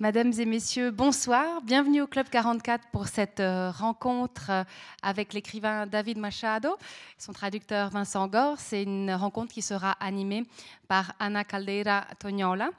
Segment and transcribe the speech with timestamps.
[0.00, 1.60] Mesdames et messieurs, bonsoir.
[1.62, 4.62] Bienvenue au Club 44 pour cette euh, rencontre euh,
[5.02, 6.76] avec l'écrivain David Machado,
[7.18, 8.60] son traducteur Vincent Gore.
[8.60, 10.44] C'est une rencontre qui sera animée
[10.86, 12.70] par Ana Caldeira Tognola.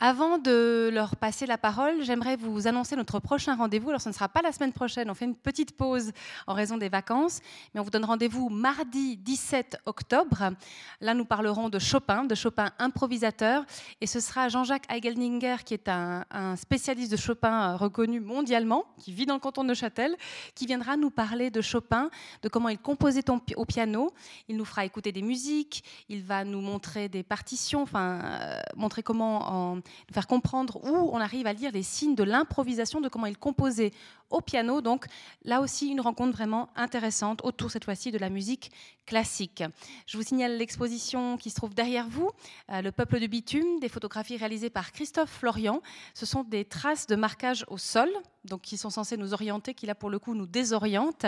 [0.00, 3.90] Avant de leur passer la parole, j'aimerais vous annoncer notre prochain rendez-vous.
[3.90, 6.10] Alors, ce ne sera pas la semaine prochaine, on fait une petite pause
[6.46, 7.40] en raison des vacances,
[7.72, 10.50] mais on vous donne rendez-vous mardi 17 octobre.
[11.00, 13.64] Là, nous parlerons de Chopin, de Chopin improvisateur,
[14.00, 16.24] et ce sera Jean-Jacques Eigelninger, qui est un,
[16.56, 20.16] spécialiste de Chopin reconnu mondialement, qui vit dans le canton de Neuchâtel,
[20.54, 22.10] qui viendra nous parler de Chopin,
[22.42, 23.24] de comment il composait
[23.56, 24.12] au piano.
[24.48, 29.02] Il nous fera écouter des musiques, il va nous montrer des partitions, enfin, euh, montrer
[29.02, 29.41] comment
[30.12, 33.92] faire comprendre où on arrive à lire les signes de l'improvisation, de comment il composait
[34.30, 34.80] au piano.
[34.80, 35.06] Donc
[35.44, 38.72] là aussi, une rencontre vraiment intéressante autour cette fois-ci de la musique
[39.06, 39.62] classique.
[40.06, 42.30] Je vous signale l'exposition qui se trouve derrière vous,
[42.70, 45.82] euh, Le peuple de bitume, des photographies réalisées par Christophe Florian.
[46.14, 48.08] Ce sont des traces de marquage au sol,
[48.44, 51.26] donc qui sont censées nous orienter, qui là pour le coup nous désorientent,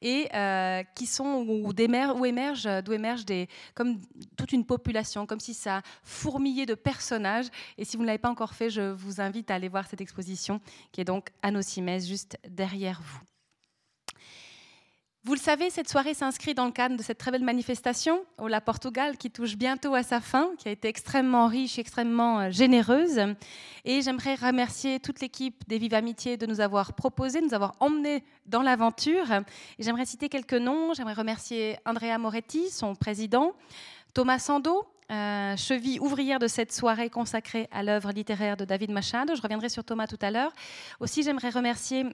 [0.00, 4.00] et euh, qui sont où, émergent, d'où émergent des, comme
[4.36, 7.48] toute une population, comme si ça fourmillait de personnages.
[7.76, 10.00] Et si vous ne l'avez pas encore fait, je vous invite à aller voir cette
[10.00, 10.60] exposition
[10.92, 13.27] qui est donc à Nocimès, juste derrière vous.
[15.24, 18.46] Vous le savez, cette soirée s'inscrit dans le cadre de cette très belle manifestation au
[18.46, 22.50] La Portugal qui touche bientôt à sa fin, qui a été extrêmement riche, extrêmement euh,
[22.50, 23.20] généreuse.
[23.84, 27.74] Et j'aimerais remercier toute l'équipe des Vives Amitiés de nous avoir proposé, de nous avoir
[27.80, 29.30] emmenés dans l'aventure.
[29.78, 30.94] Et j'aimerais citer quelques noms.
[30.94, 33.54] J'aimerais remercier Andrea Moretti, son président,
[34.14, 39.34] Thomas Sando, euh, cheville ouvrière de cette soirée consacrée à l'œuvre littéraire de David Machado.
[39.34, 40.52] Je reviendrai sur Thomas tout à l'heure.
[41.00, 42.06] Aussi, j'aimerais remercier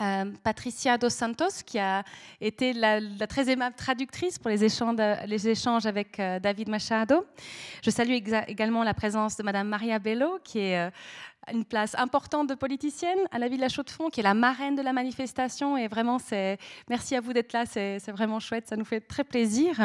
[0.00, 2.02] euh, Patricia dos Santos, qui a
[2.40, 7.26] été la, très aimable traductrice pour les échanges, avec euh, David Machado.
[7.84, 8.12] Je salue
[8.46, 10.90] également la présence de Madame Maria Bello, qui est euh,
[11.52, 14.76] une place importante de politicienne à la ville de la Chaux-de-Fonds, qui est la marraine
[14.76, 15.76] de la manifestation.
[15.76, 16.18] Et vraiment,
[16.88, 19.78] merci à vous d'être là, c'est vraiment chouette, ça nous fait très plaisir.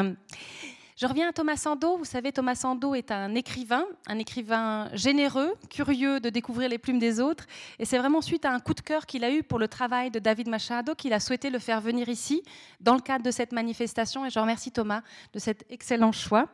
[0.98, 1.96] Je reviens à Thomas Sando.
[1.96, 6.98] Vous savez, Thomas Sando est un écrivain, un écrivain généreux, curieux de découvrir les plumes
[6.98, 7.46] des autres.
[7.78, 10.10] Et c'est vraiment suite à un coup de cœur qu'il a eu pour le travail
[10.10, 12.42] de David Machado qu'il a souhaité le faire venir ici
[12.80, 14.26] dans le cadre de cette manifestation.
[14.26, 15.04] Et je remercie Thomas
[15.34, 16.50] de cet excellent choix.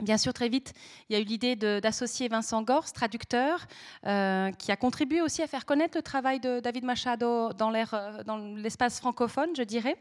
[0.00, 0.72] Bien sûr, très vite,
[1.08, 3.66] il y a eu l'idée d'associer Vincent Gors, traducteur,
[4.06, 8.54] euh, qui a contribué aussi à faire connaître le travail de David Machado dans euh,
[8.58, 9.96] l'espace francophone, je dirais.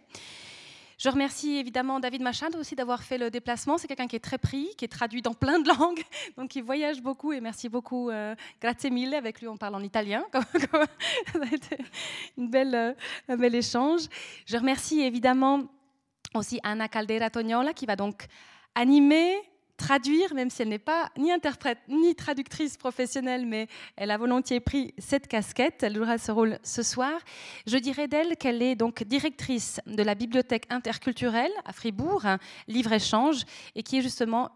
[0.98, 3.78] Je remercie évidemment David Machado aussi d'avoir fait le déplacement.
[3.78, 6.04] C'est quelqu'un qui est très pris, qui est traduit dans plein de langues,
[6.38, 8.10] donc il voyage beaucoup et merci beaucoup.
[8.10, 9.14] Euh, grazie mille.
[9.14, 10.26] Avec lui, on parle en italien.
[10.34, 11.78] Ça a été
[12.38, 12.94] une belle, euh,
[13.28, 14.04] un bel échange.
[14.46, 15.64] Je remercie évidemment
[16.34, 18.28] aussi Anna Caldera Tognola qui va donc
[18.74, 19.36] animer
[19.78, 24.60] traduire, même si elle n'est pas ni interprète ni traductrice professionnelle, mais elle a volontiers
[24.60, 25.84] pris cette casquette.
[25.84, 27.20] Elle jouera ce rôle ce soir.
[27.68, 32.26] Je dirais d'elle qu'elle est donc directrice de la bibliothèque interculturelle à Fribourg,
[32.68, 33.44] livre-échange,
[33.76, 34.52] et qui est justement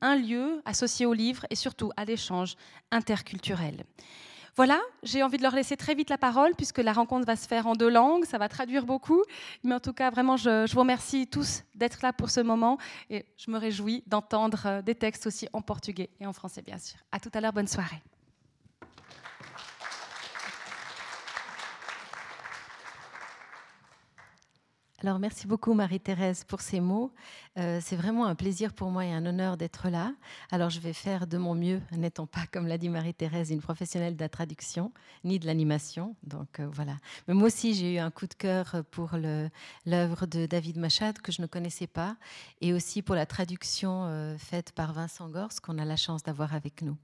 [0.00, 2.56] un lieu associé au livre et surtout à l'échange
[2.90, 3.84] interculturel.
[4.56, 7.46] Voilà, j'ai envie de leur laisser très vite la parole puisque la rencontre va se
[7.46, 9.22] faire en deux langues, ça va traduire beaucoup.
[9.62, 12.78] Mais en tout cas, vraiment, je, vous remercie tous d'être là pour ce moment
[13.10, 16.78] et je me réjouis d'entendre euh, des textes aussi en portugais et en français, bien
[16.78, 16.98] sûr.
[17.12, 18.02] À tout à l'heure, bonne soirée.
[25.02, 27.12] Alors merci beaucoup Marie-Thérèse pour ces mots.
[27.58, 30.14] Euh, c'est vraiment un plaisir pour moi et un honneur d'être là.
[30.50, 34.16] Alors je vais faire de mon mieux, n'étant pas, comme l'a dit Marie-Thérèse, une professionnelle
[34.16, 34.92] de la traduction
[35.22, 36.16] ni de l'animation.
[36.22, 36.96] Donc euh, voilà.
[37.28, 39.10] Mais moi aussi j'ai eu un coup de cœur pour
[39.84, 42.16] l'œuvre de David Machad que je ne connaissais pas
[42.62, 46.54] et aussi pour la traduction euh, faite par Vincent Gors qu'on a la chance d'avoir
[46.54, 46.96] avec nous.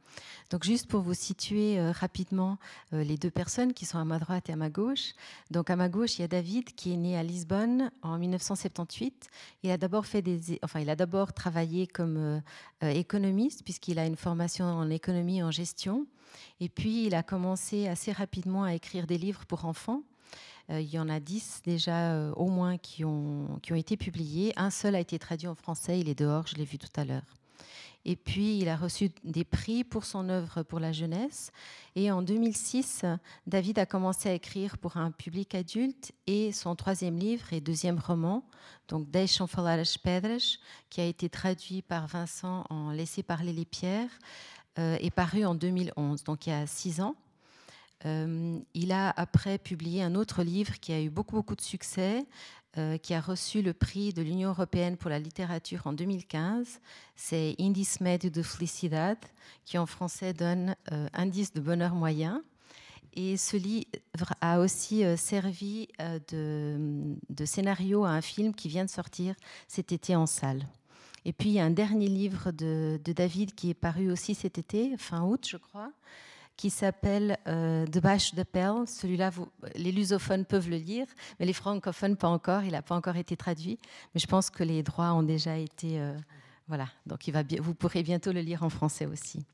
[0.50, 2.58] Donc juste pour vous situer rapidement
[2.92, 5.12] les deux personnes qui sont à ma droite et à ma gauche.
[5.50, 9.28] Donc à ma gauche il y a David qui est né à Lisbonne en 1978.
[9.62, 12.40] Il a d'abord fait des enfin, il a d'abord travaillé comme euh,
[12.82, 16.06] euh, économiste, puisqu'il a une formation en économie et en gestion.
[16.60, 20.02] Et puis, il a commencé assez rapidement à écrire des livres pour enfants.
[20.70, 24.52] Euh, il y en a dix déjà au moins qui ont, qui ont été publiés.
[24.56, 27.04] Un seul a été traduit en français, il est dehors, je l'ai vu tout à
[27.04, 27.41] l'heure.
[28.04, 31.52] Et puis, il a reçu des prix pour son œuvre pour la jeunesse.
[31.94, 33.04] Et en 2006,
[33.46, 37.98] David a commencé à écrire pour un public adulte et son troisième livre et deuxième
[37.98, 38.44] roman,
[38.88, 40.58] donc Deixam falar as pedras,
[40.90, 44.10] qui a été traduit par Vincent en Laisser parler les pierres,
[44.78, 47.14] euh, est paru en 2011, donc il y a six ans.
[48.04, 52.26] Euh, il a après publié un autre livre qui a eu beaucoup, beaucoup de succès,
[52.78, 56.80] euh, qui a reçu le prix de l'Union européenne pour la littérature en 2015.
[57.16, 59.18] C'est Indice Médio de Felicidad,
[59.66, 62.42] qui en français donne euh, Indice de bonheur moyen.
[63.12, 65.86] Et ce livre a aussi euh, servi
[66.30, 69.34] de, scénario à un film qui vient de sortir
[69.68, 70.66] cet été en salle.
[71.26, 74.56] Et puis il y a un dernier livre de David qui est paru aussi cet
[74.56, 75.92] été, fin août je crois,
[76.56, 78.86] qui s'appelle euh, De Bâche de Perle.
[78.86, 79.30] Celui-là,
[79.74, 81.06] les lusophones peuvent le lire,
[81.38, 82.64] mais les francophones pas encore.
[82.64, 83.78] Il n'a pas encore été traduit,
[84.14, 86.00] mais je pense que les droits ont déjà été.
[86.00, 86.16] Euh,
[86.68, 87.28] voilà, donc
[87.60, 89.44] vous pourrez bientôt le lire en français aussi.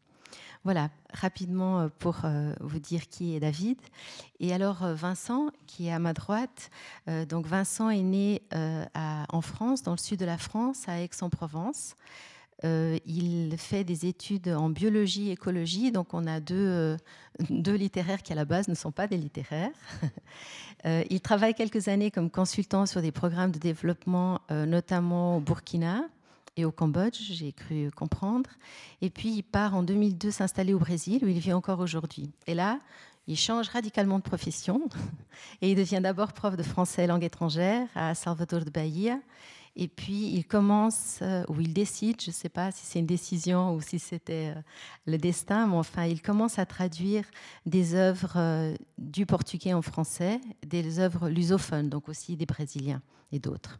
[0.64, 2.16] Voilà, rapidement euh, pour
[2.60, 3.78] vous dire qui est David.
[4.40, 6.70] Et alors Vincent, qui est à ma droite.
[7.28, 11.94] donc Vincent est né en France, dans le sud de la France, à Aix-en-Provence.
[12.64, 16.96] Euh, il fait des études en biologie, écologie, donc on a deux, euh,
[17.50, 19.70] deux littéraires qui à la base ne sont pas des littéraires.
[20.86, 26.04] Euh, il travaille quelques années comme consultant sur des programmes de développement, notamment au Burkina
[26.56, 28.48] et au Cambodge, j'ai cru comprendre.
[29.02, 32.30] Et puis il part en 2002 s'installer au Brésil, où il vit encore aujourd'hui.
[32.46, 32.78] Et là,
[33.26, 34.88] il change radicalement de profession
[35.62, 39.18] et il devient d'abord prof de français langue étrangère à Salvador de Bahia.
[39.80, 43.06] Et puis il commence, euh, ou il décide, je ne sais pas si c'est une
[43.06, 44.60] décision ou si c'était euh,
[45.06, 47.24] le destin, mais enfin il commence à traduire
[47.64, 53.38] des œuvres euh, du portugais en français, des œuvres lusophones, donc aussi des brésiliens et
[53.38, 53.78] d'autres.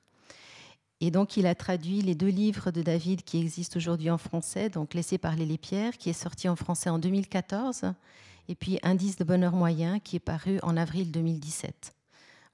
[1.00, 4.70] Et donc il a traduit les deux livres de David qui existent aujourd'hui en français,
[4.70, 7.92] donc Laissez parler les pierres, qui est sorti en français en 2014,
[8.46, 11.92] et puis Indice de bonheur moyen, qui est paru en avril 2017.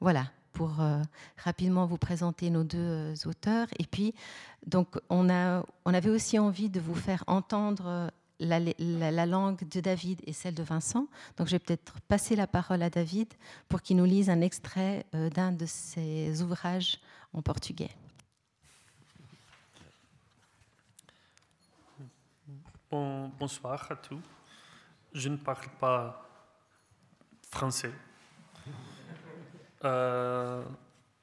[0.01, 1.03] Voilà, pour euh,
[1.37, 3.67] rapidement vous présenter nos deux euh, auteurs.
[3.79, 4.15] Et puis,
[4.67, 8.09] donc, on, a, on avait aussi envie de vous faire entendre euh,
[8.39, 8.61] la,
[9.11, 11.09] la, langue de David et celle de Vincent.
[11.37, 13.29] Donc, je vais peut-être passer la parole à David
[13.69, 16.99] pour qu'il nous lise un extrait d'un de ses ouvrages
[17.33, 17.91] en portugais.
[22.91, 24.21] Bon, bonsoir à tous.
[25.13, 26.29] Je ne parle pas
[27.51, 27.93] français.
[29.85, 30.65] Euh,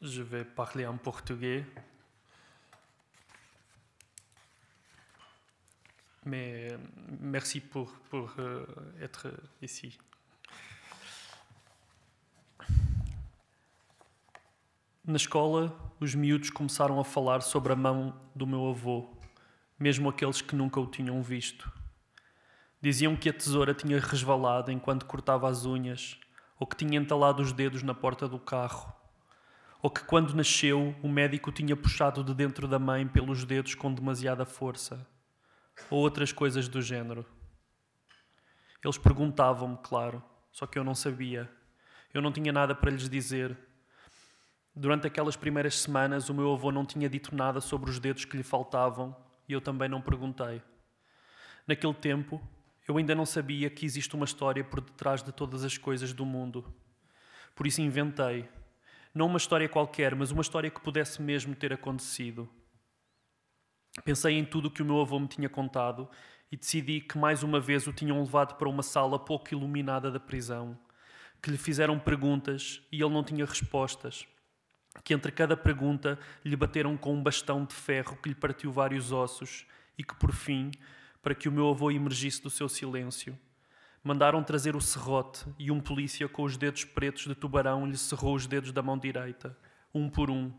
[0.01, 1.65] je vais parler en portugais.
[6.23, 6.67] Mais
[7.19, 9.97] merci pour, pour uh, être ici.
[15.03, 19.09] Na escola, os miúdos começaram a falar sobre a mão do meu avô,
[19.79, 21.71] mesmo aqueles que nunca o tinham visto.
[22.79, 26.19] Diziam que a tesoura tinha resvalado enquanto cortava as unhas
[26.61, 28.93] ou que tinha entalado os dedos na porta do carro,
[29.81, 33.91] ou que quando nasceu o médico tinha puxado de dentro da mãe pelos dedos com
[33.91, 35.03] demasiada força,
[35.89, 37.25] ou outras coisas do género.
[38.83, 41.51] Eles perguntavam-me, claro, só que eu não sabia.
[42.13, 43.57] Eu não tinha nada para lhes dizer.
[44.75, 48.37] Durante aquelas primeiras semanas, o meu avô não tinha dito nada sobre os dedos que
[48.37, 49.15] lhe faltavam
[49.49, 50.61] e eu também não perguntei.
[51.65, 52.39] Naquele tempo,
[52.87, 56.25] eu ainda não sabia que existe uma história por detrás de todas as coisas do
[56.25, 56.73] mundo.
[57.55, 58.47] Por isso inventei.
[59.13, 62.49] Não uma história qualquer, mas uma história que pudesse mesmo ter acontecido.
[64.05, 66.09] Pensei em tudo o que o meu avô me tinha contado
[66.51, 70.19] e decidi que mais uma vez o tinham levado para uma sala pouco iluminada da
[70.19, 70.77] prisão,
[71.41, 74.25] que lhe fizeram perguntas e ele não tinha respostas,
[75.03, 79.11] que entre cada pergunta lhe bateram com um bastão de ferro que lhe partiu vários
[79.11, 79.65] ossos
[79.97, 80.71] e que por fim
[81.21, 83.37] para que o meu avô emergisse do seu silêncio.
[84.03, 88.35] Mandaram trazer o serrote e um polícia com os dedos pretos de tubarão lhe cerrou
[88.35, 89.55] os dedos da mão direita,
[89.93, 90.51] um por um,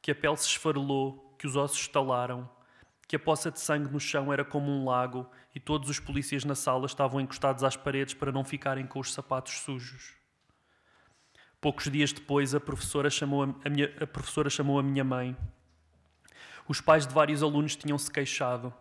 [0.00, 2.50] que a pele se esfarelou, que os ossos estalaram,
[3.06, 6.44] que a poça de sangue no chão era como um lago e todos os polícias
[6.44, 10.14] na sala estavam encostados às paredes para não ficarem com os sapatos sujos.
[11.60, 15.36] Poucos dias depois, a professora chamou a, minha, a professora chamou a minha mãe.
[16.66, 18.74] Os pais de vários alunos tinham se queixado.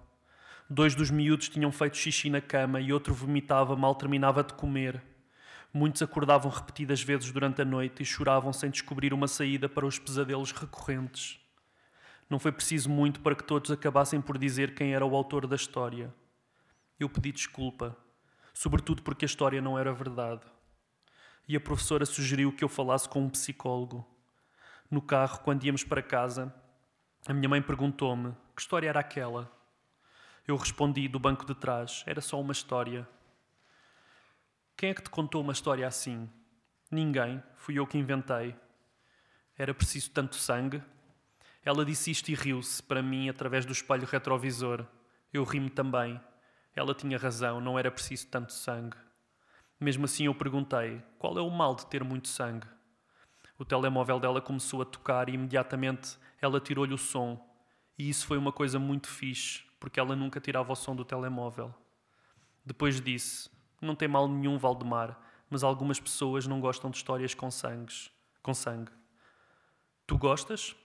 [0.74, 5.04] Dois dos miúdos tinham feito xixi na cama e outro vomitava mal terminava de comer.
[5.74, 10.00] Muitos acordavam repetidas vezes durante a noite e choravam sem descobrir uma saída para os
[10.00, 11.42] pesadelos recorrentes.
[12.30, 15.58] Não foi preciso muito para que todos acabassem por dizer quem era o autor da
[15.58, 16.10] história.
[16.98, 17.94] Eu pedi desculpa,
[18.54, 20.46] sobretudo porque a história não era verdade.
[21.50, 24.08] E a professora sugeriu que eu falasse com um psicólogo.
[24.90, 26.56] No carro, quando íamos para casa,
[27.28, 29.60] a minha mãe perguntou-me que história era aquela.
[30.48, 33.08] Eu respondi do banco de trás: era só uma história.
[34.76, 36.30] Quem é que te contou uma história assim?
[36.90, 38.56] Ninguém, fui eu que inventei.
[39.58, 40.82] Era preciso tanto sangue?
[41.64, 44.86] Ela disse isto e riu-se para mim através do espelho retrovisor.
[45.32, 46.20] Eu ri-me também.
[46.76, 48.98] Ela tinha razão, não era preciso tanto sangue.
[49.80, 52.68] Mesmo assim eu perguntei: qual é o mal de ter muito sangue?
[53.58, 57.40] O telemóvel dela começou a tocar e imediatamente ela tirou-lhe o som.
[57.98, 61.74] E isso foi uma coisa muito fixe, porque ela nunca tirava o som do telemóvel.
[62.64, 63.50] Depois disse:
[63.82, 65.20] Não tem mal nenhum, Valdemar,
[65.50, 68.12] mas algumas pessoas não gostam de histórias com, sangues,
[68.44, 68.92] com sangue.
[70.06, 70.76] Tu gostas?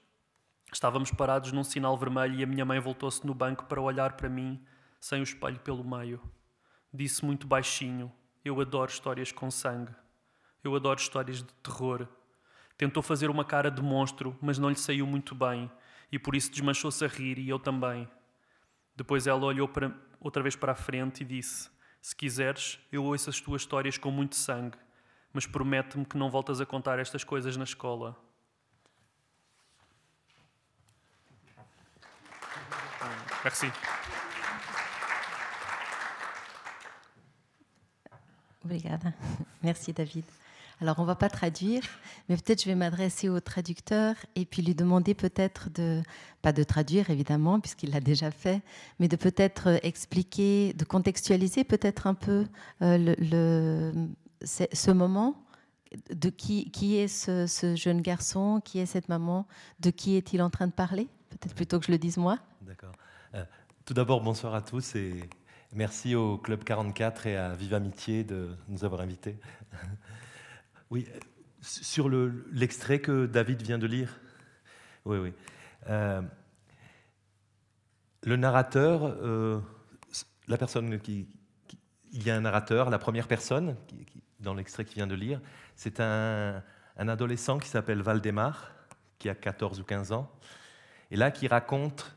[0.72, 4.30] Estávamos parados num sinal vermelho e a minha mãe voltou-se no banco para olhar para
[4.30, 4.64] mim,
[4.98, 6.18] sem o espelho pelo meio.
[6.92, 8.10] Disse muito baixinho:
[8.42, 9.94] Eu adoro histórias com sangue.
[10.64, 12.08] Eu adoro histórias de terror.
[12.78, 15.70] Tentou fazer uma cara de monstro, mas não lhe saiu muito bem,
[16.10, 18.08] e por isso desmanchou-se a rir e eu também.
[18.96, 21.68] Depois ela olhou para, outra vez para a frente e disse:
[22.00, 24.78] Se quiseres, eu ouço as tuas histórias com muito sangue,
[25.32, 28.16] mas promete-me que não voltas a contar estas coisas na escola.
[33.44, 33.72] Merci.
[38.64, 39.14] Obrigada.
[39.62, 40.26] Merci David.
[40.80, 41.82] Alors on ne va pas traduire,
[42.28, 46.02] mais peut-être je vais m'adresser au traducteur et puis lui demander peut-être de,
[46.42, 48.60] pas de traduire évidemment, puisqu'il l'a déjà fait,
[48.98, 52.46] mais de peut-être expliquer, de contextualiser peut-être un peu
[52.82, 53.92] euh,
[54.44, 55.42] ce moment.
[56.10, 59.46] De qui, qui est ce, jeune garçon Qui est cette maman
[59.80, 62.38] De qui est-il en train de parler Peut-être plutôt que je le dise moi.
[62.62, 62.92] D'accord.
[63.34, 63.44] Euh,
[63.84, 65.14] tout d'abord, bonsoir à tous et
[65.72, 69.38] merci au Club 44 et à Vive Amitié de nous avoir invités.
[70.90, 71.06] Oui,
[71.60, 74.20] sur l'extrait que David vient de lire.
[75.04, 75.32] Oui, oui.
[75.88, 76.22] Euh,
[78.22, 79.60] le narrateur, euh,
[80.48, 81.28] la personne qui,
[82.12, 84.06] Il y a un narrateur, la première personne, qui,
[84.40, 85.40] dans l'extrait qu'il vient de lire,
[85.74, 86.62] c'est un,
[86.96, 88.72] adolescent qui s'appelle Valdemar,
[89.18, 90.30] qui a 14 ou 15 ans,
[91.10, 92.16] et là qui raconte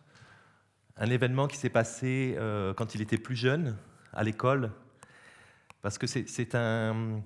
[0.97, 3.77] un événement qui s'est passé euh, quand il était plus jeune,
[4.13, 4.71] à l'école,
[5.81, 7.21] parce que c'est un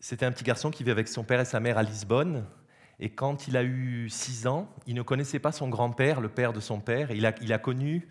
[0.00, 2.44] c'était un petit garçon qui vivait avec son père et sa mère à Lisbonne.
[3.00, 6.52] Et quand il a eu 6 ans, il ne connaissait pas son grand-père, le père
[6.52, 7.10] de son père.
[7.12, 8.08] il, a, connu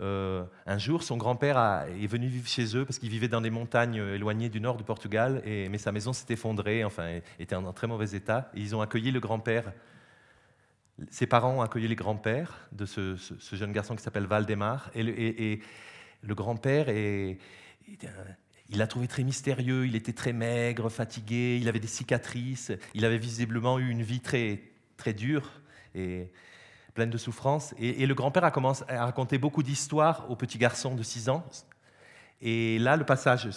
[0.00, 3.50] euh, un jour, son grand-père est venu vivre chez eux parce qu'il vivait dans des
[3.50, 5.42] montagnes éloignées du nord du Portugal.
[5.44, 8.50] Mais sa maison s'est effondrée, enfin, était en très mauvais état.
[8.54, 9.72] Et ils ont accueilli le grand-père.
[11.10, 13.16] Ses parents ont accueilli les grands-pères de ce,
[13.52, 14.90] jeune garçon qui s'appelle Valdemar.
[14.94, 15.60] Et,
[16.22, 17.38] le grand-père est,
[18.70, 23.04] il l'a trouvé très mystérieux, il était très maigre, fatigué, il avait des cicatrices, il
[23.04, 24.62] avait visiblement eu une vie très,
[24.96, 25.50] très dure
[25.94, 26.30] et
[26.94, 27.74] pleine de souffrances.
[27.78, 31.44] Et, le grand-père a commencé à raconter beaucoup d'histoires au petit garçon de 6 ans.
[32.40, 33.48] Et là, le passage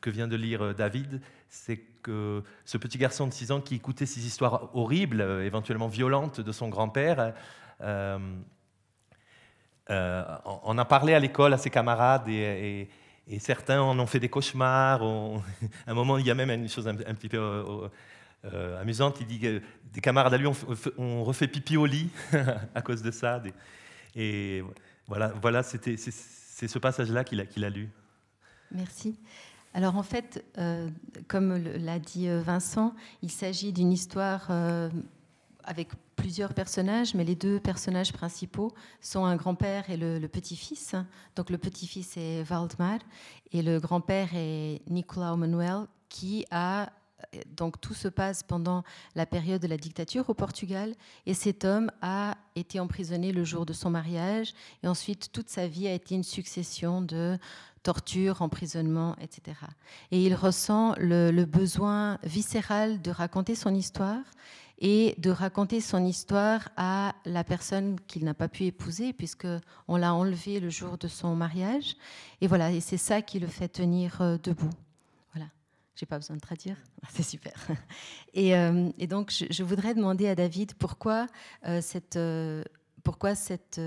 [0.00, 4.06] que vient de lire David, c'est que ce petit garçon de 6 ans qui écoutait
[4.06, 7.32] ces histoires horribles, éventuellement violentes de son grand-père,
[7.80, 8.18] euh,
[9.90, 12.90] euh, en a parlé à l'école à ses camarades et
[13.38, 15.02] certains en ont fait des cauchemars.
[15.86, 17.88] À un moment, il y a même une chose un, petit peu euh,
[18.46, 19.18] euh, amusante.
[19.20, 22.10] Il dit que des camarades à lui ont, refait pipi au lit
[22.74, 23.42] à cause de ça.
[24.14, 24.62] Et
[25.06, 27.90] voilà, voilà c'est ce passage-là qu'il a, qu'il a lu.
[28.70, 29.18] Merci.
[29.74, 30.88] Alors en fait, euh,
[31.28, 34.50] comme l'a dit Vincent, il s'agit d'une histoire
[35.64, 35.88] avec
[36.28, 38.70] plusieurs personnages, mais les deux personnages principaux
[39.00, 40.94] sont un grand-père et le, petit-fils.
[41.36, 42.98] Donc le petit-fils est Waldmar
[43.50, 46.92] et le grand-père est Nicolau Manuel, qui a
[47.56, 50.94] donc tout se passe pendant la période de la dictature au Portugal
[51.24, 55.66] et cet homme a été emprisonné le jour de son mariage et ensuite toute sa
[55.66, 57.38] vie a été une succession de
[57.82, 59.56] tortures, emprisonnements, etc.
[60.10, 64.24] Et il ressent le besoin viscéral de raconter son histoire
[64.78, 69.48] et de raconter son histoire à la personne qu'il n'a pas pu épouser puisque
[69.88, 71.96] on l'a enlevé le jour de son mariage.
[72.40, 74.70] Et voilà, et c'est ça qui le fait tenir euh, debout.
[75.34, 75.48] Voilà,
[75.96, 76.76] j'ai pas besoin de traduire,
[77.10, 77.52] c'est super.
[78.34, 81.26] Et, euh, donc je, voudrais demander à David pourquoi
[81.66, 82.18] euh, cette,
[83.02, 83.80] pourquoi cette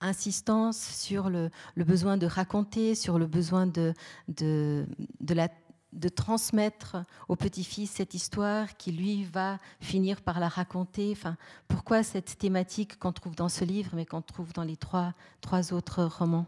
[0.00, 3.94] insistance sur le, besoin de raconter, sur le besoin de,
[4.28, 4.86] de
[5.34, 5.48] la
[5.96, 11.10] de transmettre au petit-fils cette histoire qui, lui, va finir par la raconter.
[11.12, 11.36] Enfin,
[11.66, 15.72] pourquoi cette thématique qu'on trouve dans ce livre, mais qu'on trouve dans les trois, trois
[15.72, 16.46] autres romans?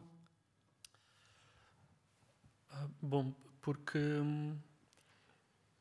[2.71, 4.23] Ah, Bom, porque,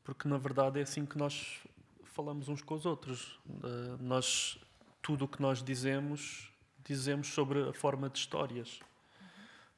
[0.02, 1.60] porque na verdade é assim que nós
[2.04, 3.38] falamos uns com os outros.
[3.46, 4.58] Uh, nós,
[5.02, 6.50] tudo o que nós dizemos,
[6.84, 8.80] dizemos sobre a forma de histórias.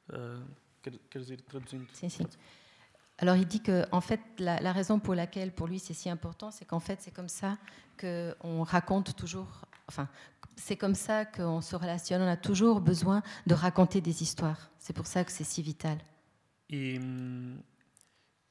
[0.09, 0.45] Uh,
[1.09, 1.87] queres ir traduzindo?
[1.93, 2.25] Sim, sim.
[3.21, 6.51] Alors il dit que en fait la, raison pour laquelle pour lui c'est si important,
[6.51, 7.57] c'est qu'en fait c'est comme ça
[7.99, 10.09] qu'on raconte toujours, enfin
[10.55, 12.21] c'est comme ça qu'on se relationne.
[12.21, 14.69] On a toujours besoin de raconter des histoires.
[14.79, 15.97] C'est pour ça que c'est si vital.
[16.69, 16.99] Et,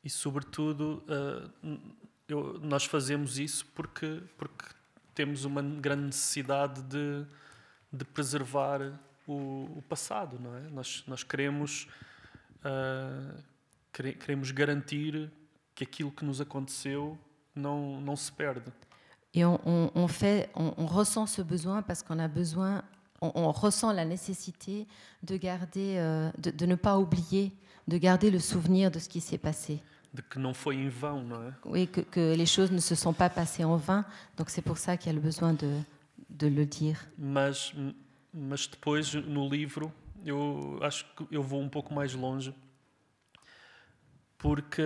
[0.04, 1.50] e sobretudo uh,
[2.28, 4.66] eu, nós fazemos isso porque, porque
[5.14, 7.26] temos uma grande necessidade de,
[7.92, 8.80] de preservar
[9.26, 10.38] o, o passado?
[11.06, 11.88] Nós, queremos,
[12.64, 13.42] uh,
[13.92, 15.30] queremos garantir
[15.74, 17.18] que aquilo que nos aconteceu
[17.54, 18.72] não, não se perde.
[19.32, 22.82] Et on, on, on fait, on, on, ressent ce besoin parce qu'on a besoin,
[23.20, 24.88] on, on, ressent la nécessité
[25.22, 27.52] de garder, euh, de, de, ne pas oublier,
[27.86, 29.80] de garder le souvenir de ce qui s'est passé.
[30.12, 31.52] De que não foi em vão, não é?
[31.64, 34.04] Oui, que, que les choses ne se sont pas passées en vain.
[34.36, 35.80] Donc c'est pour ça qu'il y a le besoin de,
[36.28, 36.98] de le dire.
[37.16, 37.72] Mas,
[38.34, 39.92] mas depois no livro
[40.24, 42.52] eu acho que eu vou um pouco mais longe
[44.40, 44.82] porque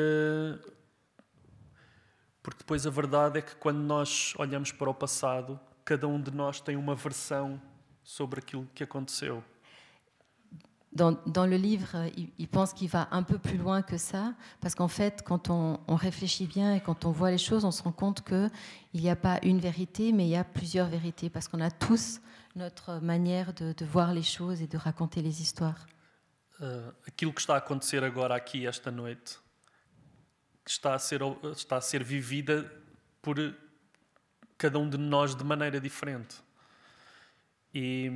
[2.43, 6.31] porque depois a verdade é que quando nós olhamos para o passado, cada um de
[6.31, 7.59] nós tem uma versão
[8.03, 9.43] sobre aquilo que aconteceu.
[10.93, 14.35] Dans, dans, le livre, il, il pense qu'il va un peu plus loin que ça,
[14.61, 17.73] parce qu'en fait, quand on, on, réfléchit bien et quand on voit les choses, on
[17.73, 18.51] se rend compte qu'il
[19.01, 22.21] n'y a pas une vérité, mais il y a plusieurs vérités, parce qu'on a tous
[22.55, 25.87] notre manière de, de, voir les choses et de raconter les histoires.
[26.61, 29.44] Uh, aquilo que está a acontecer agora aqui esta noite
[30.67, 31.21] está a ser,
[31.55, 32.71] está a ser vivida
[33.21, 33.37] por
[34.57, 36.37] cada um de nós de maneira diferente.
[37.75, 38.11] E,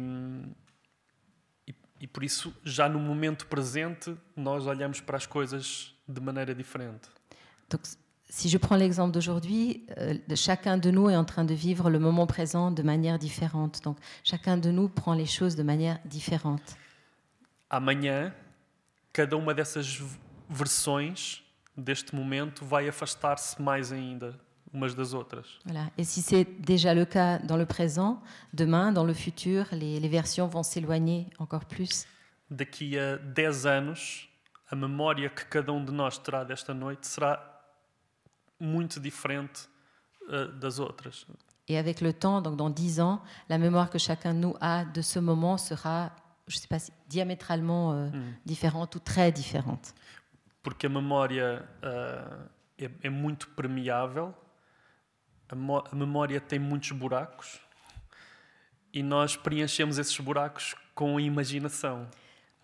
[1.67, 6.55] e, e, por isso, já no momento presente, nós olhamos para as coisas de maneira
[6.55, 7.09] diferente.
[7.69, 7.83] Donc,
[8.31, 11.99] si je prends l'exemple d'aujourd'hui, euh, chacun de nous est en train de vivre le
[11.99, 13.83] moment présent de manière différente.
[13.83, 16.77] Donc, chacun de nous prend les choses de manière différente.
[17.71, 18.33] Amanhã,
[19.13, 20.01] cada uma dessas
[20.49, 21.43] versões
[21.79, 24.35] deste momento vai afastar-se mais ainda
[24.73, 25.47] umas das outras.
[25.65, 25.91] Voilà.
[25.97, 28.21] Et si c'est déjà le cas dans le présent,
[28.53, 32.07] demain, dans le futur, les, les versions vont s'éloigner encore plus.
[32.51, 34.29] Daqui a 10 anos,
[34.71, 37.41] a memória que cada um de nós terá desta noite será
[38.61, 39.69] muito diferente
[40.29, 41.27] uh, das outras.
[41.69, 44.85] Et avec le temps, donc dans 10 ans, la mémoire que chacun de nous a
[44.87, 46.13] de ce moment sera,
[46.47, 48.35] je ne sais pas, diamétralement euh, mm.
[48.47, 49.95] différente ou très différente.
[50.63, 52.49] Porque a memória uh,
[52.79, 54.35] é, é, muito permeável,
[55.49, 55.55] a,
[55.93, 57.61] a, memória tem muitos buracos
[58.93, 62.09] e nós preenchemos esses buracos com a imaginação.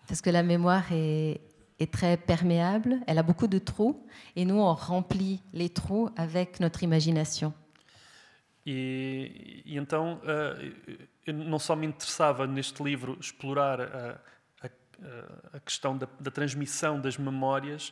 [0.07, 1.41] Parce que la mémoire est,
[1.79, 6.59] est très perméable, elle a beaucoup de trous et nous on remplit les trous avec
[6.59, 7.53] notre imagination.
[8.67, 14.19] E, e então uh, eu não só me interessava neste livro explorar a
[15.53, 17.91] a questão da, da, transmissão das memórias,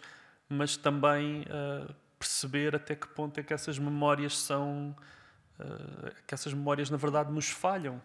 [0.50, 4.96] mas também uh, perceber até que ponto é que essas memórias são,
[5.60, 8.00] uh, que essas memórias na verdade nos falham.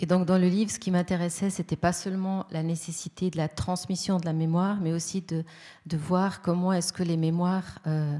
[0.00, 3.48] Et donc dans le livre, ce qui m'intéressait, c'était pas seulement la nécessité de la
[3.48, 5.44] transmission de la mémoire, mais aussi de,
[5.86, 8.18] de voir comment est-ce que les mémoires euh,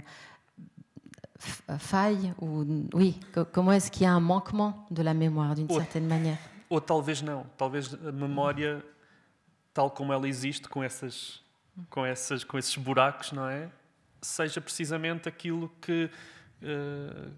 [1.79, 2.65] faillent, ou
[2.95, 3.19] oui,
[3.53, 6.39] comment est-ce qu'il y a un manquement de la mémoire d'une certaine manière.
[6.71, 8.83] Ou talvez não, talvez a memória
[9.73, 11.43] tal como ela existe, com, essas,
[11.91, 13.71] com, essas, com esses buracos, não é?
[14.21, 16.11] Seja precisamente aquilo que,
[16.63, 17.33] uh,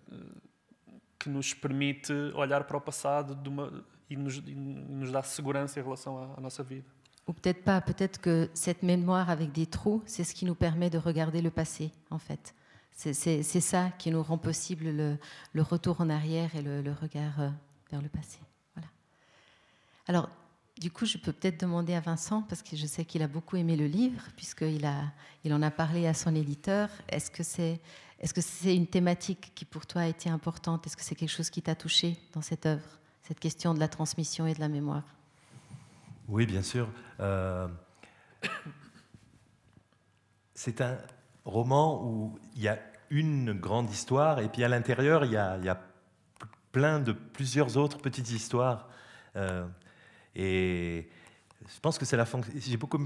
[1.19, 5.83] que nos permite olhar para o passado uma, e, nos, e nos dá segurança em
[5.83, 6.87] relação à, à nossa vida.
[7.27, 10.91] Ou peut-être pas, peut-être que cette mémoire avec des trous, c'est ce qui nous permet
[10.91, 12.55] de regarder le passé, en fait.
[12.97, 15.19] C'est ça qui nous rend possible le,
[15.53, 17.51] le retour en arrière et le, le regard euh,
[17.91, 18.39] vers le passé.
[18.75, 18.89] Voilà.
[20.07, 20.31] Alors,
[20.79, 23.57] du coup, je peux peut-être demander à Vincent, parce que je sais qu'il a beaucoup
[23.57, 24.89] aimé le livre, puisqu'il
[25.45, 26.89] il en a parlé à son éditeur.
[27.09, 27.81] Est-ce que c'est
[28.21, 30.87] est -ce une thématique qui pour toi a été importante?
[30.87, 32.89] Est-ce que c'est quelque chose qui t'a touché dans cette œuvre,
[33.23, 35.05] cette question de la transmission et de la mémoire?
[36.29, 36.89] Oui, bien sûr.
[37.21, 37.69] Euh,
[40.55, 40.97] c'est un
[41.45, 42.79] roman où il y a
[43.11, 45.81] une grande histoire, et puis à l'intérieur, il, y a, il y a
[46.73, 48.89] plein de plusieurs autres petites histoires.
[49.37, 49.67] Euh,
[50.35, 51.09] et
[51.63, 52.53] je pense que c'est la fonction.
[52.57, 52.99] J'ai beaucoup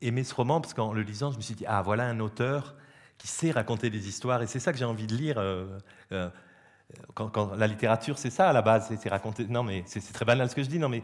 [0.00, 2.74] aimé ce roman parce qu'en le lisant, je me suis dit ah voilà un auteur
[3.16, 5.38] qui sait raconter des histoires et c'est ça que j'ai envie de lire.
[5.38, 5.66] Euh,
[6.12, 6.30] euh,
[7.14, 9.46] quand, la littérature, c'est ça à la base, c'est raconter.
[9.46, 10.78] Non, mais c'est très banal ce que je dis.
[10.78, 11.02] Non, mais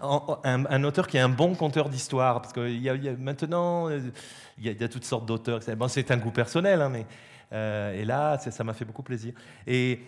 [0.00, 3.90] un, auteur qui est un bon conteur d'histoire, parce que y a, y a, maintenant,
[3.90, 4.12] il
[4.58, 5.60] y, a, il y, a, toutes sortes d'auteurs.
[5.76, 7.04] Bon, c'est un goût personnel, hein, mais
[7.52, 9.34] euh, et là, ça m'a fait beaucoup plaisir.
[9.66, 10.00] Et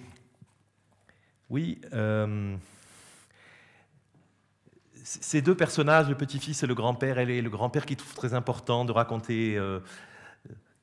[1.48, 1.80] oui.
[1.92, 2.56] Euh,
[5.06, 8.84] ces deux personnages, le petit-fils et le grand-père, elle le grand-père qui trouve très important
[8.84, 9.78] de raconter, euh,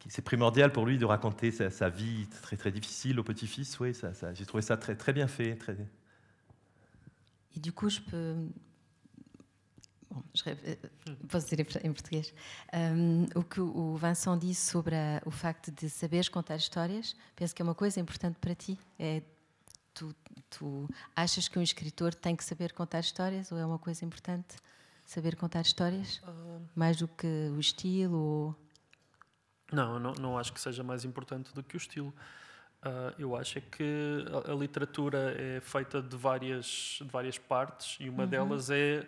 [0.07, 3.79] c'est primordial pour lui de raconter sa, vie très très difficile au petit-fils.
[3.81, 3.91] Oui,
[4.33, 5.55] j'ai trouvé ça très très bien fait.
[5.55, 5.75] Très...
[7.55, 8.35] Et du coup, je peux
[10.09, 10.21] Bom,
[11.27, 12.33] posso dizer em português.
[12.71, 17.55] Um, o que o Vincent disse sobre a, o facto de saberes contar histórias, penso
[17.55, 18.77] que é uma coisa importante para ti.
[19.93, 20.15] Tu,
[20.49, 24.55] tu achas que um escritor tem que saber contar histórias ou é uma coisa importante
[25.05, 26.21] saber contar histórias?
[26.27, 26.61] Uh...
[26.75, 28.17] Mais do que o estilo?
[28.17, 28.55] Ou...
[29.71, 32.13] Não, não, não acho que seja mais importante do que o estilo.
[32.83, 37.97] Uh, eu acho é que a, a, literatura é feita de várias, de várias partes
[37.97, 38.29] e uma uhum.
[38.29, 39.07] delas é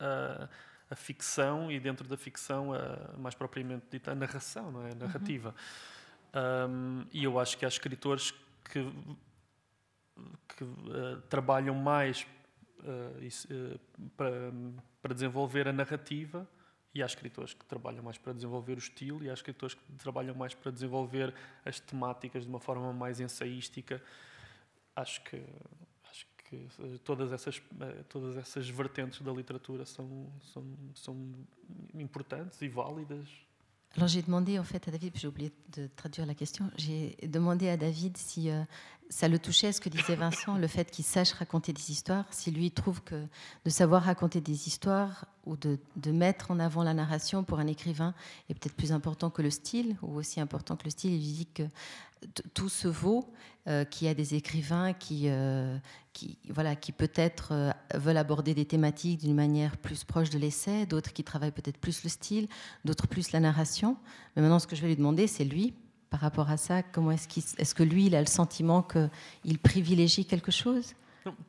[0.00, 0.48] a,
[0.90, 4.92] a, ficção e dentro da ficção, a, mais propriamente dita, a narração, não é?
[4.92, 5.54] a narrativa.
[6.34, 6.70] Uhum.
[6.70, 8.32] Um, e eu acho que há escritores
[8.64, 8.90] que,
[10.56, 12.26] que uh, trabalham mais
[12.80, 13.80] uh,
[14.16, 14.52] para,
[15.02, 16.48] para desenvolver a narrativa
[16.94, 20.34] e há escritores que trabalham mais para desenvolver o estilo e há escritores que trabalham
[20.34, 24.00] mais para desenvolver as temáticas de uma forma mais ensaística.
[24.94, 25.42] Acho que
[26.08, 31.34] acho que eh, todas essas eh, todas essas vertentes da literatura são são, são
[31.94, 33.28] importantes e válidas.
[33.96, 37.68] Alors j'ai demandé en fait à David, j'ai oublié de traduire la question, j'ai demandé
[37.68, 38.64] à David si euh,
[39.08, 42.50] ça le touchait, ce que disait Vincent, le fait qu'il sache raconter des histoires, si
[42.50, 43.24] lui trouve que
[43.64, 47.68] de savoir raconter des histoires ou de, de, mettre en avant la narration pour un
[47.68, 48.14] écrivain
[48.48, 51.12] est peut-être plus important que le style, ou aussi important que le style.
[51.12, 51.62] Il dit que
[52.54, 53.32] tout se vaut,
[53.66, 55.78] euh, qu'il y a des écrivains qui, euh,
[56.12, 60.84] qui, voilà, qui peut-être euh, veulent aborder des thématiques d'une manière plus proche de l'essai,
[60.84, 62.46] d'autres qui travaillent peut-être plus le style,
[62.84, 63.96] d'autres plus la narration.
[64.36, 65.72] Mais maintenant, ce que je vais lui demander, c'est lui,
[66.10, 69.58] par rapport à ça Comment est-ce est est que lui, il a le sentiment qu'il
[69.58, 70.94] privilégie quelque chose?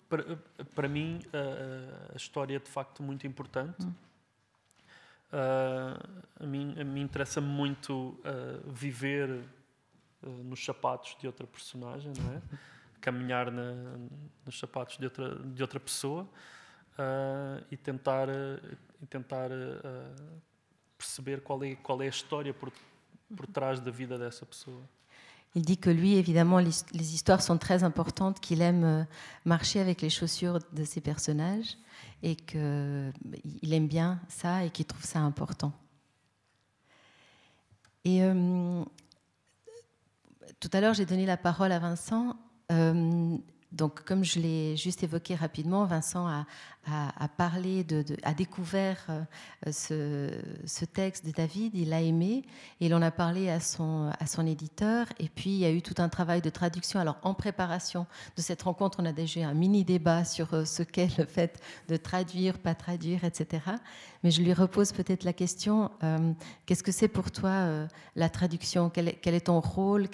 [0.07, 0.23] Para,
[0.73, 3.75] para mim, a, a, história é de facto muito importante.
[3.81, 3.93] Hum.
[5.33, 5.99] Uh,
[6.39, 9.43] a mim, a mim interessa muito uh, viver uh,
[10.43, 12.41] nos sapatos de outra personagem, não é?
[13.01, 13.73] caminhar na,
[14.45, 16.27] nos sapatos de outra, de outra pessoa
[17.69, 18.27] e tentar,
[18.99, 19.49] e tentar
[20.97, 22.71] perceber qual é, qual é a história por,
[23.35, 24.81] por trás da vida dessa pessoa.
[25.55, 29.03] Il dit que lui, évidemment, les histoires sont très importantes, qu'il aime euh,
[29.45, 31.77] marcher avec les chaussures de ses personnages
[32.21, 35.71] et qu'il aime bien ça et qu'il trouve ça important.
[38.03, 38.83] Et euh,
[40.59, 42.35] tout à l'heure, j'ai donné la parole à Vincent.
[42.71, 43.37] Euh,
[43.71, 47.85] donc, comme je l'ai juste évoqué rapidement, Vincent a, parlé,
[48.23, 49.71] a découvert euh,
[50.65, 52.43] ce, texte de David, il l'a aimé,
[52.79, 54.11] et il en a parlé à son,
[54.45, 55.07] éditeur.
[55.19, 56.99] Et puis, il y a eu tout un travail de traduction.
[56.99, 58.05] Alors, en préparation
[58.37, 61.25] de cette rencontre, on a déjà eu un mini débat sur euh, ce qu'est le
[61.25, 63.63] fait de traduire, pas traduire, etc.
[64.23, 66.31] Mais je lui repose peut-être la question euh,
[66.65, 68.89] qu'est-ce que c'est pour toi la traduction?
[68.89, 70.07] Quel est, ton rôle?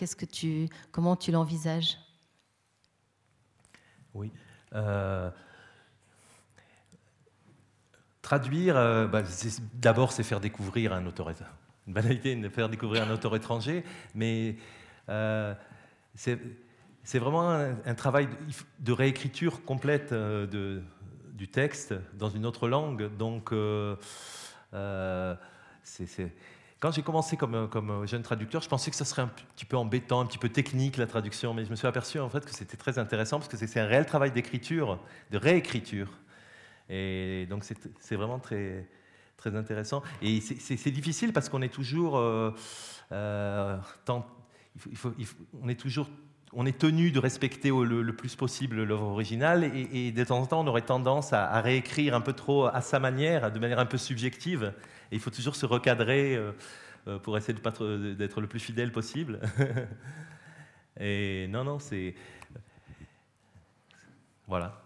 [0.91, 1.97] Comment tu l'envisages?
[4.13, 4.31] Oui.
[4.73, 5.29] Euh,
[8.21, 9.23] traduire, euh, bah,
[9.73, 11.29] d'abord, c'est faire découvrir un auteur.
[11.87, 13.83] Une banalité faire découvrir un auteur étranger,
[14.15, 14.55] mais
[15.09, 15.53] euh,
[16.15, 16.39] c'est
[17.19, 18.29] vraiment un, travail
[18.79, 23.15] de, réécriture complète du texte dans une autre langue.
[23.17, 23.53] Donc,
[25.83, 26.31] c'est
[26.81, 29.77] quand j'ai commencé comme, comme, jeune traducteur, je pensais que ça serait un petit peu
[29.77, 32.51] embêtant, un petit peu technique la traduction, mais je me suis aperçu en fait que
[32.51, 36.09] c'était très intéressant parce que c'est un réel travail d'écriture, de réécriture.
[36.89, 38.87] Et donc c'est vraiment très,
[39.45, 40.01] intéressant.
[40.23, 42.51] Et c'est difficile parce qu'on est toujours, euh,
[43.11, 43.77] euh,
[45.61, 46.09] on est toujours
[46.53, 50.61] on est tenu de respecter le, plus possible l'œuvre originale et, de temps en temps
[50.61, 53.97] on aurait tendance à, réécrire un peu trop à sa manière, de manière un peu
[53.97, 54.73] subjective
[55.11, 56.51] il faut toujours se recadrer euh,
[57.07, 59.39] euh, pour essayer d'être le plus fidèle possible.
[60.99, 62.15] et non, non, c'est.
[64.47, 64.80] Voilà.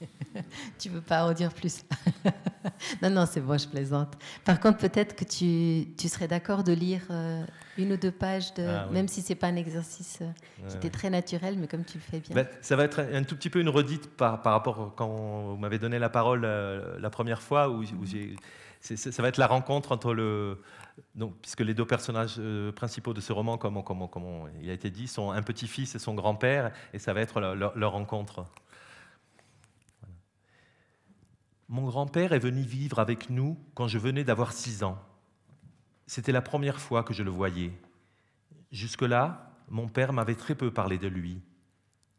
[0.78, 1.84] tu veux pas en dire plus?
[3.02, 4.14] Non, non, c'est bon, je plaisante.
[4.44, 7.42] Par contre, peut-être que tu, tu serais d'accord de lire euh,
[7.78, 10.18] une ou deux pages, de, ah même si c'est pas un exercice
[10.68, 12.34] qui était très naturel, mais comme tu le fais bien.
[12.34, 15.56] Ben, ça va être un tout petit peu une redite par, par rapport quand vous
[15.56, 18.36] m'avez donné la parole la première fois, où, où j'ai
[18.80, 20.58] ça va être la rencontre entre le.
[21.14, 24.72] Donc, puisque les deux personnages euh, principaux de ce roman, comme, comme, comme, il a
[24.72, 28.44] été dit, sont un petit-fils et son grand-père, et ça va être leur, rencontre.
[31.70, 35.00] Mon grand-père est venu vivre avec nous quand je venais d'avoir six ans.
[36.08, 37.70] C'était la première fois que je le voyais.
[38.72, 41.40] Jusque-là, mon père m'avait très peu parlé de lui,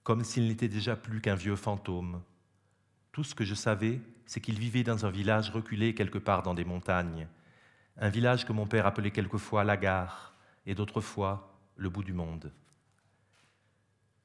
[0.04, 2.22] comme s'il n'était déjà plus qu'un vieux fantôme.
[3.12, 6.54] Tout ce que je savais, c'est qu'il vivait dans un village reculé quelque part dans
[6.54, 7.28] des montagnes,
[7.98, 10.34] un village que mon père appelait quelquefois la gare
[10.66, 12.54] et d'autres fois le bout du monde.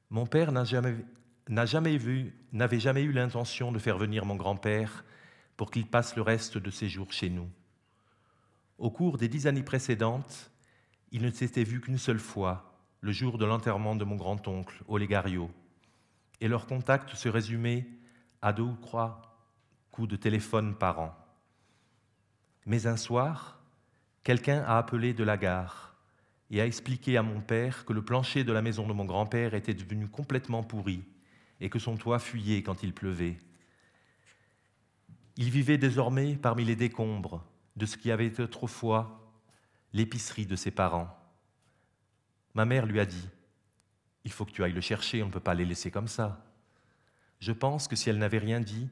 [0.09, 1.03] Mon père n'avait
[1.49, 5.03] jamais eu l'intention de faire venir mon grand-père
[5.57, 7.49] pour qu'il passe le reste de ses jours chez nous.
[8.77, 10.51] Au cours des dix années précédentes,
[11.11, 15.49] il ne s'était vu qu'une seule fois, le jour de l'enterrement de mon grand-oncle, Olegario,
[16.41, 17.87] et leur contact se résumait
[18.41, 19.35] à deux ou trois
[19.91, 21.15] coups de téléphone par an.
[22.67, 23.59] Mais un soir,
[24.23, 25.95] quelqu'un a appelé de la gare
[26.51, 29.53] et a expliqué à mon père que le plancher de la maison de mon grand-père
[29.55, 31.03] était devenu complètement pourri
[31.59, 33.37] et que son toit fuyait quand il pleuvait.
[35.37, 37.45] Il vivait désormais parmi les décombres
[37.75, 39.31] de ce qui avait été autrefois
[39.93, 41.15] l'épicerie de ses parents.
[42.55, 43.29] Ma mère lui a dit
[44.25, 46.43] Il faut que tu ailles le chercher, on ne peut pas les laisser comme ça.
[47.39, 48.89] Je pense que si elle n'avait rien dit,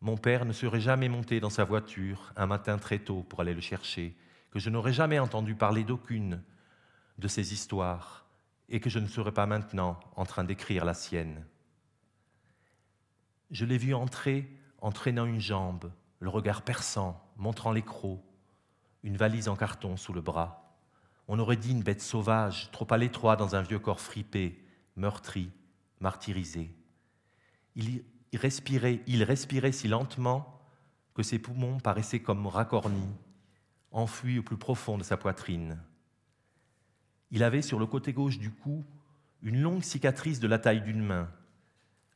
[0.00, 3.52] mon père ne serait jamais monté dans sa voiture un matin très tôt pour aller
[3.52, 4.16] le chercher,
[4.52, 6.40] que je n'aurais jamais entendu parler d'aucune
[7.18, 8.26] de ces histoires
[8.68, 11.44] et que je ne serais pas maintenant en train d'écrire la sienne.
[13.50, 14.48] Je l'ai vu entrer
[14.80, 15.90] en traînant une jambe,
[16.20, 18.20] le regard perçant, montrant les crocs,
[19.02, 20.76] une valise en carton sous le bras.
[21.28, 24.62] On aurait dit une bête sauvage, trop à l'étroit dans un vieux corps fripé,
[24.96, 25.50] meurtri,
[26.00, 26.74] martyrisé.
[27.76, 28.02] Il
[28.34, 30.60] respirait, il respirait si lentement
[31.14, 33.14] que ses poumons paraissaient comme racornis,
[33.92, 35.78] enfouis au plus profond de sa poitrine.
[37.30, 38.84] Il avait sur le côté gauche du cou
[39.42, 41.30] une longue cicatrice de la taille d'une main,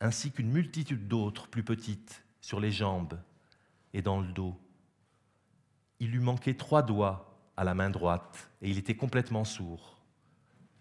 [0.01, 3.19] ainsi qu'une multitude d'autres plus petites sur les jambes
[3.95, 4.55] et dans le dos.
[5.99, 9.97] Il lui manquait trois doigts à la main droite et il était complètement sourd.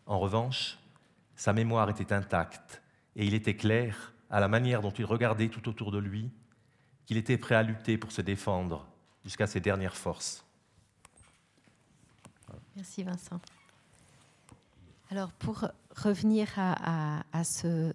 [0.05, 0.77] En revanche,
[1.37, 2.81] sa mémoire était intacte
[3.15, 6.29] et il était clair, à la manière dont il regardait tout autour de lui,
[7.05, 8.85] qu'il était prêt à lutter pour se défendre
[9.23, 10.45] jusqu'à ses dernières forces.
[12.75, 13.39] Merci Vincent.
[15.09, 17.93] Alors pour revenir à, ce,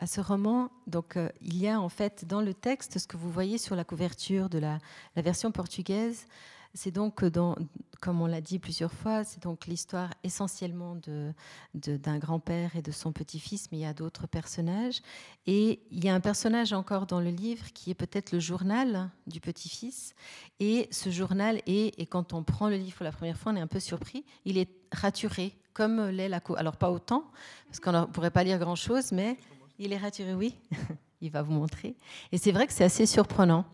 [0.00, 3.18] à ce, roman, donc, euh, il y a en fait dans le texte ce que
[3.18, 4.78] vous voyez sur la couverture de la,
[5.14, 6.26] version portugaise.
[6.72, 7.54] C'est donc, dans,
[8.00, 11.34] comme on l'a dit plusieurs fois, c'est donc l'histoire essentiellement de,
[11.74, 15.02] d'un grand-père et de son petit-fils, mais il y a d'autres personnages.
[15.46, 19.10] Et il y a un personnage encore dans le livre qui est peut-être le journal
[19.26, 20.14] du petit-fils.
[20.60, 23.56] Et ce journal est, et quand on prend le livre pour la première fois, on
[23.56, 27.24] est un peu surpris, il est raturé comme l'est la Alors pas autant,
[27.66, 29.36] parce qu'on ne pourrait pas lire grand-chose, mais
[29.80, 30.54] il est raturé, oui.
[31.20, 31.96] il va vous montrer.
[32.32, 33.64] Et c'est vrai que c'est assez surprenant.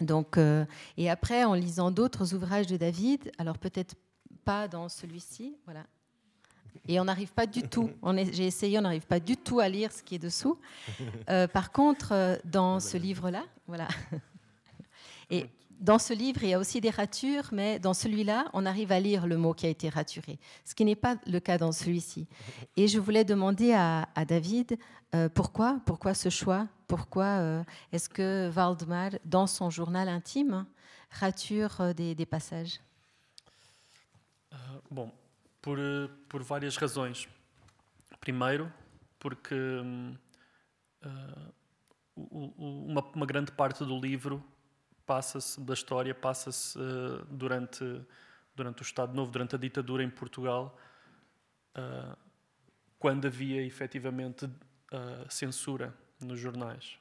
[0.00, 0.64] Donc, euh,
[0.96, 3.94] et après, en lisant d'autres ouvrages de David, alors peut-être
[4.44, 5.84] pas dans celui-ci, voilà.
[6.88, 7.90] Et on n'arrive pas du tout,
[8.32, 10.58] j'ai essayé, on n'arrive pas du tout à lire ce qui est dessous.
[11.30, 13.86] Euh, par contre, euh, dans ce livre-là, voilà.
[15.30, 15.46] Et
[15.82, 19.00] dans ce livre, il y a aussi des ratures, mais dans celui-là, on arrive à
[19.00, 22.28] lire le mot qui a été raturé, ce qui n'est pas le cas dans celui-ci.
[22.76, 24.78] Et je voulais demander à, David
[25.14, 30.64] euh, pourquoi, pourquoi ce choix, pourquoi euh, est-ce que Valdemar, dans son journal intime,
[31.10, 32.80] rature euh, des, des passages?
[34.90, 35.10] Bom,
[35.60, 37.26] por, várias razões.
[38.20, 38.70] Primeiro,
[39.18, 40.18] porque uh,
[42.14, 44.42] uma, uma grande parte do livro
[45.06, 48.04] passa-se da história passa-se uh, durante
[48.54, 50.76] durante o Estado Novo, durante a ditadura em Portugal,
[52.98, 54.46] quando havia efetivamente
[54.92, 56.98] uh, censura nos jornais?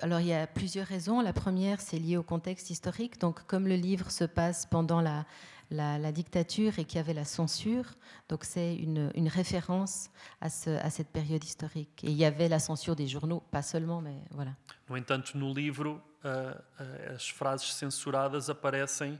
[0.00, 1.20] alors il y a plusieurs raisons.
[1.20, 3.20] La première, c'est lié au contexte historique.
[3.20, 5.26] Donc, comme le livre se passe pendant la,
[5.70, 7.94] la, dictature et qu'il y avait la censure.
[8.28, 10.10] Donc c'est une, une, référence
[10.40, 12.02] à, ce, à, cette période historique.
[12.04, 14.54] Et il y avait la censure des journaux, pas seulement, mais voilà.
[14.88, 19.18] No entanto, no livro, uh, uh, as frases censuradas aparecem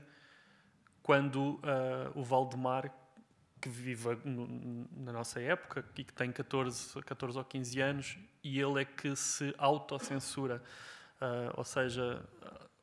[1.01, 2.89] quando uh, o Valdemar,
[3.65, 4.09] que vive
[4.95, 9.15] na nossa época e que tem 14, 14 ou 15 anos, e ele é que
[9.15, 10.61] se autocensura.
[11.19, 12.23] Uh, ou seja,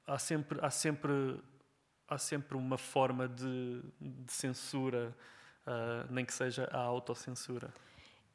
[0.04, 1.40] há sempre, há sempre
[2.08, 5.14] há sempre uma forma de, de censura,
[5.68, 7.72] uh, nem que seja a autocensura.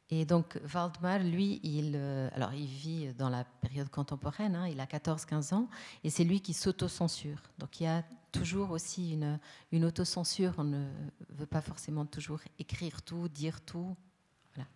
[0.09, 4.79] Et donc Valdemar, lui, il, euh, alors il vit dans la période contemporaine, hein, il
[4.79, 5.67] a 14-15 ans,
[6.01, 7.41] et c'est lui qui s'autocensure.
[7.57, 9.39] Donc il y a toujours aussi une,
[9.71, 10.87] une autocensure, on ne
[11.29, 13.95] veut pas forcément toujours écrire tout, dire tout.
[14.53, 14.67] Voilà.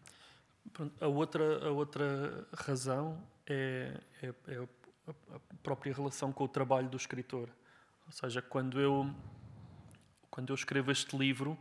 [1.02, 4.68] A outra, a outra razão é, é, é
[5.08, 7.50] a própria relação com o trabalho do escritor.
[8.06, 9.14] Ou seja, quando eu,
[10.30, 11.58] quando eu escrevo este livro,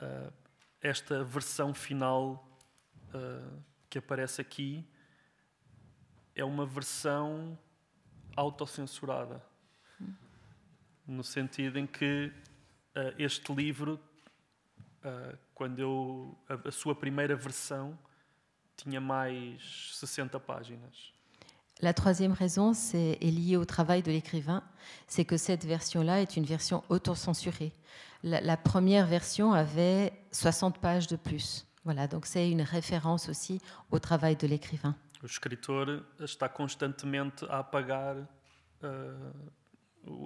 [0.00, 0.32] uh,
[0.80, 2.48] esta versão final
[3.14, 4.86] uh, que aparece aqui
[6.34, 7.58] é uma versão
[8.36, 9.42] autocensurada.
[11.06, 12.32] No sentido em que
[12.96, 14.00] uh, este livro,
[15.54, 16.38] quando eu.
[16.48, 17.98] A, a sua primeira versão
[18.76, 19.62] tinha mais
[19.92, 21.12] 60 páginas.
[21.80, 24.62] La troisième raison c'est, est liée au travail de l'écrivain,
[25.06, 27.72] c'est que cette version-là est une version autocensurée.
[28.22, 31.66] La, la première version avait 60 pages de plus.
[31.84, 34.96] Voilà, donc c'est une référence aussi au travail de l'écrivain.
[35.22, 38.86] O escritor está constantemente a apagar uh,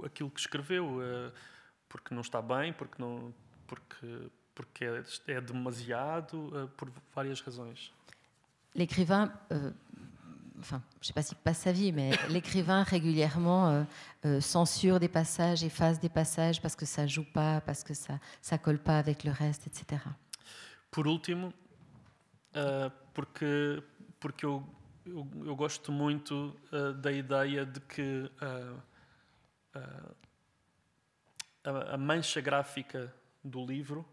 [0.04, 1.32] aquilo que escreveu, uh,
[1.88, 3.34] porque não está bem, porque, não,
[3.66, 7.92] porque, porque é, é demasiado, uh, por várias razões.
[8.74, 9.72] L'écrivain, euh,
[10.60, 13.84] enfin, je ne sais pas s'il passe sa vie, mais l'écrivain régulièrement euh,
[14.24, 18.20] euh, censure des passages, efface des passages parce que ça joue pas, parce que ça
[18.42, 20.00] ça colle pas avec le reste, etc.
[20.90, 21.52] Por último,
[22.54, 23.82] uh, porque,
[24.20, 24.62] porque eu,
[25.06, 26.54] eu, eu gosto muito
[27.02, 28.30] da ideia de que
[31.64, 34.07] a, a mancha gráfica do livro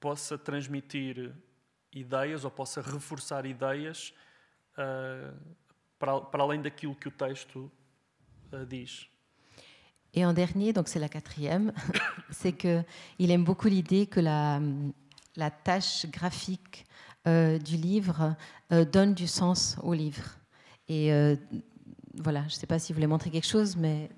[0.00, 1.34] possa transmitir
[1.92, 4.14] ideias ou possa reforçar ideias
[5.98, 7.70] para, para além daquilo que o texto
[8.68, 9.08] diz.
[10.14, 11.72] Et en dernier, donc c'est la quatrième,
[12.30, 14.60] c'est qu'il aime beaucoup l'idée que la,
[15.36, 16.86] la tâche graphique
[17.26, 18.34] euh, du livre
[18.72, 20.36] euh, donne du sens au livre.
[20.88, 21.36] Et euh,
[22.14, 24.10] voilà, je ne sais pas si vous voulez montrer quelque chose, mais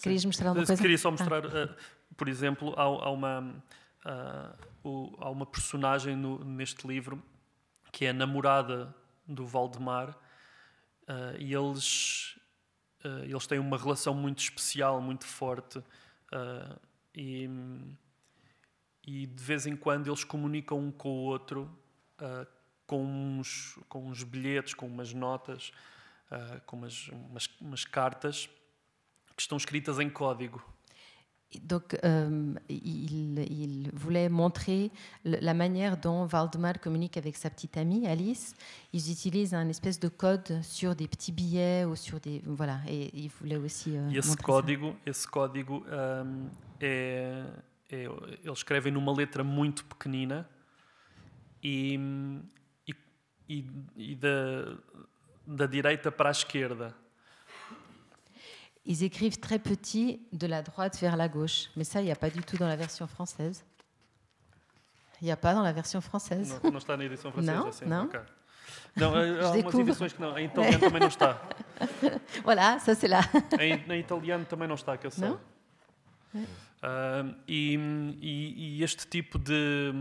[0.00, 0.76] querias mostrar uma coisa?
[0.76, 1.76] Queria só mostrar, ah.
[2.16, 3.62] por exemplo, há, há uma,
[4.04, 7.22] uh, há uma personagem no, neste livro
[7.90, 8.94] que é a namorada
[9.26, 12.36] do Valdemar uh, e eles,
[13.04, 15.82] uh, eles têm uma relação muito especial, muito forte
[17.14, 17.48] e
[19.06, 21.68] e de vez em quando eles comunicam um com o outro
[22.20, 22.46] uh,
[22.86, 25.72] com, uns, com uns bilhetes, com umas notas,
[26.30, 28.48] uh, com umas, umas, umas, cartas
[29.36, 30.62] que estão escritas em código.
[31.64, 34.90] Donc, euh, il, il, voulait montrer
[35.22, 38.54] la manière dont Valdemar communique avec sa petite amie Alice.
[38.94, 42.80] Ils utilisent un espèce de code sur des petits billets ou sur des voilà.
[42.88, 43.94] Et il voulait aussi.
[43.94, 45.10] Euh, esse código, ça.
[45.10, 46.48] esse código um,
[46.80, 47.44] é
[47.92, 48.04] é,
[48.42, 50.48] eles escrevem numa letra muito pequenina
[51.62, 51.94] e,
[52.88, 52.94] e,
[53.48, 53.64] e,
[53.96, 54.78] e da,
[55.46, 56.96] da direita para a esquerda.
[58.84, 62.16] Ils écrivent très petit de la droite vers la gauche, mais ça, il n'y a
[62.16, 63.64] pas du tout dans la version française.
[65.20, 66.58] Il n'y a pas dans la version française.
[66.64, 67.84] Não, não está na edição francesa, não, assim.
[67.86, 68.20] Não, okay.
[68.96, 70.36] Não, há algumas edições que não.
[70.36, 71.40] Em italiano também não está.
[72.42, 73.20] voilà, ça c'est là.
[73.60, 75.28] em, em italiano também não está, que eu sei.
[75.28, 75.40] Não?
[76.34, 77.78] Uh, e,
[78.20, 79.92] e, e, este tipo de,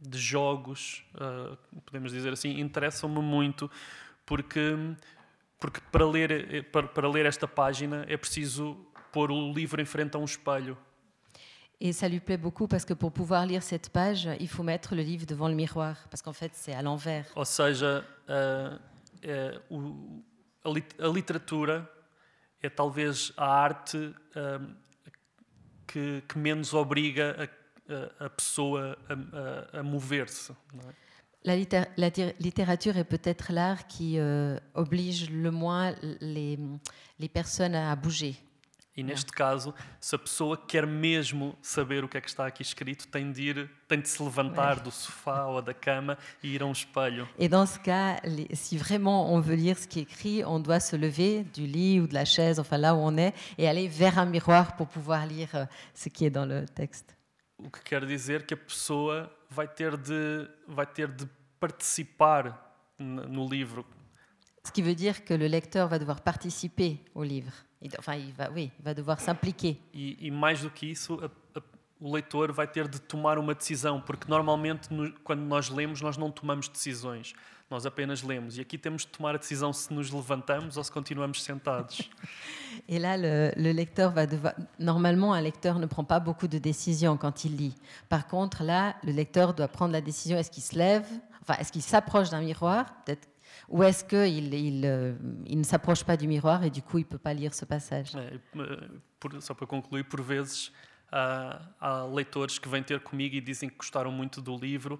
[0.00, 3.70] de jogos, uh, podemos dizer assim, interessam-me muito
[4.24, 4.74] porque,
[5.62, 8.76] porque para, ler, para, para ler esta página é preciso
[9.12, 10.76] pôr o livro em frente a um espelho.
[11.80, 14.96] Et ça lui plaît beaucoup parce que pour pouvoir lire cette page, il faut mettre
[14.96, 17.26] le livre devant le miroir, parce qu'en fait, c'est à l'envers.
[17.36, 18.76] Ou seja, uh,
[20.64, 21.88] a, a, literatura
[22.60, 24.14] é talvez a arte
[25.86, 27.36] que, que menos obriga
[27.88, 30.52] a, a, a pessoa a, a mover-se.
[31.44, 36.58] La, littér la, littérature est peut-être l'art qui euh, oblige le moins les,
[37.18, 38.36] les personnes à bouger.
[38.94, 42.60] E neste caso, se a pessoa quer mesmo saber o que é que está aqui
[42.60, 46.62] escrito, tem de ir, tem de se levantar do sofá ou da cama e ir
[46.62, 47.26] a um espelho.
[47.38, 48.20] Et dans ce cas,
[48.52, 52.00] si vraiment on veut lire ce qui est écrit, on doit se lever du lit
[52.00, 54.88] ou de la chaise, enfin là où on est, et aller vers un miroir pour
[54.88, 57.16] pouvoir lire euh, ce qui est dans le texte.
[57.64, 61.28] O que quer dizer que a pessoa vai ter de vai ter de
[61.60, 63.84] participar no livro.
[64.64, 67.52] Ce qui veut dire que le lecteur va devoir participer au livre.
[67.98, 69.76] Enfin, il va, oui, il va devoir s'impliquer.
[69.92, 71.62] E, e, mais do que isso, a, a,
[72.00, 76.16] o leitor vai ter de tomar uma decisão, porque normalmente no, quando nós lemos, nós
[76.16, 77.32] não tomamos decisões,
[77.72, 78.58] nós apenas lemos.
[78.58, 82.10] E aqui temos de tomar a decisão se nos levantamos ou se continuamos sentados.
[82.88, 84.54] Et là, le, le, lecteur va devoir.
[84.78, 87.74] Normalement, un lecteur ne prend pas beaucoup de décisions quand il lit.
[88.08, 91.06] Par contre, là, le lecteur doit prendre la décision est-ce qu'il se lève
[91.40, 93.28] Enfin, est-ce qu'il s'approche d'un miroir Peut-être
[93.68, 95.14] ou est-ce qu'il il, euh,
[95.46, 97.64] il ne s'approche pas du miroir et du coup il ne peut pas lire ce
[97.64, 98.38] passage é,
[99.20, 100.72] por, Só para concluir, por vezes
[101.10, 104.98] há, há leitores que vêm ter comigo e dizem que gostaram muito do livro,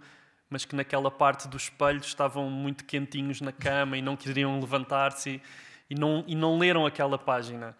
[0.52, 5.40] mas que naquela parte do espelho estavam muito quentinhos na cama e não queriam levantar-se
[5.88, 7.74] e, não, e não leram aquela página.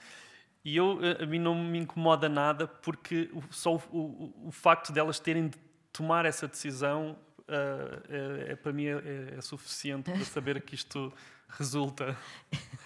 [0.65, 5.21] E eu, a mim não me incomoda nada porque só o, o, o facto delas
[5.21, 5.59] terem de
[5.93, 8.03] tomar essa decisão uh,
[8.49, 11.13] é, é, para mim é, é, suficiente para saber que isto
[11.59, 12.07] resulta.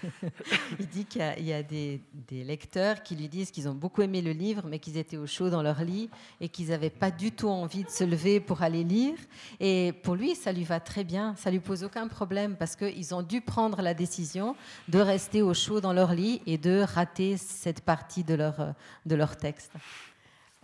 [0.79, 2.01] Il dit qu'il y a, des,
[2.31, 5.51] lecteurs qui lui disent qu'ils ont beaucoup aimé le livre, mais qu'ils étaient au chaud
[5.51, 6.11] dans leur lit
[6.41, 9.17] et qu'ils n'avaient pas du tout envie de se lever pour aller lire.
[9.61, 13.14] Et pour lui, ça lui va très bien, ça lui pose aucun problème parce qu'ils
[13.14, 14.57] ont dû prendre la décision
[14.89, 18.75] de rester au chaud dans leur lit et de rater cette partie de leur,
[19.07, 19.73] de leur texte.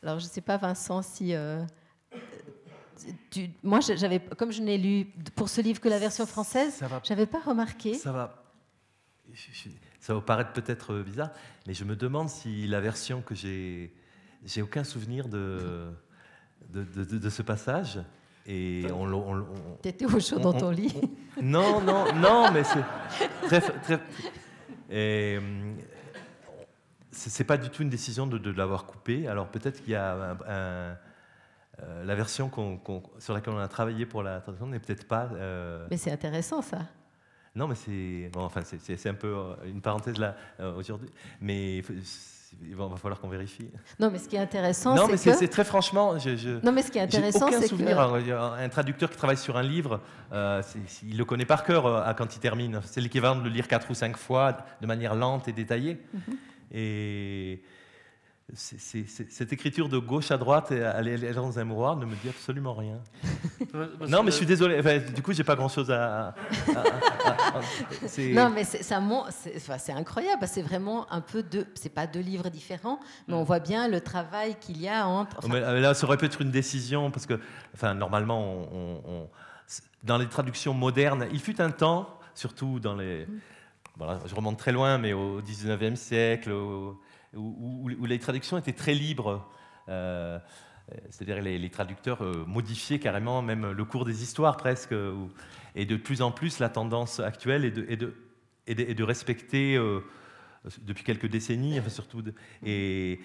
[0.03, 1.35] Alors, je ne sais pas, Vincent, si.
[1.35, 1.65] euh,
[3.31, 6.89] tu- moi, j'avais, comme je n'ai lu pour ce livre que la version française, Ça
[6.89, 7.95] va j'avais pas remarqué.
[7.95, 8.43] Ça va.
[10.01, 11.31] Ça va vous paraître peut-être euh, bizarre,
[11.67, 13.95] mais je me demande si la version que j'ai.
[14.45, 15.91] J'ai aucun souvenir de,
[16.69, 18.01] de, de- de- de ce passage.
[18.45, 20.93] Et on, on le- on- Tu étais au chaud dans on- ton lit.
[21.39, 22.83] on- non, non, non, mais c'est
[23.47, 23.61] très.
[23.61, 24.01] très
[24.91, 25.39] et,
[27.13, 29.29] c'est c'est pas du tout une décision de, de l'avoir coupé.
[29.29, 30.39] Alors peut-être qu'il y a un-
[30.93, 30.97] un-
[31.81, 32.51] euh, la version
[33.19, 35.29] sur laquelle on a travaillé pour la traduction n'est peut-être pas.
[35.35, 36.81] euh, Mais c'est intéressant ça.
[37.55, 40.37] non, mais c'est bon, enfin, c'est- un peu euh, une parenthèse là
[40.77, 41.09] aujourd'hui.
[41.41, 41.83] Mais
[42.61, 43.71] il va, falloir qu'on vérifie.
[43.99, 45.45] Non, mais ce qui est intéressant, non, mais c'est que.
[45.47, 47.97] très franchement, je, je- Non, mais ce qui est intéressant, aucun c'est souvenir.
[47.97, 48.01] que.
[48.01, 50.01] Alors, il y a Un traducteur qui travaille sur un livre,
[50.33, 50.63] euh,
[51.03, 52.81] il le connaît par cœur euh, quand il termine.
[52.85, 55.99] C'est l'équivalent de le lire quatre ou cinq fois de manière lente et détaillée.
[56.13, 56.37] Mhm.
[56.73, 57.63] Et
[58.55, 61.97] c'est- c'est- c'est- cette écriture de gauche à droite, et aller aller dans un miroir,
[61.97, 62.99] ne me dit absolument rien.
[64.09, 64.79] Non, mais je suis désolé.
[64.81, 66.29] Enfin, du coup, j'ai pas grand-chose à.
[66.29, 66.81] à- à-
[67.25, 67.61] à- à-
[68.07, 70.47] c'est- Non, mais c'est ça mon- c'est enfin, c'est incroyable.
[70.47, 71.67] C'est vraiment un peu deux.
[71.75, 72.99] C'est pas deux livres différents,
[73.29, 75.39] mais on voit bien le travail qu'il y a entre.
[75.39, 77.41] enfin, Mais là, ça aurait pu être une décision, parce que,
[77.75, 79.29] enfin, normalement, on- on- on-
[80.03, 83.27] dans les traductions modernes, il fut un temps, surtout dans les.
[83.97, 86.99] Voilà, je remonte très loin, mais au 19e siècle, au-
[87.35, 89.49] où, les traductions étaient très libres.
[89.89, 94.93] Euh, c'est-à-dire les, les traducteurs euh, modifiaient carrément même le cours des histoires presque.
[94.93, 95.15] euh,
[95.75, 99.79] et de plus en plus, la tendance actuelle est de, respecter,
[100.83, 102.23] depuis quelques décennies, enfin, surtout,
[102.63, 103.21] et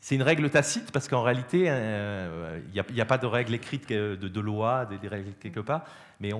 [0.00, 3.90] c'est une règle tacite parce qu'en réalité, euh, il n'y a, pas de règle écrite
[3.90, 5.84] de, de loi, des, règles quelque part.
[6.20, 6.32] Mais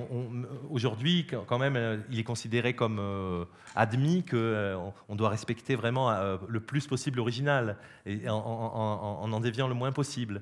[0.70, 3.44] aujourd'hui, quand même, euh, il est considéré comme euh,
[3.76, 6.10] admis qu'on on doit respecter vraiment
[6.48, 10.40] le plus possible l'original en en, en- déviant le moins possible.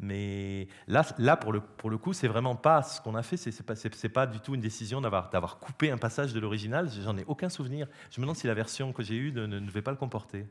[0.00, 3.38] Mais là, pour, le, pour le coup, c'est vraiment pas ce qu'on a fait.
[3.38, 3.74] C'est pas,
[4.12, 6.90] pas du tout une décision d'avoir coupé un passage de l'original.
[7.02, 7.88] J'en ai aucun souvenir.
[8.10, 10.46] Je me demande si la version que j'ai eue ne devait pas le comporter.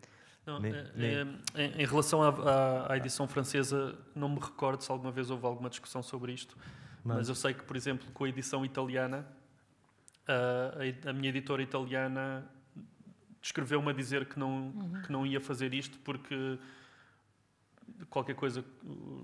[0.47, 1.13] Não, Nem- eh, nem-
[1.55, 5.29] eh, em, em relação à, à- à edição francesa, não me recordo se alguma vez
[5.29, 6.57] houve alguma discussão sobre isto,
[7.03, 9.27] mas eu sei que, por exemplo, com a edição italiana,
[10.27, 10.71] ah,
[11.05, 12.49] a, a minha editora italiana
[13.41, 14.71] escreveu-me a dizer que não,
[15.05, 16.57] que não ia fazer isto porque
[18.09, 18.63] qualquer coisa,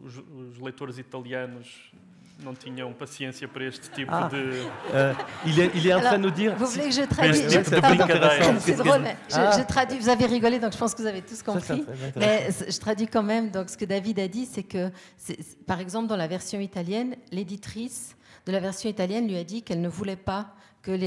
[0.04, 1.92] os, os leitores italianos
[2.40, 4.28] não tinham paciência para este tipo Ah.
[4.28, 4.68] de.
[4.94, 5.14] Euh,
[5.46, 6.56] il, est, il est en Alors, train de nous dire.
[6.56, 9.58] Vous voulez que je traduise c'est- je- drôle, mais je, Ah.
[9.58, 10.00] je traduis.
[10.00, 11.86] Vous avez rigolé, donc je pense que vous avez tous compris.
[12.16, 13.50] Mais je traduis quand même.
[13.50, 14.92] Donc, ce que David a dit, c'est que,
[15.66, 18.16] par exemple, dans la version italienne, l'éditrice
[18.46, 20.54] de la version italienne lui a dit qu'elle ne voulait pas
[20.84, 21.02] qu'il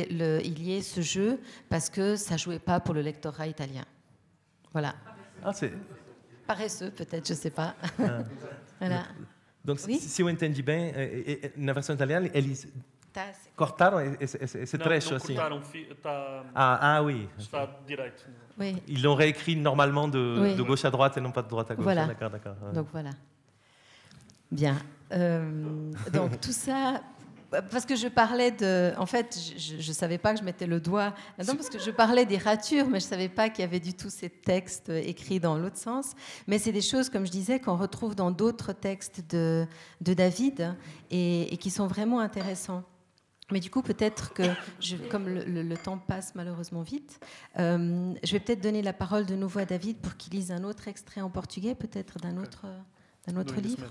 [0.59, 3.85] y ait ce jeu parce que ça jouait pas pour le lectorat italien.
[4.73, 4.95] Voilà.
[5.45, 5.73] Ah, c'est-
[6.47, 7.75] Paresseux, peut-être, je sais pas.
[8.81, 9.03] voilà.
[9.67, 9.99] Donc, Oui.
[9.99, 12.69] si, eh, eh, eh, na versão italiana, eles
[13.57, 15.35] cortaram esse, esse, trecho não assim.
[15.35, 15.61] cortaram,
[16.55, 17.29] Ah, ah oui.
[17.37, 18.25] está direito.
[18.57, 18.81] Oui.
[18.87, 20.55] Ils l'ont réécrit normalement de, Oui.
[20.55, 21.83] de gauche à droite et non pas de droite à gauche.
[21.83, 22.07] Voilà.
[22.07, 22.55] D'accord, d'accord.
[22.63, 22.75] ouais.
[22.75, 23.11] Donc voilà.
[24.53, 24.77] Bien.
[25.11, 27.03] Euh, donc tout ça,
[27.51, 30.81] parce que je parlais de, en fait, je ne savais pas que je mettais le
[30.81, 33.81] doigt là-dedans parce que je parlais des ratures, mais je savais pas qu'il y avait
[33.81, 36.13] du tout ces textes écrits dans l'autre sens.
[36.47, 39.67] Mais c'est des choses, comme je disais, qu'on retrouve dans d'autres textes de,
[40.01, 40.75] de David
[41.11, 42.83] et, et qui sont vraiment intéressants.
[43.53, 44.43] Mais du coup, peut-être que,
[44.81, 47.21] je- comme le, le- le temps passe malheureusement vite,
[47.61, 50.65] euh, je vais peut-être donner la parole de nouveau à David pour qu'il lise un
[50.65, 52.67] autre extrait en portugais, peut-être d'un autre,
[53.29, 53.87] d'un autre livre.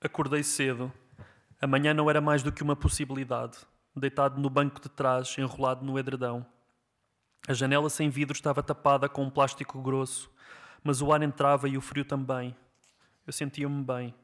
[0.00, 0.92] Acordei cedo.
[1.60, 3.58] Amanhã não era mais do que uma possibilidade.
[3.96, 6.44] Deitado no banco de trás, enrolado no edredão.
[7.46, 10.30] A janela sem vidro estava tapada com um plástico grosso,
[10.82, 12.56] mas o ar entrava e o frio também.
[13.26, 14.14] Eu sentia-me bem.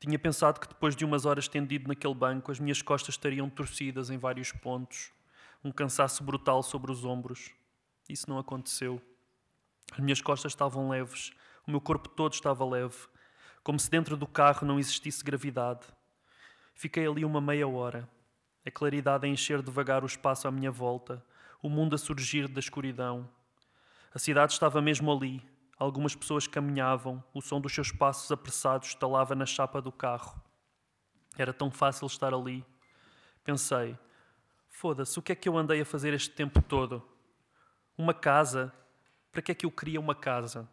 [0.00, 4.10] Tinha pensado que depois de umas horas tendido naquele banco, as minhas costas estariam torcidas
[4.10, 5.12] em vários pontos,
[5.62, 7.52] um cansaço brutal sobre os ombros.
[8.08, 9.00] Isso não aconteceu.
[9.92, 11.30] As minhas costas estavam leves,
[11.66, 12.96] o meu corpo todo estava leve,
[13.62, 15.86] como se dentro do carro não existisse gravidade.
[16.74, 18.08] Fiquei ali uma meia hora,
[18.66, 21.24] a claridade a encher devagar o espaço à minha volta,
[21.62, 23.28] o mundo a surgir da escuridão.
[24.14, 25.42] A cidade estava mesmo ali.
[25.78, 30.40] Algumas pessoas caminhavam, o som dos seus passos apressados estalava na chapa do carro.
[31.36, 32.64] Era tão fácil estar ali.
[33.42, 33.98] Pensei:
[34.68, 37.02] foda-se, o que é que eu andei a fazer este tempo todo?
[37.96, 38.72] Uma casa?
[39.30, 40.68] Para que é que eu queria uma casa?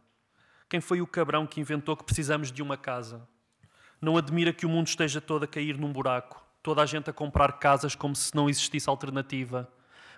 [0.69, 3.27] Quem foi o cabrão que inventou que precisamos de uma casa?
[3.99, 7.13] Não admira que o mundo esteja todo a cair num buraco, toda a gente a
[7.13, 9.67] comprar casas como se não existisse alternativa,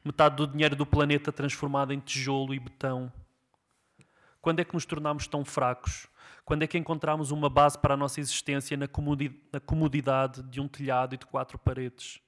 [0.03, 3.09] metade do dinheiro do planeta transformado em tijolo e betão.
[4.41, 6.07] Quando é que nos tornamos tão fracos?
[6.43, 8.89] Quando é que encontramos uma base para a nossa existência na
[9.61, 12.19] comodidade de um telhado e de quatro paredes?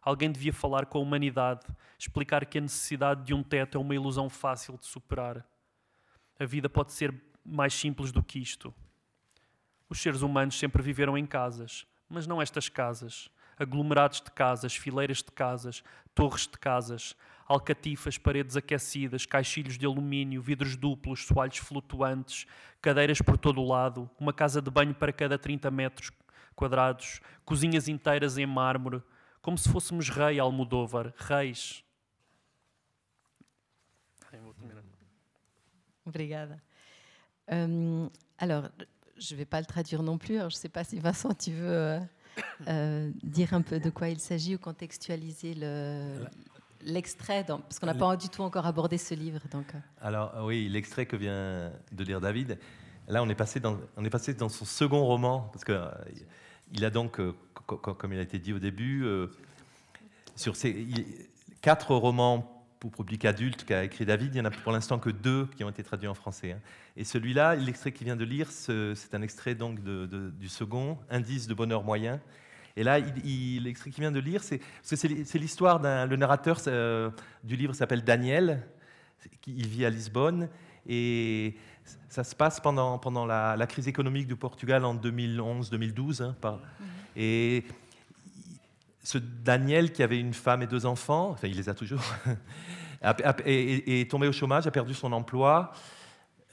[0.00, 1.66] Alguém devia falar com a humanidade,
[1.98, 5.44] explicar que a necessidade de um teto é uma ilusão fácil de superar.
[6.38, 7.12] A vida pode ser
[7.44, 8.74] mais simples do que isto.
[9.88, 13.28] Os seres humanos sempre viveram em casas, mas não estas casas.
[13.56, 15.84] Aglomerados de casas, fileiras de casas,
[16.14, 17.14] torres de casas,
[17.46, 22.46] alcatifas, paredes aquecidas, caixilhos de alumínio, vidros duplos, soalhos flutuantes,
[22.80, 26.10] cadeiras por todo o lado, uma casa de banho para cada 30 metros
[26.54, 29.02] quadrados, cozinhas inteiras em mármore,
[29.42, 31.84] como se fôssemos rei Almodóvar, reis.
[36.04, 36.62] Obrigada.
[37.52, 38.06] Euh,
[38.38, 38.68] alors,
[39.18, 40.38] je ne vais pas le traduire non plus.
[40.38, 42.00] Alors, je ne sais pas si Vincent, tu veux euh,
[42.68, 45.54] euh, dire un peu de quoi il s'agit ou contextualiser
[46.82, 49.40] l'extrait, parce qu'on n'a pas du tout encore abordé ce livre.
[49.50, 49.72] Donc.
[50.00, 52.58] Alors oui, l'extrait que vient de lire David,
[53.08, 55.80] là on est passé dans, son second roman, parce que
[56.72, 57.20] il a donc,
[57.66, 59.06] comme il a été dit au début,
[60.36, 60.86] sur ces
[61.62, 62.53] quatre romans
[62.90, 65.64] pour public adulte qu'a écrit David, il n'y en a pour l'instant que deux qui
[65.64, 66.52] ont été traduits en français.
[66.52, 66.60] Hein.
[66.96, 71.54] Et celui-là, l'extrait qu'il vient de lire, c'est un extrait donc du second, Indice de
[71.54, 72.20] bonheur moyen.
[72.76, 76.06] Et là, l'extrait qu'il vient de lire, c'est l'histoire d'un.
[76.06, 77.10] Le narrateur euh,
[77.42, 78.62] du livre s'appelle Daniel,
[79.46, 80.48] il vit à Lisbonne,
[80.86, 81.56] et
[82.08, 86.22] ça se passe pendant, pendant la, crise économique du Portugal en 2011-2012.
[86.22, 86.58] Hein, mhm.
[87.16, 87.64] Et
[89.04, 92.02] ce Daniel, qui avait une femme et deux enfants, enfin il les a toujours,
[93.46, 95.70] est, tombé au chômage, a perdu son emploi.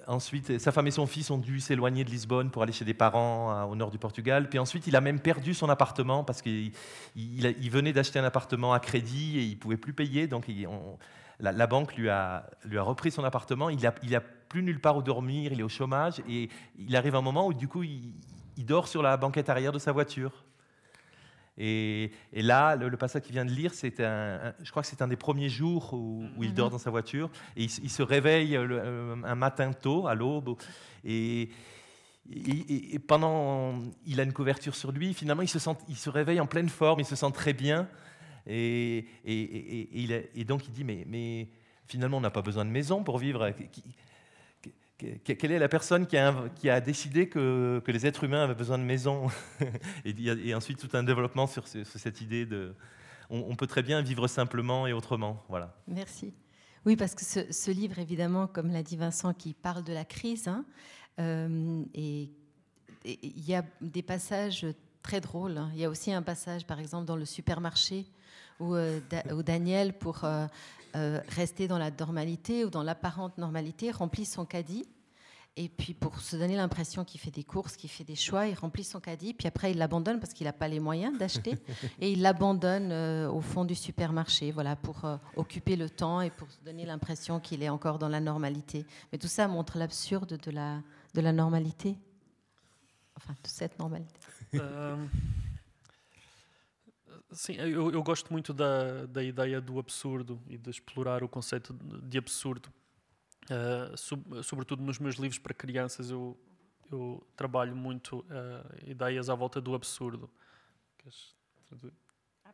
[0.07, 2.93] Ensuite, sa femme et son fils ont dû s'éloigner de Lisbonne pour aller chez des
[2.93, 4.49] parents au nord du Portugal.
[4.49, 6.71] Puis ensuite, il a même perdu son appartement parce qu'il
[7.15, 10.27] il, venait d'acheter un appartement à crédit et il ne pouvait plus payer.
[10.27, 10.47] Donc,
[11.39, 13.69] la, banque lui a, repris son appartement.
[13.69, 16.21] Il n'a plus nulle part où dormir, il est au chômage.
[16.27, 18.13] Et il arrive un moment où, du coup, il,
[18.65, 20.43] dort sur la banquette arrière de sa voiture.
[21.57, 25.07] Et, là, le, passage qu'il vient de lire, c'est un, je crois que c'est un
[25.07, 26.71] des premiers jours où, il dort mhm.
[26.73, 27.29] dans sa voiture.
[27.55, 30.55] Et il, se réveille euh, un matin tôt, à l'aube.
[31.03, 31.49] Et,
[32.31, 35.13] et, pendant, il a une couverture sur lui.
[35.13, 37.87] Finalement, il se, sent, il se réveille en pleine forme, il se sent très bien.
[38.47, 41.47] Et, et donc, il dit mais, mais
[41.85, 43.51] finalement, on n'a pas besoin de maison pour vivre.
[45.23, 49.27] Quelle est la personne qui a, décidé que, les êtres humains avaient besoin de maison
[50.05, 52.73] et, ensuite tout un développement sur, cette idée de
[53.29, 55.41] on, peut très bien vivre simplement et autrement.
[55.47, 55.73] Voilà.
[55.87, 56.33] Merci.
[56.85, 60.47] Oui, parce que ce, livre, évidemment, comme l'a dit Vincent, qui parle de la crise,
[60.47, 60.65] hein,
[61.19, 62.29] euh, et
[63.05, 64.65] il y a des passages
[65.01, 65.57] très drôles.
[65.57, 65.71] Hein.
[65.73, 68.05] Il y a aussi un passage, par exemple, dans le supermarché
[68.59, 68.99] où, euh,
[69.43, 70.45] Daniel, pour euh,
[70.95, 74.85] euh, rester dans la normalité ou dans l'apparente normalité, remplit son caddie.
[75.57, 78.53] Et puis pour se donner l'impression qu'il fait des courses, qu'il fait des choix, il
[78.53, 81.57] remplit son caddie, puis après il l'abandonne parce qu'il n'a pas les moyens d'acheter,
[81.99, 86.29] et il l'abandonne euh, au fond du supermarché, voilà, pour euh, occuper le temps et
[86.29, 88.85] pour se donner l'impression qu'il est encore dans la normalité.
[89.11, 90.81] Mais tout ça montre l'absurde de la,
[91.13, 91.97] de la normalité,
[93.17, 94.19] enfin de cette normalité.
[97.31, 101.73] Sim, eu, eu, gosto muito da, da ideia do absurdo e de explorar o conceito
[101.73, 102.69] de absurdo.
[103.45, 106.37] Uh, sub, sobretudo nos meus livros para crianças, eu,
[106.91, 110.29] eu trabalho muito uh, ideias à volta do absurdo.
[110.97, 111.33] Queres
[111.67, 111.93] traduzir?
[112.45, 112.51] Ah,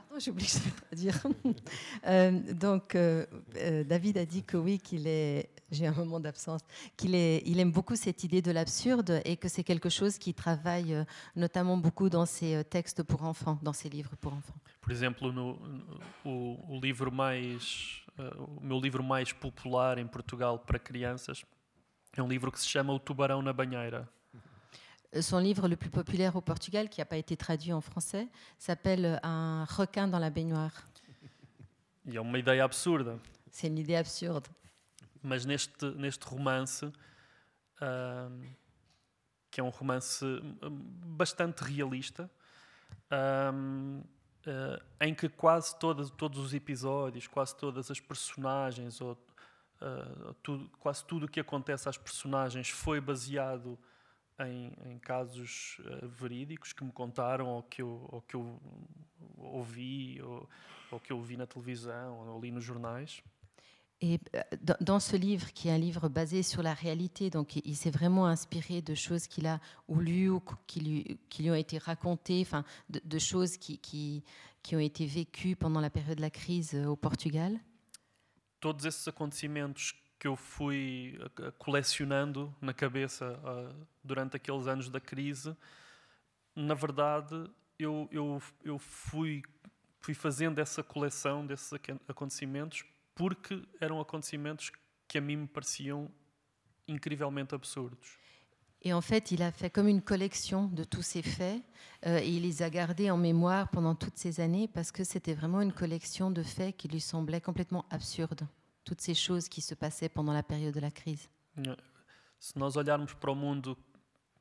[0.18, 0.48] j'ai oublié
[0.90, 1.20] de dire.
[2.06, 3.26] Euh, donc, euh,
[3.84, 6.60] David a dit que oui, qu'il est, j'ai un moment d'absence,
[6.96, 11.04] qu'il il aime beaucoup cette idée de l'absurde et que c'est quelque chose qui travaille
[11.36, 14.58] notamment beaucoup dans ses textes pour enfants, dans ses livres pour enfants.
[14.80, 15.58] Por exemplo, no,
[16.24, 18.02] o, o livro mais,
[18.58, 21.44] o meu livro mais popular em Portugal para crianças
[22.16, 24.08] é um livro que se chama O Tubarão na Banheira.
[25.22, 29.18] Son livre le plus populaire au Portugal, qui n'a pas été traduit en français, s'appelle
[29.22, 30.84] Un requin dans la baignoire.
[32.06, 33.18] E é uma ideia absurda.
[33.50, 34.48] C'est une idée absurde.
[35.22, 38.56] Mas neste, neste romance, uh,
[39.50, 40.56] que é um romance hum,
[41.16, 42.30] bastante realista,
[43.10, 44.04] uh,
[45.00, 51.04] em que quase todas, todos os episódios, quase todas as personagens, ou uh, tudo, quase
[51.04, 53.78] tudo o que acontece às personagens foi baseado
[54.40, 58.60] em, em casos uh, verídicos que me contaram ou que eu, ou que eu
[59.36, 60.48] ouvi ou,
[60.90, 63.22] ou que eu vi na televisão ou li nos jornais.
[64.00, 64.42] Et euh,
[64.80, 68.26] dans ce livre, qui est un livre basé sur la réalité, donc il s'est vraiment
[68.26, 73.18] inspiré de choses qu'il a ou lues ou qui lui, ont été racontées, enfin, de,
[73.18, 74.22] choses qui,
[74.72, 77.58] ont été vécues pendant la période de la crise euh, au Portugal.
[78.60, 81.16] Todos esses acontecimentos que eu fui
[81.58, 85.56] colecionando na cabeça uh, durante aqueles anos da crise,
[86.56, 89.42] na verdade, eu, eu, eu fui,
[90.00, 91.72] fui fazendo essa coleção desses
[92.08, 92.84] acontecimentos
[93.18, 94.70] porque eram acontecimentos
[95.08, 96.08] que a mim me pareciam
[96.86, 98.16] incrivelmente absurdos.
[98.80, 101.60] Et en fait, il a fait comme une collection de tous ces faits
[102.06, 105.34] euh, et il les a gardés en mémoire pendant toutes ces années parce que c'était
[105.34, 108.46] vraiment une collection de faits qui lui semblaient complètement absurdes,
[108.84, 111.28] toutes ces choses qui se passaient pendant la période de la crise.
[112.38, 113.76] Se nós olharmos para o mundo,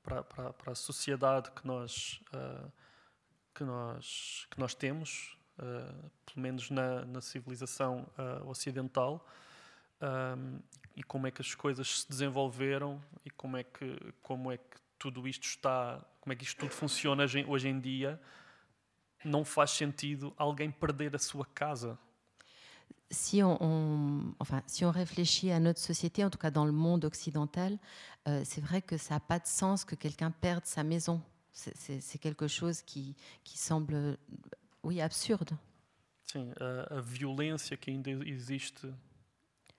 [0.03, 2.71] para, para, para a sociedade que nós, uh,
[3.55, 9.25] que nós, que nós temos, uh, pelo menos na, na civilização uh, ocidental,
[10.01, 10.59] um,
[10.95, 14.77] e como é que as coisas se desenvolveram e como é que como é que
[14.97, 18.19] tudo isto está, como é que isto tudo funciona hoje em dia,
[19.23, 21.97] não faz sentido alguém perder a sua casa.
[23.09, 26.73] Si on, on, enfin, si on réfléchit à notre société, en tout cas dans le
[26.73, 27.79] monde occidental,
[28.27, 31.21] euh, c'est vrai que ça n'a pas de sens que quelqu'un perde sa maison.
[31.53, 34.19] C'est quelque chose qui, qui semble
[34.87, 35.57] oui, absurde.
[36.25, 38.93] Sim, a, a violência que ainda existe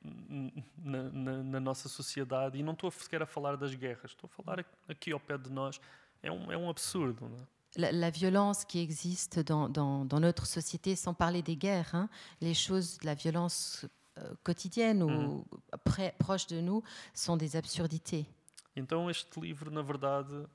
[0.03, 4.43] na, na, na, nossa sociedade, e não estou sequer a falar das guerras, estou a
[4.43, 5.81] falar aqui ao pé de nós,
[6.23, 7.29] é um, é um absurdo.
[7.29, 7.47] Não é?
[7.77, 12.09] La, la, violence qui existe dans, dans, dans, notre société, sans parler des guerres, hein,
[12.41, 13.87] les choses, la violence
[14.19, 15.45] euh, quotidienne ou mm.
[15.85, 16.83] près, proche de nous,
[17.13, 18.27] sont des absurdités.
[18.75, 20.47] Então este livro, na verdade,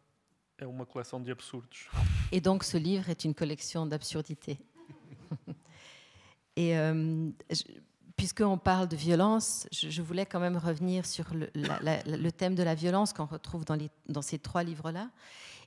[0.58, 1.88] é uma coleção de absurdos.
[2.34, 4.58] Et donc ce livre est une collection d'absurdités.
[6.56, 7.30] Et euh,
[8.16, 13.14] puisqu'on parle de violence, je, voulais quand même revenir sur le, thème de la violence
[13.14, 15.12] qu'on retrouve dans, ces trois livres-là.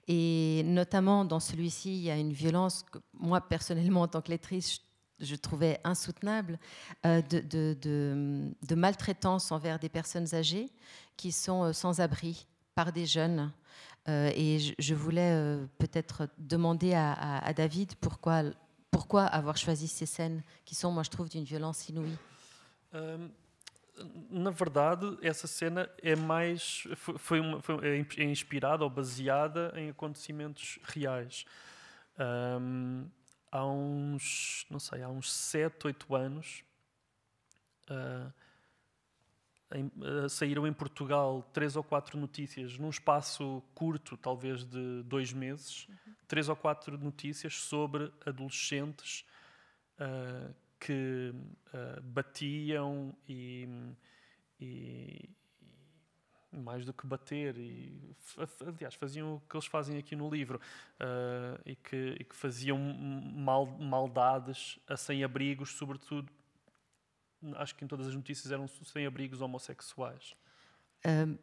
[0.09, 4.31] Et notamment dans celui-ci, il y a une violence que moi, personnellement, en tant que
[4.31, 4.81] lectrice,
[5.21, 6.59] je, trouvais insoutenable,
[7.07, 10.69] euh, de, maltraitance envers des personnes âgées
[11.17, 13.53] qui sont euh, sans abri par des jeunes.
[14.09, 18.43] Euh, et je, voulais euh, peut-être demander à, David pourquoi
[18.91, 22.17] pourquoi avoir choisi ces scènes qui sont, moi, je trouve, d'une violence inouïe
[22.95, 23.29] um,
[24.31, 30.79] Na verdade, essa cena é mais foi, uma, foi é inspirada ou baseada em acontecimentos
[30.85, 31.45] reais.
[32.19, 33.07] Um,
[33.51, 36.65] há uns, não sei, há uns 7, 8 anos,
[37.91, 38.33] uh,
[39.75, 45.33] em, uh, saíram em Portugal três ou quatro notícias num espaço curto, talvez de dois
[45.33, 46.15] meses, uhum.
[46.29, 49.25] três ou quatro notícias sobre adolescentes
[49.99, 51.33] uh, que
[51.75, 53.69] uh, batiam e,
[54.61, 55.29] e,
[56.53, 58.17] mais do que bater e
[58.65, 60.59] aliás faziam o que eles fazem aqui no livro
[61.67, 66.33] e que, e, que, faziam mal, maldades a sem-abrigos, sobretudo
[67.57, 70.35] acho que em todas as notícias eram sem-abrigos homossexuais.
[71.07, 71.35] Euh,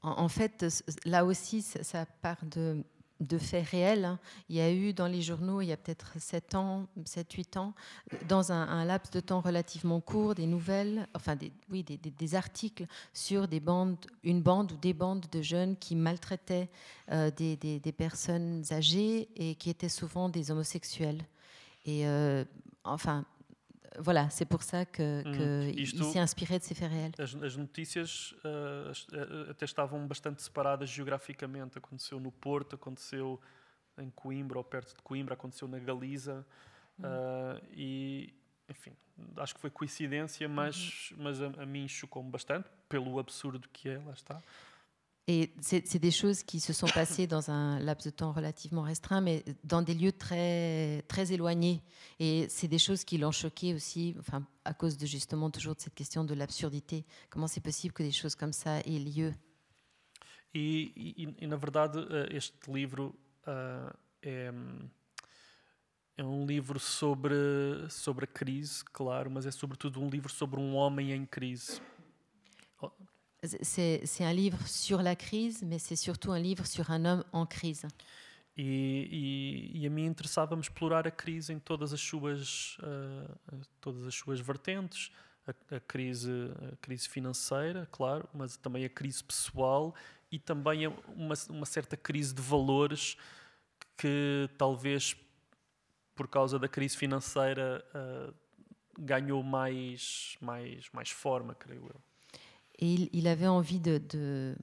[0.00, 0.64] en fait,
[1.04, 2.84] là aussi, ça part de,
[3.20, 4.04] de faits réels.
[4.04, 4.18] Hein.
[4.48, 7.74] Il y a eu dans les journaux, il y a peut-être 7 ans, 7-8 ans,
[8.28, 12.10] dans un, un, laps de temps relativement court, des nouvelles, enfin des, oui, des, des,
[12.10, 16.68] des, articles sur des bandes, une bande ou des bandes de jeunes qui maltraitaient
[17.10, 21.24] euh, des, des, personnes âgées et qui étaient souvent des homosexuels.
[21.84, 22.44] Et euh,
[22.84, 23.24] enfin,
[23.98, 27.12] voilà, c'est pour ça que, hum, que Isto, il s'est inspiré de ces faits réels.
[27.18, 31.78] As, as notícias uh, até estavam bastante separadas geograficamente.
[31.78, 33.40] Aconteceu no Porto, aconteceu
[33.98, 36.46] em Coimbra ou perto de Coimbra, aconteceu na Galiza
[36.98, 37.04] hum.
[37.04, 38.34] uh, e,
[38.68, 38.92] enfim,
[39.36, 41.24] acho que foi coincidência, mas, uhum.
[41.24, 44.40] mas a, a mim chocou-me bastante pelo absurdo que é, lá está.
[45.30, 49.20] Et c'est des choses qui se sont passées dans un laps de temps relativement restreint,
[49.20, 51.82] mais dans des lieux très, très éloignés.
[52.18, 55.82] Et c'est des choses qui l'ont choqué aussi, enfin, à cause de justement toujours de
[55.82, 57.04] cette question de l'absurdité.
[57.28, 59.34] Comment c'est possible que des choses comme ça aient lieu?
[60.54, 63.14] E, e, e, na verdade, eh, este livro
[63.46, 64.50] uh, é,
[66.16, 67.34] é um livro sobre,
[67.90, 71.82] sobre a crise, claro, mas é sobretudo um livro sobre um homem em crise.
[73.42, 77.46] C'est un livre sur la crise, mais c'est surtout un livre sur un homme en
[77.46, 77.86] crise.
[78.56, 84.04] E, e, e, a mim interessava-me explorar a crise em todas as suas, uh, todas
[84.04, 85.12] as suas vertentes.
[85.46, 86.30] A, a, crise,
[86.72, 89.94] a crise financeira, claro, mas também a crise pessoal
[90.30, 93.16] e também uma, uma certa crise de valores
[93.96, 95.16] que talvez
[96.14, 98.34] por causa da crise financeira uh,
[98.98, 102.07] ganhou mais, mais, mais forma, creio eu.
[102.78, 104.56] Et il, il avait envie de, de,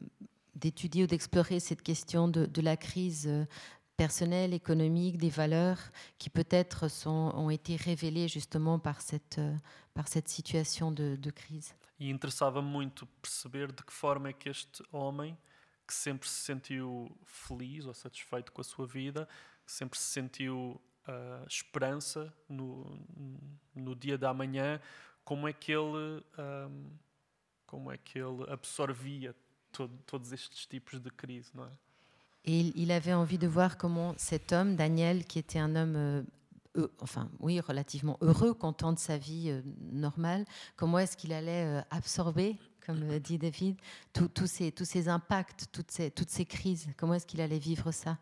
[0.55, 3.45] d'étudier ou d'explorer cette question de, de, la crise euh,
[3.97, 5.79] personnelle, économique, des valeurs
[6.17, 9.55] qui peut-être ont été révélées justement par cette, euh,
[9.93, 11.75] par cette situation de, de crise.
[11.99, 15.37] E interessava-me muito perceber de que forma é que este homem,
[15.87, 19.27] que sempre se sentiu feliz ou satisfeito com a sua vida,
[19.65, 22.99] que sempre se sentiu uh, esperança no,
[23.73, 24.81] no dia da manhã,
[25.23, 26.89] como é que ele, um,
[27.65, 29.35] como é que ele absorvia
[29.71, 31.71] todo, todos estes tipos de crise, não é?
[32.47, 36.87] Et il avait envie de voir comment cet homme, Daniel, qui était un homme, euh,
[36.99, 39.61] enfin oui, relativement heureux, content de sa vie euh,
[39.91, 40.45] normale,
[40.75, 42.55] comment est-ce qu'il allait euh, absorber,
[42.85, 43.77] comme dit David,
[44.13, 47.91] tous ces, tous ces impacts, toutes ces, toutes ces crises, comment est-ce qu'il allait vivre
[47.91, 48.19] ça?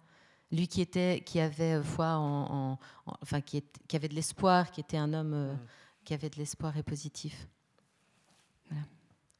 [0.53, 4.15] Lui qui, était, qui avait foi en, en, en enfin qui, est, qui, avait de
[4.15, 5.59] l'espoir, qui était un homme mm.
[6.05, 7.47] qui avait de l'espoir et positif.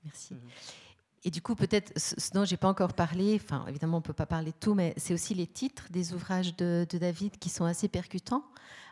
[0.06, 0.34] Merci.
[0.34, 0.40] Mm.
[1.26, 4.26] Et du coup, peut-être ce dont j'ai pas encore parlé, enfin évidemment on peut pas
[4.26, 7.64] parler de tout, mais c'est aussi les titres des ouvrages de, de, David qui sont
[7.64, 8.44] assez percutants.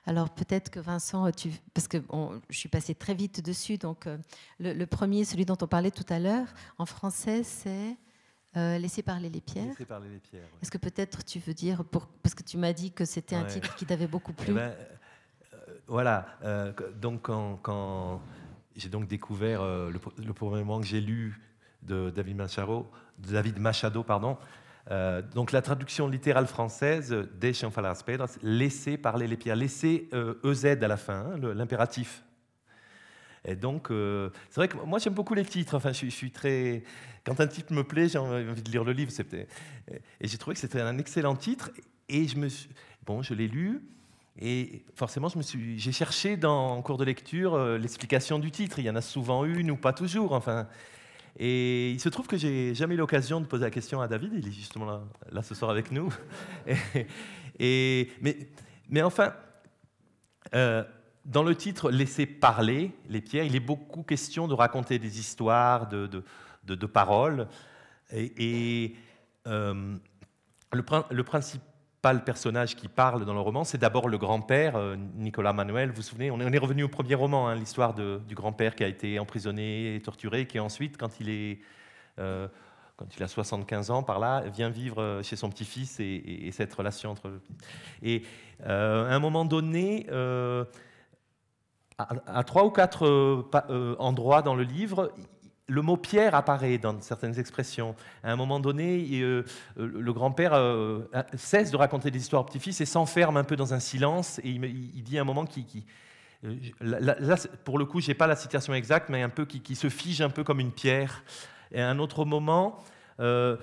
[0.05, 1.97] Alors peut-être que Vincent, tu, parce que
[2.49, 4.17] je suis passée très vite dessus, donc euh,
[4.59, 6.47] le, le, premier, celui dont on parlait tout à l'heure,
[6.77, 7.97] en français, c'est
[8.57, 9.67] euh, Laisser parler les pierres.
[9.67, 10.43] Laisser parler les pierres.
[10.43, 10.59] Ouais.
[10.61, 13.45] Est-ce que peut-être tu veux dire, pour, parce que tu m'as dit que c'était un
[13.45, 14.47] titre qui t'avait beaucoup plu.
[14.49, 14.75] Eh ben,
[15.53, 15.57] euh,
[15.87, 18.21] voilà, euh, donc quand, quand
[18.75, 21.39] j'ai donc découvert euh, le, premier moment que j'ai lu
[21.81, 24.37] de David Machado, de David Machado pardon.
[24.89, 30.09] Euh, donc la traduction littérale française Deixem falar as pedras, laisser parler les pierres, laisser
[30.13, 32.23] euh, EZ à la fin, hein, l'impératif.
[33.43, 35.75] Et donc, euh, c'est vrai que moi j'aime beaucoup les titres.
[35.75, 36.83] Enfin, je, suis très.
[37.23, 39.11] Quand un titre me plaît, j'ai envie de lire le livre.
[40.19, 41.71] Et j'ai trouvé que c'était un excellent titre.
[42.07, 42.49] Et je me
[43.05, 43.81] bon, je l'ai lu.
[44.39, 48.79] Et forcément, j'ai cherché dans en cours de lecture euh, l'explication du titre.
[48.79, 50.31] Il y en a souvent une ou pas toujours.
[50.31, 50.67] Enfin,
[51.37, 54.31] et il se trouve que j'ai jamais eu l'occasion de poser la question à David.
[54.33, 55.01] Il est justement là,
[55.31, 56.13] là ce soir avec nous.
[57.59, 58.49] Et, mais,
[58.89, 59.33] mais, enfin,
[60.55, 60.83] euh,
[61.25, 65.87] dans le titre Laisser parler les pierres, il est beaucoup question de raconter des histoires,
[65.87, 67.47] de, de, de, paroles.
[68.11, 68.95] Et,
[69.47, 69.95] euh,
[70.73, 71.23] le, le,
[72.01, 75.89] principal personnage qui parle dans le roman, c'est d'abord le grand-père, euh, Nicolas Manuel.
[75.89, 78.87] Vous vous souvenez, on est, revenu au premier roman, hein, l'histoire du grand-père qui a
[78.87, 81.59] été emprisonné et torturé, qui ensuite, quand il est.
[82.19, 82.47] Euh,
[83.19, 87.11] a 75 ans, par là, vient vivre chez son petit-fils et, et, et, cette relation
[87.11, 87.31] entre.
[88.03, 88.23] Et
[88.67, 90.65] euh, à un moment donné, euh,
[92.27, 95.11] à, trois ou quatre euh, euh, endroits dans le livre,
[95.71, 97.95] le mot pierre apparaît dans certaines expressions.
[98.23, 99.43] À un moment donné, euh,
[99.77, 100.99] le grand-père euh,
[101.35, 104.39] cesse de raconter des histoires au petit-fils et s'enferme un peu dans un silence.
[104.43, 105.85] Et il, dit à un moment qui,
[106.81, 110.21] là, pour le coup, j'ai pas la citation exacte, mais un peu qui, se fige
[110.21, 111.23] un peu comme une pierre.
[111.71, 112.83] Et à un autre moment,
[113.19, 113.55] euh,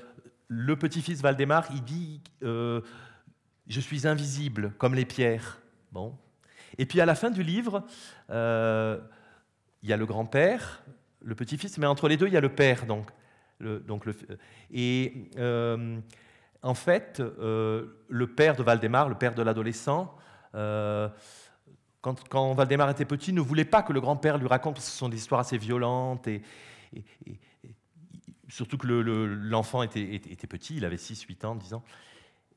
[0.48, 5.58] le petit-fils Valdemar, il dit Je suis invisible comme les pierres.
[5.92, 6.14] Bon,
[6.78, 7.84] et puis à la fin du livre,
[8.30, 8.98] euh,
[9.82, 10.82] il y a le grand-père,
[11.20, 12.86] le petit-fils, mais entre les deux, il y a le père.
[12.86, 13.10] Donc,
[13.58, 14.14] le, donc le,
[14.72, 15.98] et euh,
[16.62, 20.14] en fait, euh, le père de Valdemar, le père de l'adolescent,
[20.54, 21.08] euh,
[22.00, 24.92] quand, quand, Valdemar était petit, ne voulait pas que le grand-père lui raconte, parce que
[24.92, 26.42] ce sont des histoires assez violentes, et,
[28.48, 31.82] surtout que l'enfant le, était, était, petit, il avait 6, 8 ans, 10 ans.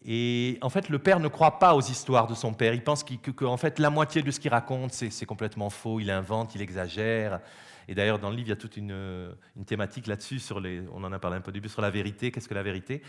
[0.04, 2.74] Et en fait, le père ne croit pas aux histoires de son père.
[2.74, 5.70] Il pense qu que, que, en fait, la moitié de ce qu'il raconte, c'est complètement
[5.70, 6.00] faux.
[6.00, 7.40] Il invente, il exagère.
[7.88, 10.40] Et d'ailleurs, dans le livre, il y a toute une, une thématique là-dessus.
[10.40, 12.32] Sur les, on en a parlé un peu au début sur la vérité.
[12.32, 13.02] Qu'est-ce que la vérité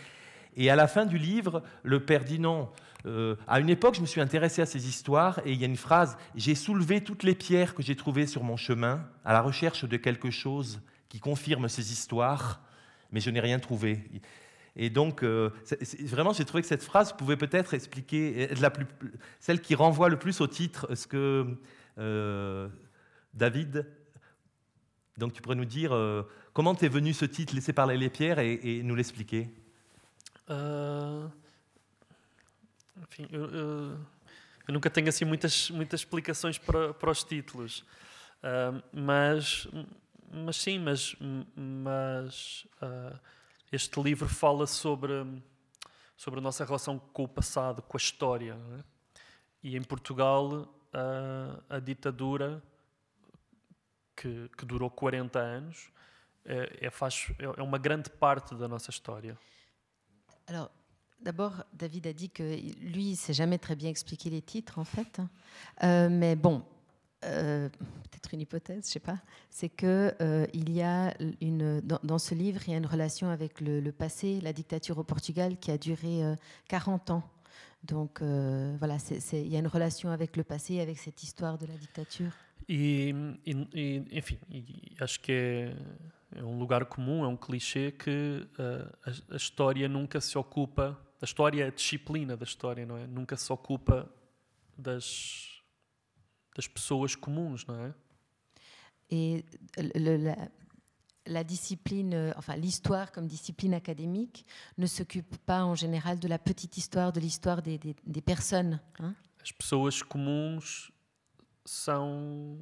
[0.57, 2.69] Et à la fin du livre, le père dit non.
[3.07, 5.67] Euh, à une époque, je me suis intéressé à ces histoires et il y a
[5.67, 9.41] une phrase J'ai soulevé toutes les pierres que j'ai trouvées sur mon chemin à la
[9.41, 12.63] recherche de quelque chose qui confirme ces histoires,
[13.11, 14.01] mais je n'ai rien trouvé.
[14.77, 15.51] Et donc, euh,
[16.05, 18.73] vraiment, j'ai trouvé que cette phrase pouvait peut-être expliquer, la
[19.39, 21.59] celle qui renvoie le plus au titre, ce que
[21.99, 22.69] euh,
[23.35, 23.87] David,
[25.17, 28.39] donc tu pourrais nous dire euh, comment t'es venu ce titre, Laisser parler les pierres,
[28.39, 29.51] et, et nous l'expliquer
[30.49, 31.29] uh,
[33.03, 33.99] Enfim, eu, eu,
[34.69, 37.85] eu, nunca tenho assim muitas, muitas explicações para, para os títulos,
[38.43, 39.67] uh, mas,
[40.31, 41.17] mas sim, mas,
[41.57, 43.19] mas uh,
[43.71, 45.13] este livro fala sobre,
[46.17, 48.57] sobre a nossa relação com o passado, com a história.
[48.79, 48.85] é?
[49.63, 52.63] E em Portugal, a, a ditadura,
[54.15, 55.91] que, que durou 40 anos,
[56.45, 59.39] é, é, grande parte da nossa história.
[60.47, 60.71] Alors,
[61.21, 62.43] d'abord, David a dit que
[62.81, 65.21] lui, il sait jamais très bien expliquer les titres, en fait.
[65.83, 66.65] Euh, mais bon,
[67.25, 72.19] euh, peut-être une hypothèse, je sais pas, c'est que euh, il y a une dans,
[72.19, 75.71] ce livre, il y a une relation avec le, passé, la dictature au Portugal qui
[75.71, 76.35] a duré euh,
[76.69, 77.23] 40 ans.
[77.85, 78.97] Donc voilà,
[79.33, 82.31] il y a une relation avec le passé, avec cette histoire de la dictature.
[82.69, 85.77] E, e- e, enfim, e acho que é,
[86.37, 88.93] é um lugar comum, é um clichê que ah,
[89.31, 93.07] a, a história nunca se ocupa, a história é a disciplina da história, não é?
[93.07, 94.09] Nunca se ocupa
[94.79, 95.61] das,
[96.57, 97.95] das pessoas comuns, não é?
[99.11, 99.45] Et
[99.77, 100.49] le- la,
[101.27, 104.47] la discipline, enfin l'histoire comme discipline académique
[104.79, 108.81] ne s'occupe pas en général de la petite histoire, de l'histoire des, des- des personnes.
[109.01, 109.15] hein.
[109.45, 110.92] As pessoas comuns
[111.65, 112.59] são,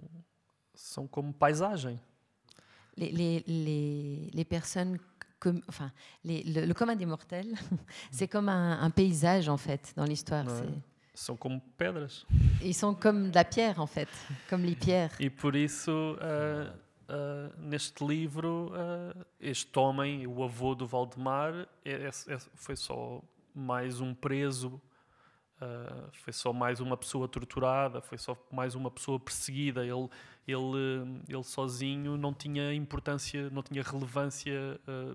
[0.74, 1.98] são como paisagem.
[2.96, 4.98] Les, les- les- les personnes,
[5.38, 5.90] comme, enfin
[6.24, 7.54] les- le, le commun des mortels,
[8.10, 10.46] c'est comme un, un paysage en fait dans l'histoire.
[10.46, 10.52] Ouais.
[10.62, 12.24] C'est- São como pedras.
[12.62, 14.08] Ils sont comme de la pierre en fait,
[14.48, 15.10] comme les pierres.
[15.20, 16.72] E por isso, ah,
[17.08, 23.20] ah, neste livro, ah, este homem, o avô do Valdemar, é- é- é- foi só
[23.54, 24.80] mais um preso,
[25.60, 29.84] ah, foi só mais uma pessoa torturada, foi só mais uma pessoa perseguida.
[29.84, 30.08] Ele,
[30.46, 35.14] ele, ele sozinho não tinha importância, não tinha relevância ah,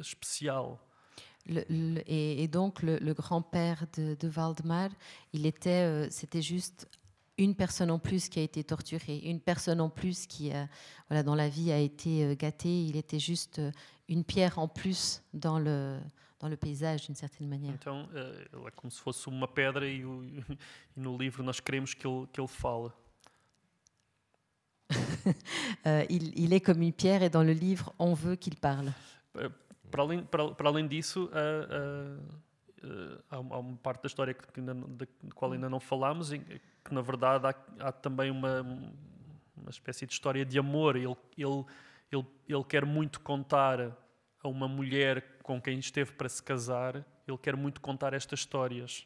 [0.00, 0.78] especial.
[1.46, 4.88] Le- le- et, et donc le, le grand-père de, de Valdemar,
[5.34, 6.88] il était, euh, c'était juste
[7.36, 10.68] une personne en plus qui a été torturée, une personne en plus qui, a,
[11.10, 12.84] voilà, la vie a été euh, gâtée.
[12.84, 13.70] Il était juste euh,
[14.08, 15.98] une pierre en plus dans le,
[16.44, 17.72] dans le paysage d'une certaine manière.
[17.72, 20.22] Então, eh, ele é como se fosse uma pedra e, o-
[20.94, 22.90] e no livro nós queremos que ele, que ele fale.
[25.86, 28.92] Euh, il, il est comme une pierre et dans le livre, on veut qu'il parle.
[29.90, 32.18] Para além, para, para além disso, ah,
[33.30, 37.46] há, uma- parte da história que ainda, da qual ainda não falámos, que na verdade
[37.46, 37.54] há,
[37.88, 38.60] há também uma,
[39.56, 40.96] uma espécie de história de amor.
[40.96, 41.64] Ele, ele,
[42.12, 43.78] ele, ele quer muito contar
[44.44, 49.04] a uma mulher com quem esteve para se casar, ele quer muito contar estas histórias.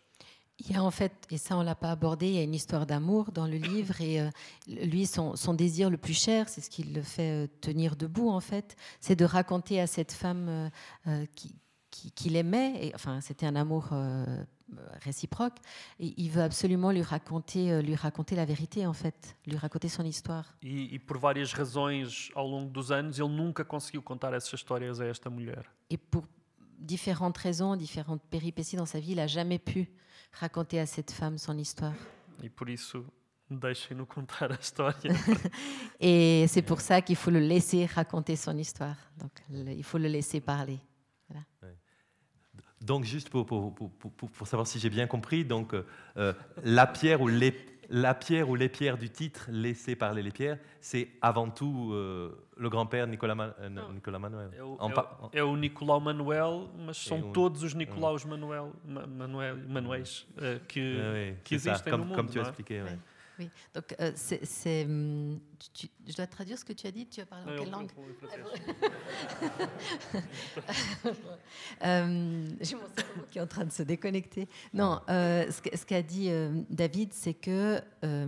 [0.60, 2.54] Il y a en fait, et ça on l'a pas abordé, il y a une
[2.54, 4.28] histoire d'amour dans le livre et euh,
[4.66, 8.40] lui son, désir le plus cher, c'est ce qui le fait euh, tenir debout en
[8.40, 10.68] fait, c'est de raconter à cette femme euh,
[11.06, 11.54] euh, qui,
[11.92, 13.90] qui- qu'il aimait, et, enfin c'était un amour
[15.02, 15.56] réciproque,
[15.98, 19.88] et il veut absolument lui raconter, euh, lui raconter la vérité en fait, lui raconter
[19.88, 20.54] son histoire.
[20.62, 25.00] E, e por várias razões ao longo dos anos, ele nunca conseguiu contar essas histórias
[25.00, 25.64] a esta mulher.
[25.90, 26.24] Et pour
[26.78, 29.88] différentes raisons, différentes péripéties dans sa vie, il a jamais pu
[30.32, 31.94] raconter à cette femme son histoire.
[32.42, 33.04] E por isso,
[33.50, 35.10] deixem-no contar a história.
[35.98, 38.96] Et c'est pour ça qu'il faut le laisser raconter son histoire.
[39.16, 40.78] Donc, le- il faut le laisser parler.
[42.80, 45.82] Donc, juste pour, pour, pour, pour- savoir si j'ai bien compris, donc, euh,
[46.16, 47.54] euh, la, pierre ou les,
[47.90, 52.30] la pierre ou les pierres du titre, Laisser parler les pierres, c'est avant tout euh,
[52.56, 53.68] le grand-père Nicolas, Ma- euh.
[53.92, 54.50] Nicolas Manuel.
[54.56, 54.78] É o,
[55.32, 60.26] é Nicolau Manuel, mas são um- todos os Nicolaus Manuel, Ma- Manuel, Manuéis
[60.68, 60.80] que,
[61.12, 62.14] oui, que ça, comme, mundo.
[62.32, 62.98] tu as não é?
[63.38, 63.48] Oui.
[63.74, 65.38] Donc, euh, c'est, c'est, hum,
[65.72, 67.06] tu- je dois traduire ce que tu as dit?
[67.06, 67.90] Tu as parlé en quelle langue?
[71.82, 74.48] Euh, J'ai mon cerveau qui est en train de se déconnecter.
[74.74, 78.26] Non, euh, ce, qu'a dit euh, David, c'est que, euh,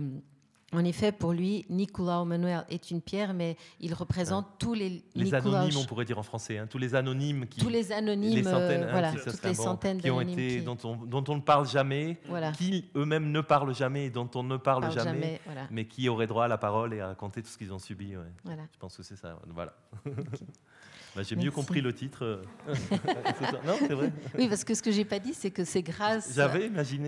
[0.73, 5.33] en effet, pour lui, Nicolau Manuel est une pierre, mais il représente tous les, Les
[5.33, 8.43] anonymes, on pourrait dire en français, hein, tous les anonymes qui, tous les anonymes, les
[8.43, 9.41] centaines, euh, hein, voilà, qui- toutes
[10.09, 13.41] bon, ont été, qui dont, on, dont on ne parle jamais, voilà, qui eux-mêmes ne
[13.41, 16.57] parlent jamais, dont on ne parle jamais, jamais, voilà, mais qui auraient droit à la
[16.57, 18.15] parole et à raconter tout ce qu'ils ont subi.
[18.15, 18.23] ouais.
[18.45, 19.37] Je pense que c'est ça.
[19.47, 19.73] Voilà.
[21.15, 22.43] Bah, J'ai mieux compris le titre.
[23.65, 24.11] non, c'est vrai.
[24.37, 26.39] Oui, parce que ce que j'ai pas dit, c'est que c'est grâce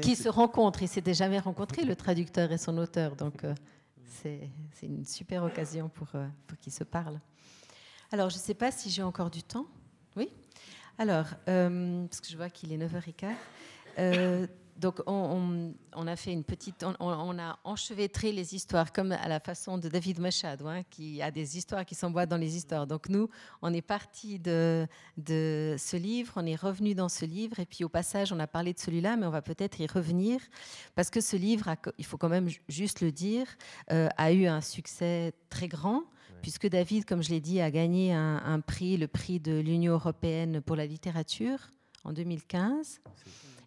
[0.01, 0.84] qui se rencontrent.
[0.84, 3.16] Ils s'étaient jamais rencontrés, le traducteur et son auteur.
[3.16, 3.54] Donc, euh,
[4.06, 7.20] c'est c'est une super occasion pour, euh, pour qu'ils se parlent.
[8.12, 9.68] Alors, je ne sais pas si j'ai encore du temps.
[10.16, 10.30] Oui
[10.97, 13.34] Alors, euh, parce que je vois qu'il est 9h15.
[14.00, 16.84] Euh, donc, on, on- on a fait une petite.
[16.84, 21.22] On, on a enchevêtré les histoires, comme à la façon de David Machado, hein, qui
[21.22, 22.88] a des histoires qui s'emboîtent dans les histoires.
[22.88, 23.30] Donc, nous,
[23.62, 24.88] on est parti de,
[25.18, 28.48] de ce livre, on est revenu dans ce livre, et puis au passage, on a
[28.48, 30.39] parlé de celui-là, mais on va peut-être y revenir,
[30.96, 33.46] parce que ce livre, a- il faut quand même ju- juste le dire,
[33.91, 36.02] euh, a eu un succès très grand.
[36.41, 39.94] Puisque David, comme je l'ai dit, a gagné un, un prix, le prix de l'Union
[39.94, 41.60] européenne pour la littérature
[42.04, 43.00] en 2015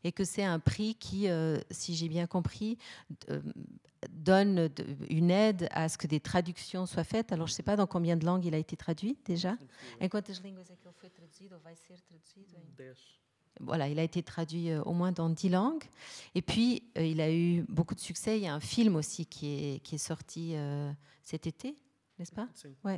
[0.06, 2.78] et que c'est un prix qui, euh, si j'ai bien compris,
[3.28, 3.42] euh,
[4.10, 4.70] donne
[5.10, 7.32] une aide à ce que des traductions soient faites.
[7.32, 9.58] Alors, je ne sais pas dans combien de langues il a été traduit déjà.
[10.00, 12.56] En quantas línguas é que ele foi traduzido ou vai ser traduzido?
[13.58, 15.82] Voilà, il a été traduit euh, au moins dans dix langues.
[16.36, 18.38] Et puis, il a eu beaucoup de succès.
[18.38, 20.54] Il y a un film aussi qui est, qui est sorti
[21.22, 21.74] cet été,
[22.18, 22.48] n'est-ce pas?
[22.84, 22.92] Oui,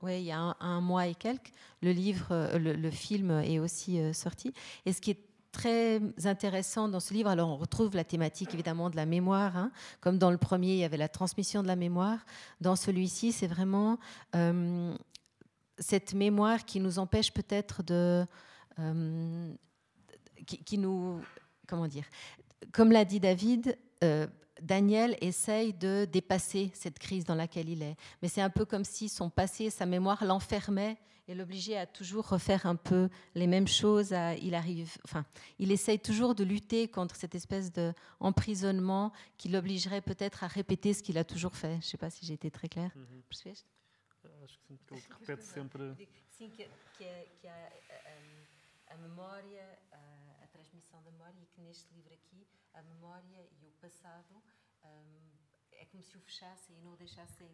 [0.00, 1.52] ouais, il y a un, un, mois et quelques.
[1.82, 4.54] Le livre, le, le film est aussi sorti.
[4.86, 5.25] Et ce qui est
[5.56, 7.30] très intéressant dans ce livre.
[7.30, 9.56] Alors, on retrouve la thématique évidemment de la mémoire.
[9.56, 9.72] Hein.
[10.02, 12.18] Comme dans le premier, il y avait la transmission de la mémoire.
[12.60, 13.98] Dans celui-ci, c'est vraiment
[14.34, 14.94] euh,
[15.78, 18.26] cette mémoire qui nous empêche peut-être de.
[18.78, 19.54] Euh,
[20.44, 21.22] qui, nous.
[21.66, 22.04] Comment dire
[22.72, 24.26] Comme l'a dit David, euh,
[24.60, 27.96] Daniel essaye de dépasser cette crise dans laquelle il est.
[28.20, 30.98] Mais c'est un peu comme si son passé, sa mémoire l'enfermait
[31.28, 34.14] et l'obligeait à toujours refaire un peu les mêmes choses.
[34.42, 35.24] il, arrive, enfin,
[35.58, 41.02] il essaye toujours de lutter contre cette espèce d'emprisonnement qui l'obligerait peut-être à répéter ce
[41.02, 41.72] qu'il a toujours fait.
[41.72, 42.92] Je ne sais pas si j'ai été très claire.
[42.94, 43.22] Mm -hmm.
[43.28, 43.66] Percebeste?
[44.44, 45.96] Acho que sim, porque ele repete sempre.
[46.28, 46.64] Sim, que,
[46.98, 47.08] que,
[47.40, 47.68] que a,
[48.90, 53.40] a, a memória, a, a transmissão da memória, e que neste livro aqui, a memória
[53.60, 54.34] e o passado
[54.84, 55.20] um,
[55.72, 57.44] é como se o fechasse e não o deixasse.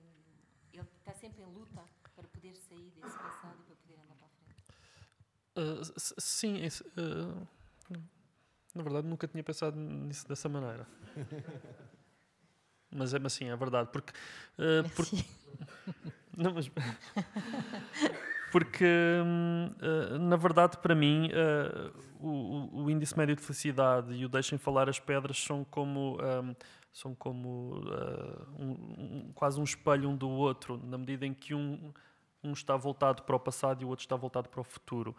[0.72, 1.82] Ele está sempre em luta
[2.14, 4.62] para poder sair desse passado e para poder andar para a frente.
[5.54, 6.60] Uh, sim,
[6.96, 7.46] uh,
[8.74, 10.86] na verdade nunca tinha pensado nisso dessa maneira.
[12.90, 13.90] mas é assim, é verdade.
[13.92, 14.12] Porque.
[14.58, 15.24] Uh, porque
[16.36, 16.70] não, mas.
[18.50, 18.86] porque,
[20.20, 21.30] na verdade, para mim,
[22.20, 26.18] o, o, índice médio de felicidade e o Deixem Falar as Pedras são como.
[26.22, 26.54] Um,
[26.92, 31.54] são como uh, um, um, quase um espelho um do outro, na medida em que
[31.54, 31.92] um,
[32.44, 35.16] um está voltado para o passado e o outro está voltado para o futuro.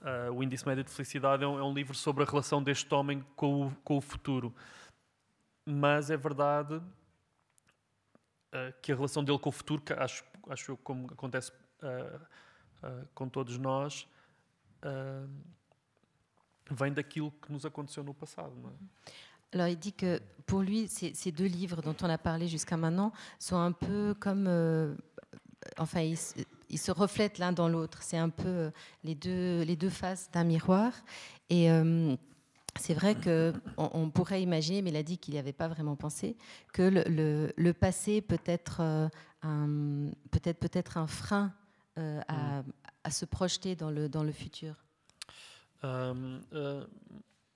[0.00, 2.92] Uh, o Índice Médio de Felicidade é um, é um, livro sobre a relação deste
[2.92, 4.52] homem com o, com o futuro.
[5.64, 6.82] Mas é verdade uh,
[8.82, 11.52] que a relação dele com o futuro, acho, acho como acontece
[13.14, 14.08] com todos nós,
[16.70, 18.56] vem daquilo que nos aconteceu no passado.
[18.56, 18.72] Não é?
[19.52, 22.76] Alors il dit que pour lui, ces, ces deux livres dont on a parlé jusqu'à
[22.76, 24.46] maintenant sont un peu comme...
[24.48, 24.94] Euh,
[25.78, 26.18] enfin, ils,
[26.70, 28.02] ils, se reflètent l'un dans l'autre.
[28.02, 28.70] C'est un peu euh,
[29.02, 30.92] les deux, les deux faces d'un miroir.
[31.50, 32.16] Et euh,
[32.78, 35.96] c'est vrai qu'on on pourrait imaginer, mais il a dit qu'il n'y avait pas vraiment
[35.96, 36.36] pensé,
[36.72, 39.08] que le, le, le passé peut être euh,
[39.42, 41.52] un, peut-être, peut-être un frein
[41.98, 42.64] euh, à, mm.
[43.04, 44.74] à, se projeter dans le, dans le futur.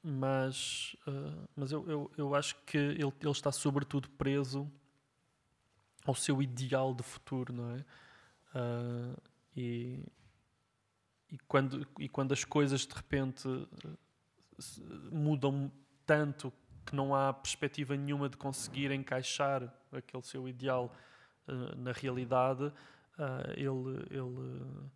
[0.03, 4.71] Mas, uh, mas eu, eu, eu, acho que ele, ele está sobretudo preso
[6.05, 7.85] ao seu ideal de futuro, não é?
[8.55, 9.23] Uh,
[9.55, 10.05] e,
[11.31, 13.47] e, quando, e quando as coisas de repente
[15.13, 15.71] mudam
[16.07, 16.53] tanto
[16.87, 20.95] que não há perspectiva nenhuma de conseguir encaixar aquele seu ideal
[21.47, 22.73] uh, na realidade,
[23.55, 24.91] ele, ele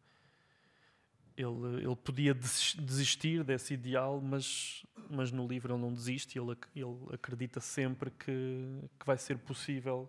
[1.37, 6.97] ele, ele podia desistir desse ideal, mas, mas no livro ele não desiste, ele, ele
[7.13, 10.09] acredita sempre que, que vai ser possível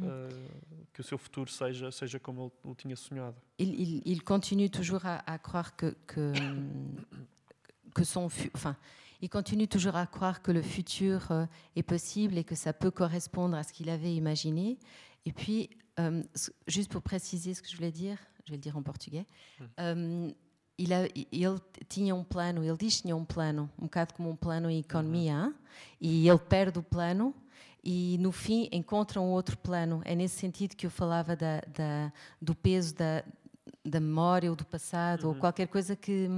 [0.00, 3.36] uh, que o seu futuro seja, seja como ele o tinha sonhado.
[3.58, 6.32] Il, il, il continue toujours à, à croire que, que,
[7.94, 8.26] que son...
[8.54, 8.76] Enfin,
[9.22, 12.90] il continue toujours à croire que le futur euh, est possible et que ça peut
[12.90, 14.78] correspondre à ce qu'il avait imaginé.
[15.24, 16.22] Et puis, euh,
[16.66, 19.26] juste pour préciser ce que je voulais dire, je vais le dire en portugais,
[19.60, 19.68] hum.
[19.80, 20.32] euh,
[20.78, 24.36] ele, ele, tinha um plano, ele diz que tinha um plano, um bocado como um
[24.36, 25.54] plano em economia, uhum.
[26.00, 27.34] e ele perde o plano
[27.82, 30.02] e no fim encontra um outro plano.
[30.04, 32.12] É nesse sentido que eu falava da, da
[32.42, 33.24] do peso da,
[33.84, 35.28] da memória ou do passado, uhum.
[35.30, 36.28] ou qualquer coisa que,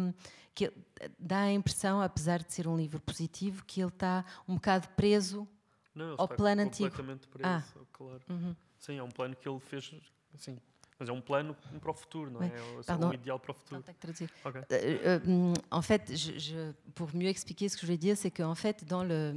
[0.55, 0.73] que
[1.19, 5.49] dá a impressão, apesar de ser um livro positivo, que ele está um bocado preso
[5.95, 6.91] Não, ao plano antigo.
[6.91, 7.63] completamente preso, ah.
[7.93, 8.21] claro.
[8.29, 8.55] Uhum.
[8.79, 9.91] Sim, é um plano que ele fez,
[10.37, 10.59] sim,
[10.99, 12.51] Mas é um plano para o futuro, non ouais.
[12.83, 14.29] C'est un idéal pour le futur.
[14.45, 14.61] Okay.
[14.73, 18.33] Euh, euh, en fait, je, je, pour mieux expliquer ce que je voulais dire, c'est
[18.33, 19.33] qu'en fait, dans, le,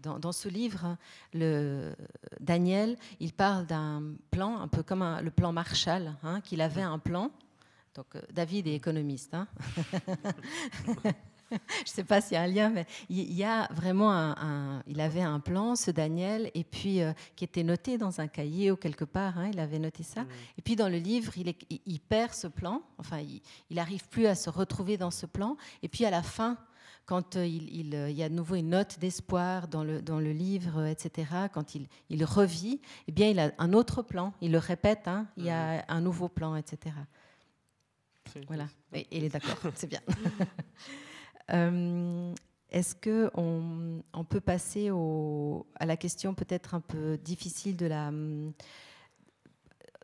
[0.00, 0.96] dans, dans, ce livre,
[1.34, 1.96] le,
[2.38, 6.82] Daniel, il parle d'un plan, un peu comme un, le plan Marshall, hein, qu'il avait
[6.82, 7.32] un plan.
[7.96, 9.34] Donc, euh, David est économiste.
[9.34, 9.48] Hein
[11.68, 14.82] je ne sais pas s'il y a un lien, mais il y a vraiment un,
[14.86, 18.70] il avait un plan, ce Daniel, et puis euh, qui était noté dans un cahier
[18.70, 19.38] ou quelque part.
[19.38, 20.22] Hein, il avait noté ça.
[20.22, 20.28] Mmh.
[20.58, 22.82] Et puis dans le livre, il, est, il perd ce plan.
[22.98, 25.56] Enfin, il n'arrive plus à se retrouver dans ce plan.
[25.82, 26.56] Et puis à la fin,
[27.06, 30.20] quand euh, il, il, il, y a de nouveau une note d'espoir dans le, dans
[30.20, 34.32] le livre, etc., quand il, il revit, eh bien, il a un autre plan.
[34.40, 35.84] Il le répète, hein, il y a mmh.
[35.88, 36.94] un nouveau plan, etc.
[38.46, 38.66] Voilà.
[38.92, 40.00] Et il est d'accord, c'est bien.
[41.50, 42.34] Euh,
[42.70, 48.52] Est-ce que on, peut passer à la question peut-être un peu difficile de la hum,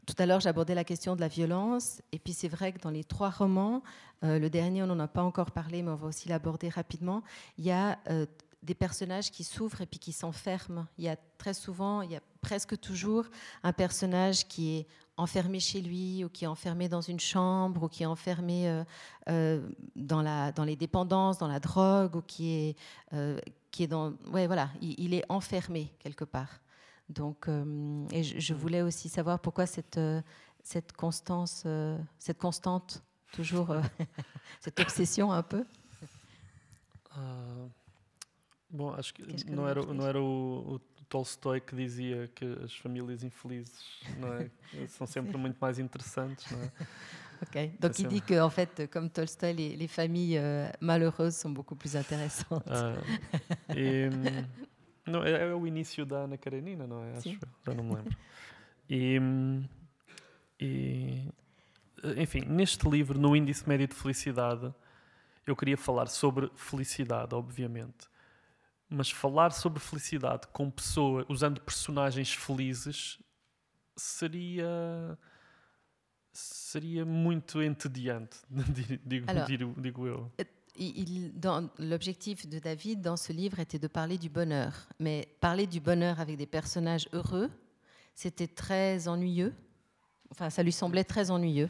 [0.09, 2.01] tout à l'heure, j'abordais la question de la violence.
[2.13, 3.83] Et puis, c'est vrai que dans les trois romans,
[4.25, 7.23] euh, le dernier, on n'en a pas encore parlé, mais on va aussi l'aborder rapidement,
[7.59, 8.25] il y a euh,
[8.63, 10.87] des personnages qui souffrent et puis qui s'enferment.
[10.97, 13.27] Il y a très souvent, il y a presque toujours
[13.63, 14.87] un personnage qui est
[15.19, 18.85] enfermé chez lui ou qui est enfermé dans une chambre ou qui est enfermé euh,
[19.29, 22.77] euh, dans, la, dans les dépendances, dans la drogue ou qui est,
[23.13, 23.39] euh,
[23.71, 24.15] qui est dans...
[24.33, 26.61] Ouais, voilà, il, il est enfermé quelque part.
[27.09, 27.49] Donc,
[28.13, 29.99] et je, je voulais aussi savoir pourquoi cette,
[30.63, 31.67] cette constance,
[32.19, 33.03] cette constante,
[33.33, 33.75] toujours,
[34.61, 35.65] cette obsession un peu.
[38.71, 42.75] Bom, acho que que não era, não era o, o Tolstói que dizia que as
[42.75, 44.01] famílias infelizes
[44.41, 44.87] é?
[44.89, 46.73] são sempre muito mais interessantes, é?
[47.41, 47.71] Ok.
[47.79, 48.09] Donc, il ça.
[48.09, 52.67] dit que en fait, comme Tolstoï, les, les familles euh, malheureuses sont beaucoup plus intéressantes.
[52.67, 52.97] Ah,
[55.07, 57.17] não, é, é o início da Ana Karenina, não é?
[57.17, 58.17] Acho, já não me lembro.
[58.91, 59.21] E,
[60.61, 61.29] e,
[62.17, 64.75] enfim, neste livro, no Índice Médio de Felicidade,
[65.47, 68.09] eu queria falar sobre felicidade, obviamente.
[68.91, 73.19] Mas falar sobre felicidade com pessoas, usando personagens felizes,
[73.97, 75.19] seria
[76.33, 78.39] seria muito entediante,
[79.05, 80.31] digo, Alors, digo, digo eu.
[81.35, 84.73] Dans- L'objectif de David dans ce livre était de parler du bonheur.
[85.01, 87.51] Mais parler du bonheur avec des personnages heureux,
[88.15, 89.53] c'était très ennuyeux.
[90.31, 91.69] Enfin, ça lui semblait très ennuyeux.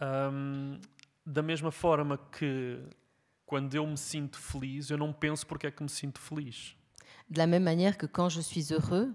[0.00, 0.80] Ahm,
[1.24, 2.80] da mesma forma que
[3.48, 6.76] quando eu me sinto feliz, eu não penso porque é que me sinto feliz.
[7.30, 9.14] De la même manière que quand je suis heureux,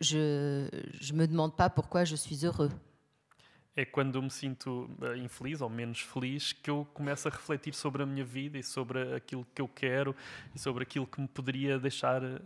[0.00, 0.68] je
[1.12, 2.70] ne me demande pas pourquoi je suis heureux.
[3.74, 7.72] É quando eu me sinto eh, infeliz ou menos feliz que eu começo a refletir
[7.74, 10.14] sobre a minha vida e sobre aquilo que eu quero
[10.54, 12.38] e sobre aquilo que me poderia deixar eh,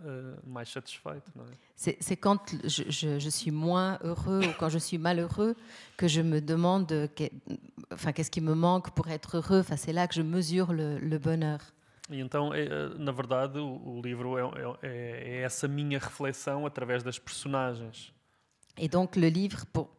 [0.47, 1.29] mais satisfeito.
[1.37, 1.43] É?
[1.75, 5.57] C'est c'est quand je, je- je suis moins heureux ou quand je suis malheureux
[5.97, 7.31] que je me demande que-
[7.93, 9.61] enfin, qu'est-ce qui me manque pour être heureux.
[9.61, 11.59] Enfin, c'est là que je mesure le, le bonheur.
[12.09, 13.67] E então, é, eh, na verdade, o,
[13.99, 14.43] o livro é,
[14.83, 18.13] é- é essa minha reflexão através das personagens.
[18.79, 19.91] Et donc le livre, pour, l'ob-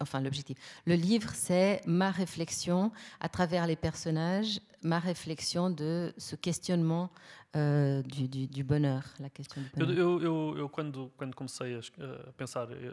[0.00, 0.56] enfin l'objectif,
[0.86, 7.10] le livre c'est ma réflexion à travers les personnages, ma réflexion de ce questionnement
[7.54, 9.98] euh, du, du- du bonheur, la question bonheur.
[9.98, 12.92] eu, eu, eu quando, quando comecei a, pensar eh,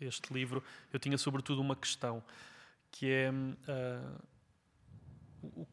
[0.00, 2.22] este livro, eu tinha sobretudo uma questão,
[2.90, 3.30] que é
[3.68, 4.20] ah,
[5.42, 5.66] o,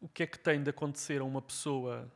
[0.00, 2.10] o que é que tem de acontecer a uma pessoa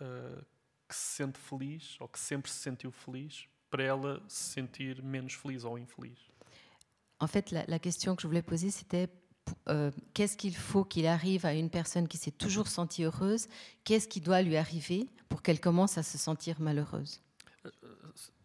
[0.00, 0.42] ah,
[0.88, 5.32] que se sente feliz, ou que sempre se sentiu feliz, para ela se sentir menos
[5.34, 6.18] feliz ou infeliz.
[7.24, 9.08] En fait, la, question que je voulais poser, c'était
[9.70, 13.48] euh, qu'est-ce qu'il faut qu'il arrive à une personne qui s'est toujours sentie heureuse?
[13.82, 17.22] Qu'est-ce qui doit lui arriver pour qu'elle commence à se sentir malheureuse?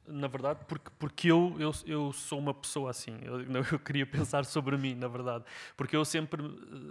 [0.08, 3.20] Na verdade, porque, porque eu, eu, eu sou uma pessoa assim.
[3.22, 5.44] Eu, não, eu queria pensar sobre mim, na verdade.
[5.76, 6.42] Porque eu sempre,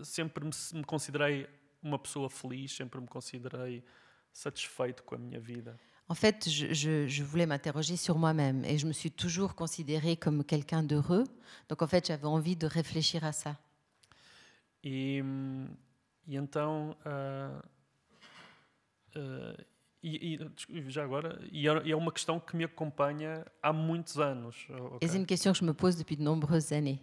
[0.05, 1.49] sempre me, me considerei
[1.83, 3.83] uma pessoa feliz, sempre me considerei
[4.31, 5.81] satisfeito com a minha vida.
[6.11, 10.17] En fait, je, je- je voulais m'interroger sur moi-même et je me suis toujours considérée
[10.17, 11.25] comme quelqu'un d'heureux.
[11.69, 13.57] Donc en fait, j'avais envie de réfléchir à ça.
[14.85, 15.69] E, hum,
[16.27, 16.97] e então.
[17.05, 17.61] ah,
[19.17, 19.55] ah,
[20.03, 20.39] e,
[20.71, 24.67] e, já agora, e é, e é uma questão que me acompanha há muitos anos.
[24.71, 24.99] ok?
[25.03, 27.01] Et c'est une question que je me pose depuis de nombreuses années.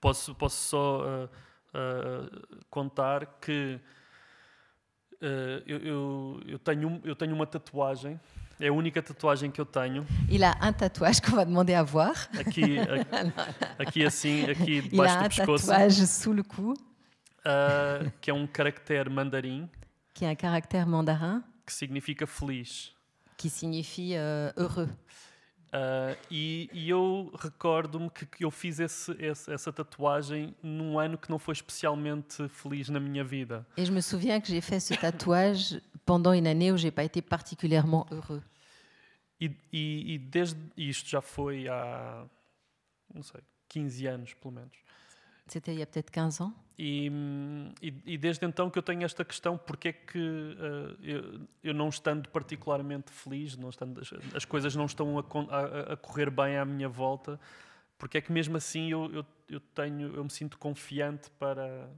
[0.00, 1.28] Posso, posso só ah,
[1.74, 2.28] ah,
[2.70, 3.78] contar que
[5.24, 8.20] ah, eu, eu, eu, tenho, um- eu tenho uma tatuagem,
[8.60, 11.82] é a única tatuagem que eu tenho, Il a un tatouage qu'on va demander à
[11.82, 12.28] voir.
[12.38, 16.74] aqui, a- aqui assim, aqui Il a debaixo do un pescoço, tatouage sous le cou.
[17.44, 19.68] Ah, que é um caractere mandarim.
[20.14, 21.42] Qui a un caractère mandarin.
[21.66, 22.92] Que significa feliz.
[23.36, 24.88] qui signifie euh, heureux.
[25.76, 31.18] Ah, e, e eu recordo-me que, que eu fiz esse- esse- essa tatuagem num ano
[31.18, 33.66] que não foi especialmente feliz na minha vida.
[33.76, 37.02] Et je me souviens que j'ai fait ce tatouage pendant une année où j'ai pas
[37.02, 38.40] été particulièrement heureux.
[39.40, 42.24] E, e, e desde e isto já foi há,
[43.12, 44.76] não sei, 15 anos pelo menos.
[45.46, 46.52] C'était il y a peut-être 15 ans.
[46.76, 47.06] E,
[47.80, 51.72] e, e desde então que eu tenho esta questão, porque é que ah, eu, eu
[51.74, 56.30] não estando particularmente feliz, não estando, as, as coisas não estão a, a- a correr
[56.30, 57.38] bem à minha volta,
[57.96, 61.88] porque é que mesmo assim eu, eu, eu tenho, eu me sinto confiante para,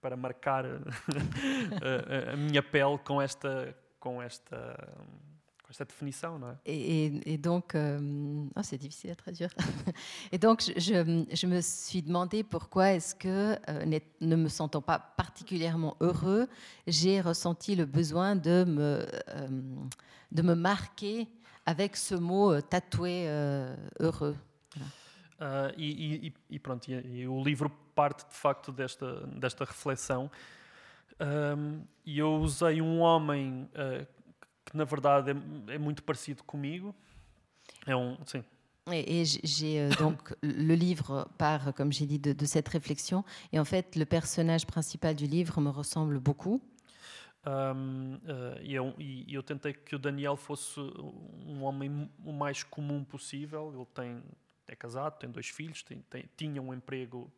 [0.00, 0.78] para marcar a,
[2.30, 4.94] a- a minha pele com esta, com esta,
[5.72, 5.92] cette
[6.64, 9.50] et, donc, oh, c'est difficile à traduire.
[10.32, 13.56] et donc, je, je, me suis demandé pourquoi est-ce que,
[14.20, 16.48] ne me sentant pas particulièrement heureux,
[16.86, 19.06] j'ai ressenti le besoin de me,
[20.32, 21.28] de me marquer
[21.66, 23.28] avec ce mot tatoué
[24.00, 24.36] heureux.
[25.38, 30.30] Uh, e, e, e, pronto, e, e, o livro parte de facto desta, desta reflexão.
[31.20, 34.06] Um, e eu usei um homem uh,
[34.66, 36.94] que na verdade é, é, muito parecido comigo.
[37.86, 38.44] É um, sim.
[38.92, 43.24] Et, j'ai euh, donc le livre part, comme j'ai dit, de, de, cette réflexion.
[43.52, 46.60] Et en fait, le personnage principal du livre me ressemble beaucoup.
[47.44, 48.94] Um, uh, e, eu,
[49.28, 53.72] eu tentei que o Daniel fosse um homem o mais comum possível.
[53.74, 54.22] Ele tem
[54.68, 57.30] é casado, tem dois filhos, tem, tem, tinha um emprego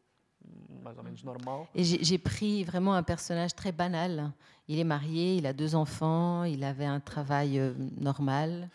[0.82, 1.66] mais ou menos normal.
[1.74, 4.32] Et j'ai pris vraiment un personnage très banal.
[4.68, 8.70] Il est marié, il a deux enfants, il avait un travail euh, normal.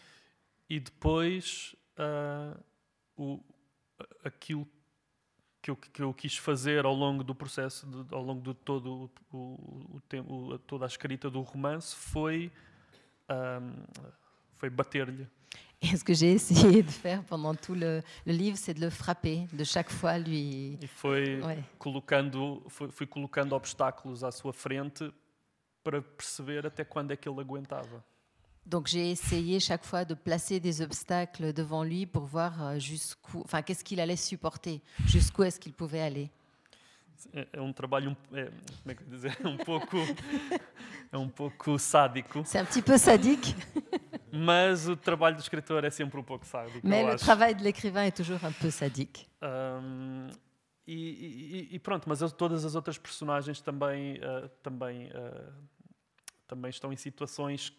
[0.69, 2.57] E depois uh,
[3.15, 3.39] o,
[4.23, 4.67] aquilo
[5.61, 9.11] que eu, que eu quis fazer ao longo do processo, de, ao longo de todo
[9.31, 12.51] o, o, o tempo, toda a escrita do romance foi
[13.29, 13.83] um,
[14.55, 15.27] foi bater-lhe
[15.81, 18.89] Et ce que j'ai essayé de faire pendant tout le, le livre, c'est de le
[18.89, 20.77] frapper, de chaque fois lui.
[20.81, 21.63] E foi ouais.
[21.77, 25.03] colocando, foi, fui colocando obstáculos à sua frente
[25.83, 28.01] para perceber até quando é que ele aguentava.
[28.65, 33.41] Donc j'ai essayé chaque fois de placer des obstacles devant lui pour voir euh, jusqu'où,
[33.43, 36.29] enfin qu'est-ce qu'il allait supporter, jusqu'où est-ce qu'il pouvait aller.
[37.33, 39.97] É, um trabalho, é, como é que dizer, um pouco,
[41.11, 42.43] é um pouco sádico.
[42.45, 43.55] C'est un petit peu sadique.
[44.35, 46.87] Mas o trabalho do escritor é sempre um pouco sádico.
[46.87, 49.27] Mais le travail de l'écrivain est toujours un peu sadique.
[49.43, 50.27] Um,
[50.87, 55.53] e, e, e, pronto, mas todas as outras personagens também, uh, também, uh,
[56.47, 57.71] também estão em situações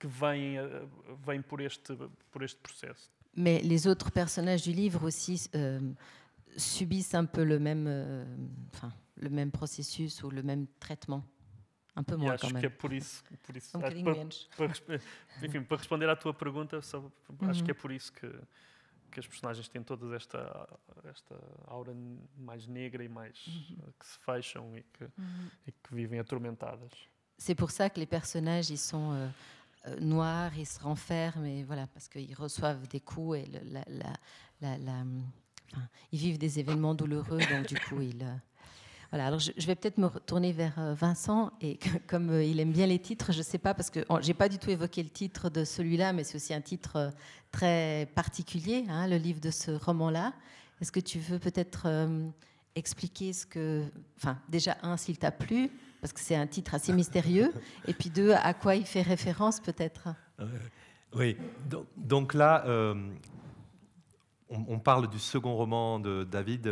[0.00, 0.88] que vêm, uh,
[1.24, 1.96] vêm por, este,
[2.32, 3.08] por este processo.
[3.36, 5.94] Mais les autres personnages du livre aussi euh,
[6.56, 8.24] subissent un peu le même, euh,
[8.74, 11.24] enfin, le même processus ou le même traitement.
[11.94, 14.48] Um peu acho que é por isso, por isso um bocadinho para, menos.
[14.56, 17.10] Para, enfim, para responder à tua pergunta, só, uhum.
[17.50, 18.28] acho que é por isso que,
[19.10, 20.68] que as personagens têm toda esta,
[21.04, 21.94] esta aura
[22.38, 23.92] mais negra e mais uhum.
[23.98, 25.50] que se fecham e que, uhum.
[25.66, 26.92] e que vivem atormentadas.
[27.36, 29.28] C'est pour ça que les personnages ils sont euh,
[29.86, 33.84] euh noirs, ils se renferment et voilà parce qu'ils reçoivent des coups et le, la,
[33.88, 34.12] la,
[34.60, 35.04] la, la,
[35.72, 38.36] enfin, ils vivent des événements douloureux donc du coup ils euh,
[39.12, 41.78] Voilà, alors je, vais peut-être me retourner vers euh, Vincent, et
[42.08, 44.32] comme euh, il aime bien les titres, je ne sais pas, parce que je n'ai
[44.32, 47.10] pas du tout évoqué le titre de celui-là, mais c'est aussi un titre euh,
[47.50, 50.32] très particulier, hein, le livre de ce roman-là.
[50.80, 51.86] Est-ce que tu veux peut-être
[52.74, 53.84] expliquer ce que.
[54.16, 55.70] Enfin, déjà, un, s'il t'a plu,
[56.00, 57.52] parce que c'est un titre assez mystérieux,
[57.86, 60.08] et puis deux, à quoi il fait référence peut-être?
[61.14, 61.36] Oui,
[61.96, 62.64] donc, là,
[64.48, 66.68] on, parle du second roman de David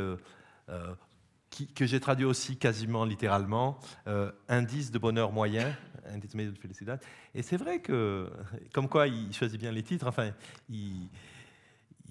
[1.74, 6.94] que j'ai traduit aussi quasiment littéralement, euh, indice de bonheur moyen, indice de félicité.
[7.35, 8.31] Et c'est vrai que,
[8.72, 10.31] comme quoi il choisit bien les titres, enfin,
[10.68, 11.09] il,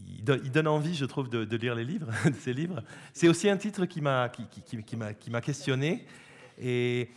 [0.07, 2.83] il, donne envie, je trouve, de, lire les livres, de ces livres.
[3.13, 6.05] C'est aussi un titre qui m'a qui, qui, qui, qui questionné.
[6.61, 7.09] Et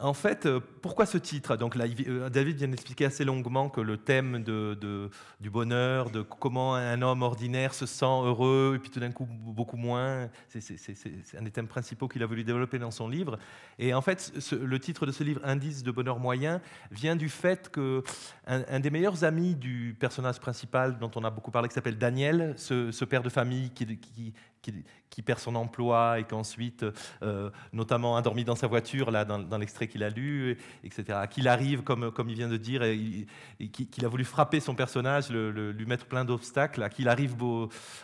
[0.00, 1.56] en fait, euh, pourquoi ce titre?
[1.56, 7.02] Donc euh, David vient d'expliquer assez longuement que le thème du bonheur, de comment un
[7.02, 11.50] homme ordinaire se sent heureux, et puis tout d'un coup beaucoup moins, c'est un des
[11.50, 13.38] thèmes principaux qu'il a voulu développer dans son livre.
[13.78, 16.60] Et en fait, le titre de ce livre, Indice de bonheur moyen,
[16.90, 18.02] vient du fait que
[18.46, 22.54] un, des meilleurs amis du personnage principal dont on a beaucoup parlé, qui s'appelle Daniel,
[22.56, 26.84] ce, père de famille qui, qui, qui, perd son emploi et qu'ensuite,
[27.22, 31.82] euh, notamment endormi dans sa voiture, là, dans, l'extrait qu'il a lu, etc., qu'il arrive,
[31.82, 33.26] comme, comme il vient de dire, et,
[33.58, 37.36] qu'il a voulu frapper son personnage, lui mettre plein d'obstacles, qu'il arrive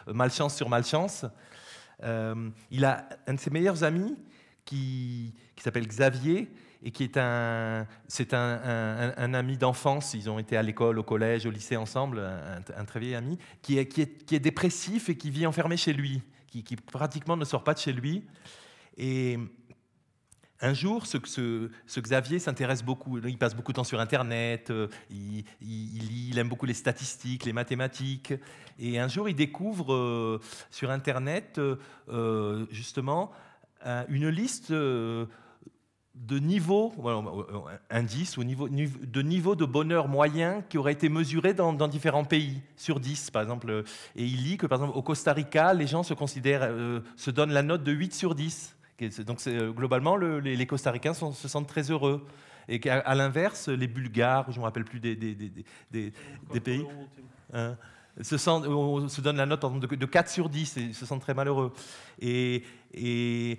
[0.06, 1.24] malchance sur malchance.
[2.02, 4.16] Euh, il a un de ses meilleurs amis
[4.64, 6.50] qui, qui s'appelle Xavier,
[6.82, 10.14] et qui est un, c'est un, un, ami d'enfance.
[10.14, 13.78] Ils ont été à l'école, au collège, au lycée ensemble, un, très vieil ami, qui,
[13.78, 16.22] est, qui est, dépressif et qui vit enfermé chez lui
[16.62, 18.24] qui, pratiquement ne sort pas de chez lui.
[18.96, 19.38] Et
[20.60, 25.44] un jour, ce, Xavier s'intéresse beaucoup, il passe beaucoup de temps sur Internet, euh, il,
[25.60, 28.32] lit, il aime beaucoup les statistiques, les mathématiques.
[28.78, 33.32] Et un jour, il découvre euh, sur Internet, euh, justement,
[34.08, 34.72] une liste
[36.16, 36.92] de niveau,
[37.90, 42.62] indice ou niveau, de niveau de bonheur moyen qui aurait été mesuré dans, différents pays
[42.76, 43.84] sur 10, par exemple.
[44.16, 47.30] Et il lit que, par exemple, au Costa Rica, les gens se considèrent, euh, se
[47.30, 48.76] donnent la note de 8 sur 10,
[49.26, 52.26] Donc globalement, les, les Costaricains se sentent très heureux.
[52.68, 56.12] Et qu'à à, l'inverse, les Bulgares, je ne me rappelle plus des, des, des,
[56.52, 56.84] des pays,
[57.52, 57.76] hein,
[58.22, 61.34] se on se donne la note de, de 4 sur 10 et se sentent très
[61.34, 61.72] malheureux.
[62.20, 62.64] Et,
[62.94, 63.58] et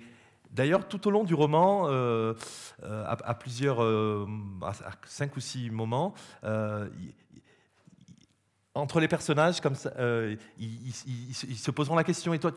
[0.52, 2.34] D'ailleurs, tout au long du roman, euh,
[2.82, 4.26] euh, à, plusieurs, euh,
[4.62, 4.72] à
[5.06, 6.14] cinq ou six moments,
[8.74, 9.74] entre les personnages, comme
[10.58, 12.52] ils, se poseront la question et toi,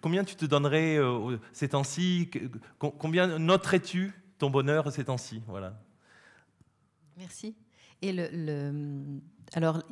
[0.00, 0.98] combien tu te donnerais
[1.52, 2.30] ces temps-ci
[2.78, 5.42] Combien noterais-tu ton bonheur ces temps-ci?
[5.46, 5.74] Voilà.
[7.16, 7.54] Merci.
[8.02, 9.20] Et le,
[9.54, 9.82] alors,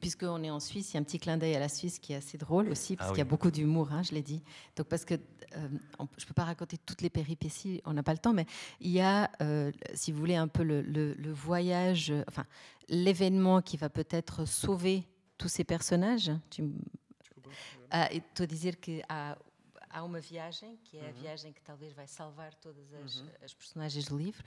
[0.00, 2.12] puisqu'on est en Suisse, il y a un petit clin d'œil à la Suisse qui
[2.12, 4.42] est assez drôle aussi, parce ah qu'il y a beaucoup d'humour, hein, je l'ai dit.
[4.76, 5.68] Donc, parce que euh,
[6.18, 8.44] je ne peux pas raconter toutes les péripéties, on n'a pas le temps, mais
[8.80, 12.44] il y a, euh, si vous voulez, un peu le, voyage, enfin,
[12.90, 15.08] l'événement qui va peut-être sauver
[15.38, 16.30] tous ces personnages.
[16.50, 16.64] Tu,
[17.90, 22.52] ah, estou a que há uma viagem, que é a viagem que talvez vai salvar
[22.56, 23.28] todas as, uhum.
[23.42, 24.44] as, personagens do livro.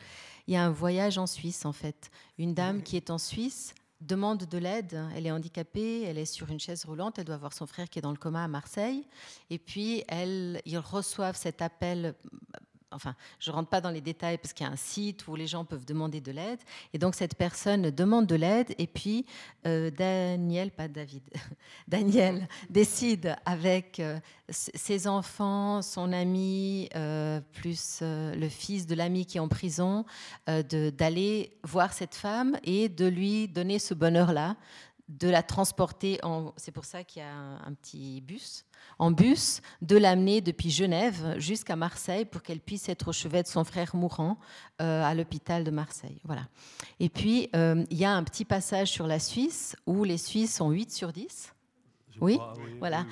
[0.48, 2.12] Il y a un voyage en Suisse, en fait.
[2.38, 4.99] Une dame qui est en Suisse demande de l'aide.
[5.15, 7.99] Elle est handicapée, elle est sur une chaise roulante, elle doit voir son frère qui
[7.99, 9.06] est dans le coma à Marseille.
[9.49, 12.15] Et puis, elle, ils reçoivent cet appel
[12.91, 15.35] enfin, je ne rentre pas dans les détails parce qu'il y a un site où
[15.35, 16.59] les gens peuvent demander de l'aide.
[16.93, 18.73] Et donc, cette personne demande de l'aide.
[18.77, 19.26] Et puis,
[19.65, 21.23] euh, Daniel, pas David,
[21.88, 24.19] Daniel décide avec euh,
[24.49, 30.05] ses enfants, son ami, euh, plus le fils de l'ami qui est en prison,
[30.47, 34.55] d'aller voir cette femme et de lui donner ce bonheur-là,
[35.20, 36.54] de la transporter en.
[36.58, 38.66] C'est pour ça qu'il y a un petit bus
[39.00, 43.48] en bus, de l'amener depuis Genève jusqu'à Marseille pour qu'elle puisse être au chevet de
[43.48, 44.38] son frère mourant
[44.82, 46.20] euh, à l'hôpital de Marseille.
[46.24, 46.48] Voilà.
[47.00, 50.56] Et puis, euh, il y a un petit passage sur la Suisse où les Suisses
[50.56, 51.54] sont 8 sur 10.
[52.20, 52.40] Oui,
[52.80, 53.06] voilà.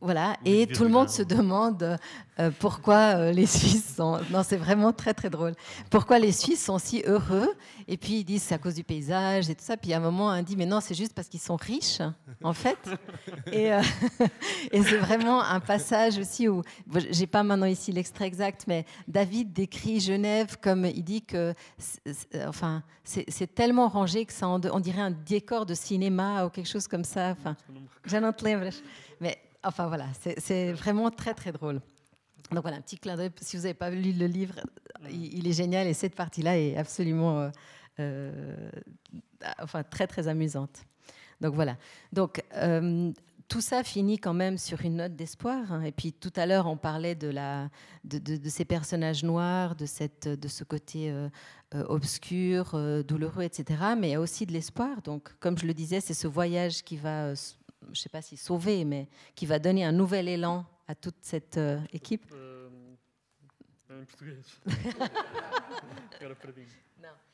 [0.00, 0.36] voilà.
[0.44, 1.98] Et tout le monde se demande
[2.40, 4.18] euh, pourquoi euh, les Suisses sont.
[4.30, 5.54] Non, c'est vraiment très, très drôle.
[5.90, 7.52] Pourquoi les Suisses sont si heureux
[7.90, 9.78] Et puis ils disent c'est à cause du paysage et tout ça.
[9.78, 12.02] Puis à un moment, un dit mais non, c'est juste parce qu'ils sont riches,
[12.42, 12.78] en fait.
[13.52, 13.80] Et, euh,
[14.72, 16.62] et c'est vraiment un passage aussi où.
[17.10, 21.54] J'ai pas maintenant ici l'extrait exact, mais David décrit Genève comme il dit que.
[22.46, 26.86] Enfin, c'est tellement rangé que ça, on dirait un décor de cinéma ou quelque chose
[26.86, 27.30] comme ça.
[27.30, 27.56] Enfin,
[29.20, 30.06] mais enfin voilà,
[30.38, 31.80] c'est vraiment très très drôle.
[32.50, 33.30] Donc voilà, un petit clin d'œil.
[33.40, 34.54] Si vous n'avez pas lu le livre,
[35.10, 37.50] il, est génial et cette partie-là est absolument, euh, euh,
[39.58, 40.84] enfin très très amusante.
[41.40, 41.76] Donc voilà.
[42.12, 43.12] Donc euh,
[43.48, 45.72] tout ça finit quand même sur une note d'espoir.
[45.72, 45.82] Hein.
[45.82, 47.70] Et puis tout à l'heure, on parlait de, la,
[48.04, 51.14] de, de, ces personnages noirs, de, cette, de ce côté
[51.72, 53.94] obscur, douloureux, etc.
[53.98, 55.00] Mais il y a aussi de l'espoir.
[55.02, 57.34] Donc, comme je le disais, c'est ce voyage qui va
[57.82, 61.16] je ne sais pas si sauver, mais qui va donner un nouvel élan à toute
[61.22, 62.24] cette euh, équipe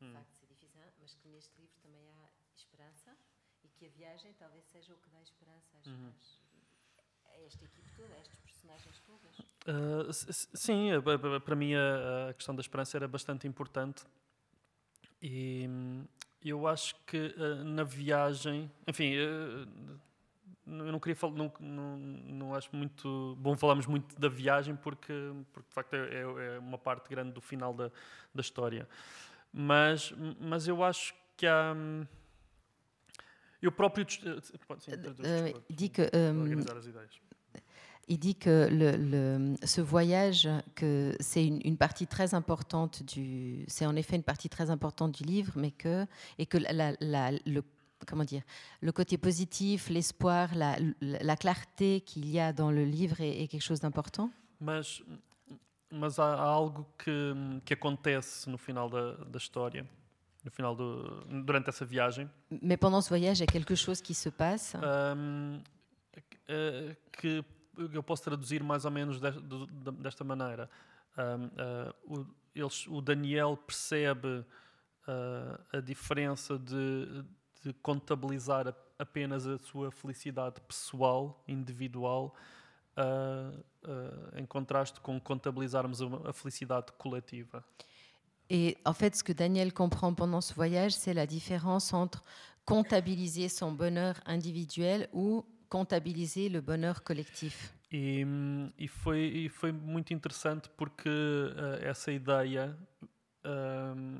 [0.00, 0.12] hum.
[0.12, 3.16] facto de ser difícil, mas que neste livro também há esperança
[3.64, 6.12] e que a viagem talvez seja o que dá esperança às, uhum.
[7.26, 9.38] a esta equipe toda, a estes personagens todas.
[9.38, 10.12] Uh,
[10.54, 10.88] sim,
[11.44, 14.04] para mim a, a questão da esperança era bastante importante
[15.20, 15.68] e
[16.44, 19.98] eu acho que uh, na viagem, enfim, uh,
[20.66, 25.12] eu não queria falar, não, não, não, acho muito bom falarmos muito da viagem porque,
[25.52, 27.90] porque de facto é, é uma parte grande do final da,
[28.34, 28.88] da história.
[29.52, 31.74] Mas, mas eu acho que há.
[33.60, 34.06] Eu próprio.
[34.66, 36.02] Pode, sim, uh, que.
[36.14, 36.62] Um,
[38.10, 43.96] il dit que le, ce voyage, que c'est une, partie très importante du, c'est en
[43.96, 46.06] effet une partie très importante du livre, mais que
[46.38, 46.92] et que la,
[47.44, 47.62] le
[48.06, 48.42] comment dire,
[48.80, 53.62] le côté positif, l'espoir, la, la, clarté qu'il y a dans le livre est, quelque
[53.62, 54.30] chose d'important.
[54.60, 55.02] Mas,
[55.90, 57.34] mas há algo que,
[57.64, 59.88] que acontece no final da, da história,
[60.44, 62.30] no final do, durante essa viagem.
[62.50, 64.76] Mais pendant ce voyage, il y a quelque chose qui se passe.
[64.76, 65.60] Um,
[67.12, 67.44] que
[67.92, 69.20] eu posso traduzir mais ou menos
[70.00, 70.68] desta maneira.
[71.16, 74.44] Uh, o, eles, o Daniel percebe
[75.06, 77.24] uh, a diferença de,
[77.64, 82.34] de contabilizar apenas a sua felicidade pessoal, individual,
[84.36, 87.64] em contraste com contabilizarmos a, felicidade coletiva.
[88.50, 92.22] Et en fait, ce que Daniel comprend pendant ce voyage, c'est la différence entre
[92.64, 97.74] comptabiliser son bonheur individuel ou comptabiliser le bonheur collectif.
[97.90, 98.26] E,
[98.78, 102.76] e, foi, e foi muito interessante porque uh, essa ideia
[103.46, 104.18] uh,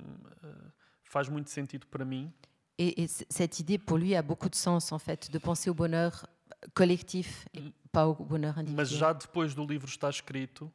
[1.05, 2.33] faz muito sentido para mim.
[2.79, 5.75] Et, et, cette idée pour lui a beaucoup de sens en fait, de penser au
[5.75, 6.27] bonheur
[6.75, 8.77] collectif, et pas au bonheur individuel.
[8.77, 10.70] Mas já depois do livro estar escrito,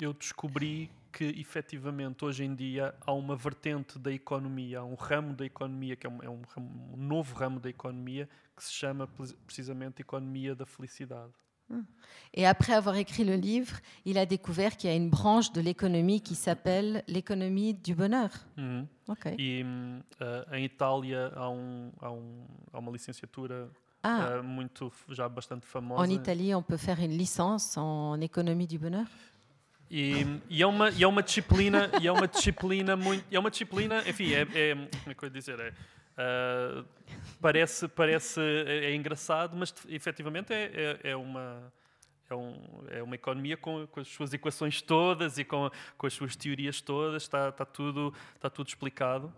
[0.00, 5.34] eu descobri que efetivamente hoje em dia há uma vertente da economia, há um ramo
[5.34, 8.72] da economia que é um, é um, ramo- um novo ramo da economia que se
[8.72, 11.32] chama pre- precisamente economia da felicidade.
[12.32, 15.60] Et après avoir écrit le livre, il a découvert qu'il y a une branche de
[15.60, 18.30] l'économie qui s'appelle l'économie du bonheur.
[18.56, 18.86] Uhum.
[19.08, 19.34] Ok.
[19.36, 23.68] E hum, ah, em Itália há, um, há, um, há uma licenciatura
[24.06, 26.06] Ah, ah, muito já bastante famosa.
[26.06, 29.06] en Italie, on peut faire une licence en économie du bonheur.
[29.90, 33.50] E, e é uma e é uma disciplina e é uma disciplina muito é uma
[33.50, 35.72] disciplina enfim é, é como é que eu ia dizer é
[36.18, 36.84] ah,
[37.40, 41.72] parece parece é, é engraçado mas efetivamente é, é, é uma
[42.28, 42.54] é, um,
[42.88, 46.80] é uma economia com, com as suas equações todas e com, com as suas teorias
[46.80, 49.32] todas está está tudo está tudo explicado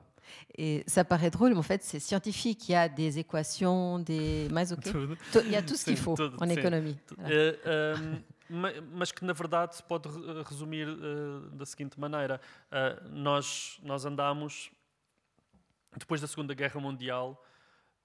[0.57, 2.69] Et ça paraît drôle, mais en fait, c'est scientifique.
[2.69, 4.49] Il y a des équations, des...
[4.53, 4.87] Mais ok.
[5.45, 6.99] Il y a tout ce qu'il faut tudo, en économie.
[7.17, 7.35] Voilà.
[7.35, 12.41] Eh, ehm, ma- mas que na verdade se pode re- resumir eh, da seguinte maneira:
[12.73, 14.71] Eh, nós, nós andámos,
[15.97, 17.43] depois da Segunda Guerra Mundial,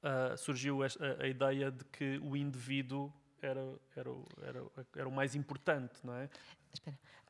[0.03, 0.87] eh, surgiu a,
[1.19, 4.09] a ideia de que o indivíduo era, era,
[4.41, 4.63] era,
[4.95, 6.29] era o mais importante, não é?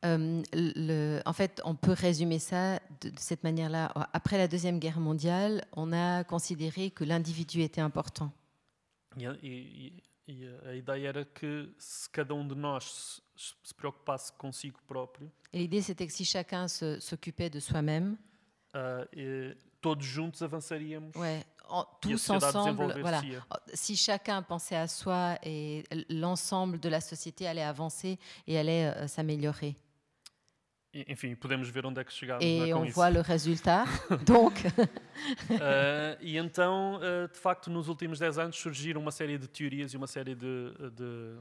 [0.05, 3.89] Euh, le- en fait, on peut résumer ça de, de cette manière-là.
[4.11, 8.31] Après la Deuxième Guerre mondiale, on a considéré que l'individu était important.
[9.17, 13.53] E, a- e- e- e a ideia era que se cada um de nós se,
[13.63, 18.17] se preocupasse consigo próprio, Et l'idée, c'était que si chacun s'occupait de soi-même,
[19.15, 23.21] e todos juntos avançaríamos ouais, en- e tous ensemble, voilà.
[23.73, 29.07] Si chacun pensait à soi et l'ensemble de la société allait avancer et allait euh,
[29.07, 29.75] s'améliorer.
[30.95, 32.93] E, Enfim, podemos ver onde é que chegámos não é, com on isso.
[32.93, 33.85] voit le résultat.
[34.27, 34.53] Donc,
[35.59, 39.91] Ah, e então, ah, de facto, nos últimos 10 anos surgiram uma série de teorias
[39.93, 41.39] e uma série de, de,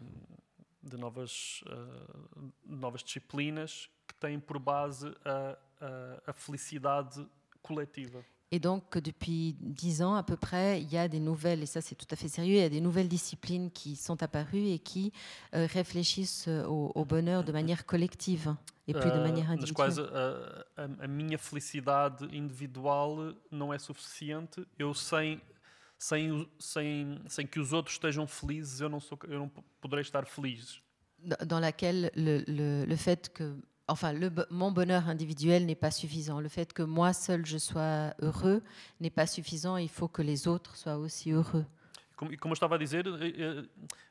[0.82, 7.26] de novas, ah, novas disciplinas que têm por base a, a, a felicidade
[7.60, 8.24] coletiva.
[8.54, 11.80] Et donc, depuis dix ans à peu près, il y a des nouvelles, et ça
[11.80, 14.78] c'est tout à fait sérieux, il y a des nouvelles disciplines qui sont apparues et
[14.78, 15.10] qui
[15.54, 18.54] euh, réfléchissent euh, au, au bonheur de manière collective
[18.86, 20.64] et plus de Ah, manière nas quais individuelle.
[20.76, 24.66] a, a, a minha felicidade individual não é suficiente.
[24.78, 25.40] Eu sem,
[25.98, 29.48] sem, sem, sem que os outros estejam felizes, eu não, sou, eu não
[29.80, 30.82] poderei estar feliz.
[31.18, 33.56] Dans- Dans laquelle le, le- le fait que,
[33.92, 36.40] enfin, le, mon bonheur individuel n'est pas suffisant.
[36.40, 38.62] Le fait que moi seul je sois heureux
[39.00, 39.76] n'est pas suffisant.
[39.76, 41.66] Il faut que les autres soient aussi heureux.
[42.16, 43.68] Como, como eu estava a dizer, eh, eh,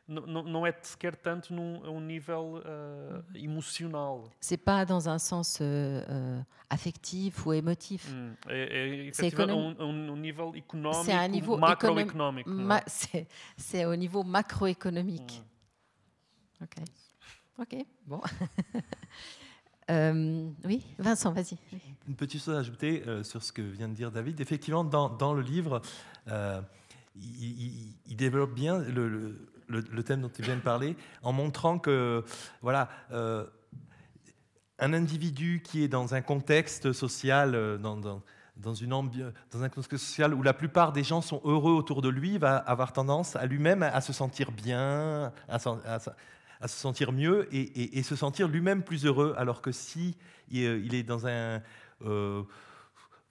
[0.07, 4.23] não, é sequer tanto num, um nível ah, emocional.
[4.41, 8.09] C'est pas dans un sens euh, euh, affectif ou émotif.
[8.11, 10.51] Hum, É, é C'est um, um, um nível
[11.03, 12.45] C'est un niveau macroéconomique.
[12.47, 13.27] Ma- c'est
[13.57, 15.41] c'est au niveau macroéconomique.
[16.61, 16.65] Hum.
[16.65, 16.83] Ok.
[17.59, 18.21] Ok, bon.
[19.91, 21.57] Euh, oui, Vincent, vas-y.
[22.07, 24.39] Une petite chose à ajouter euh, sur ce que vient de dire David.
[24.39, 25.81] Effectivement, dans, le livre,
[26.29, 26.61] euh,
[27.15, 32.23] il, développe bien le, thème dont tu viens de parler en montrant que
[32.61, 32.89] voilà,
[34.79, 38.23] un individu qui est dans un contexte social, dans,
[38.73, 42.37] une dans un contexte social où la plupart des gens sont heureux autour de lui,
[42.37, 45.59] va avoir tendance à lui-même à se sentir bien, à,
[46.61, 49.33] à se sentir mieux et, se sentir lui-même plus heureux.
[49.37, 50.15] Alors que si
[50.49, 51.61] il, euh, est dans un
[52.05, 52.43] euh,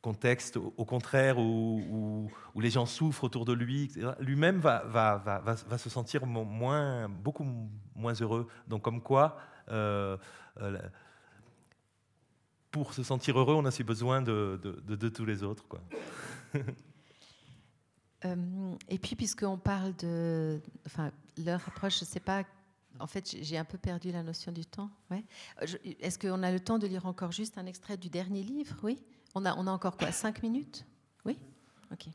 [0.02, 5.38] contexte, au contraire, où, où- les gens souffrent autour de lui, lui-même va, va, va,
[5.38, 7.46] va, se sentir mo- moins, beaucoup
[7.94, 8.48] moins heureux.
[8.66, 9.38] Donc, comme quoi,
[9.70, 10.16] euh,
[12.70, 15.66] pour se sentir heureux, on a aussi besoin de, de, tous les autres.
[15.68, 15.80] Quoi.
[18.88, 20.60] Et puis, puisqu'on parle de.
[20.84, 22.44] Enfin, l'heure approche, je ne sais pas.
[23.00, 24.90] En fait, j'ai- un peu perdu la notion du temps.
[25.10, 25.24] Ouais.
[25.62, 25.66] Euh,
[26.00, 28.76] Est-ce qu'on a le temps de lire encore juste un extrait du dernier livre?
[28.82, 29.02] Oui
[29.34, 30.84] on a, on a encore quoi Cinq minutes?
[31.24, 31.38] Oui?
[31.92, 32.06] Ok.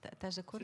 [0.00, 0.58] T'as- de quoi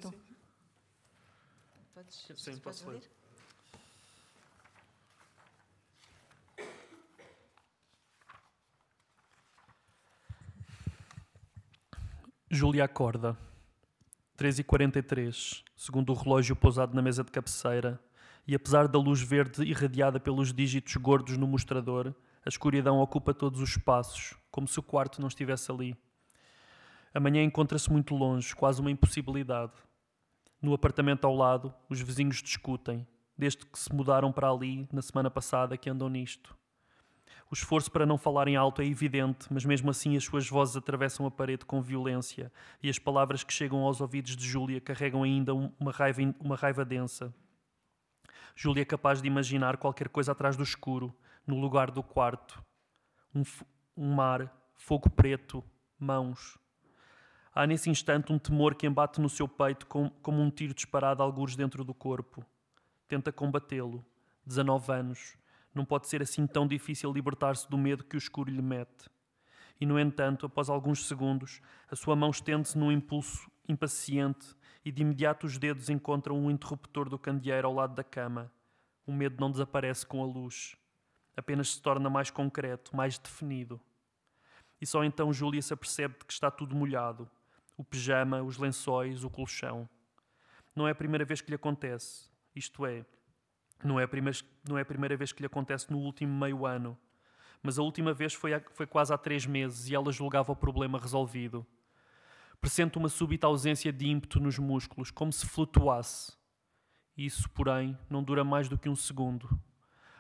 [12.51, 13.37] Júlia acorda.
[14.37, 17.99] 3h43, segundo o relógio pousado na mesa de cabeceira,
[18.47, 22.15] e apesar da luz verde irradiada pelos dígitos gordos no mostrador,
[22.45, 25.97] a escuridão ocupa todos os espaços, como se o quarto não estivesse ali.
[27.13, 29.73] A manhã encontra-se muito longe, quase uma impossibilidade.
[30.63, 33.07] No apartamento ao lado, os vizinhos discutem,
[33.37, 36.57] desde que se mudaram para ali na semana passada que andam nisto.
[37.51, 41.27] O esforço para não falarem alto é evidente, mas mesmo assim as suas vozes atravessam
[41.27, 42.53] a parede com violência
[42.83, 46.57] e as palavras que chegam aos ouvidos de Júlia carregam ainda um- uma raiva, uma
[46.57, 47.33] raiva densa.
[48.59, 51.15] Júlia é capaz de imaginar qualquer coisa atrás do escuro,
[51.47, 52.65] no lugar do quarto.
[53.35, 53.43] Um,
[53.95, 55.63] um mar, fogo preto,
[55.99, 56.57] mãos.
[57.55, 61.23] Há nesse instante um temor que embate no seu peito como, como um tiro disparado
[61.23, 62.43] algures dentro do corpo.
[63.07, 64.03] Tenta combatê-lo.
[64.47, 65.37] 19 anos.
[65.75, 69.11] Não pode ser assim tão difícil libertar-se do medo que o escuro lhe mete.
[69.79, 71.61] E, no entanto, após alguns segundos,
[71.91, 74.57] a sua mão estende-se num impulso impaciente
[74.87, 78.53] e de imediato os dedos encontram um interruptor do candeeiro ao lado da cama.
[79.05, 80.77] O medo não desaparece com a luz.
[81.37, 83.81] Apenas se torna mais concreto, mais definido.
[84.81, 87.29] E só então Júlia se apercebe de que está tudo molhado.
[87.77, 89.89] O pijama, os lençóis, o colchão.
[90.73, 92.31] Não é a primeira vez que lhe acontece.
[92.55, 93.05] Isto é,
[93.83, 94.39] não é a primeira,
[94.69, 96.97] não é a primeira vez que lhe acontece no último meio ano.
[97.61, 100.97] Mas a última vez foi, foi quase há três meses e ela julgava o problema
[100.97, 101.67] resolvido.
[102.61, 106.33] Pressente uma súbita ausência de ímpeto nos músculos, como se flutuasse.
[107.17, 109.49] Isso, porém, não dura mais do que um segundo.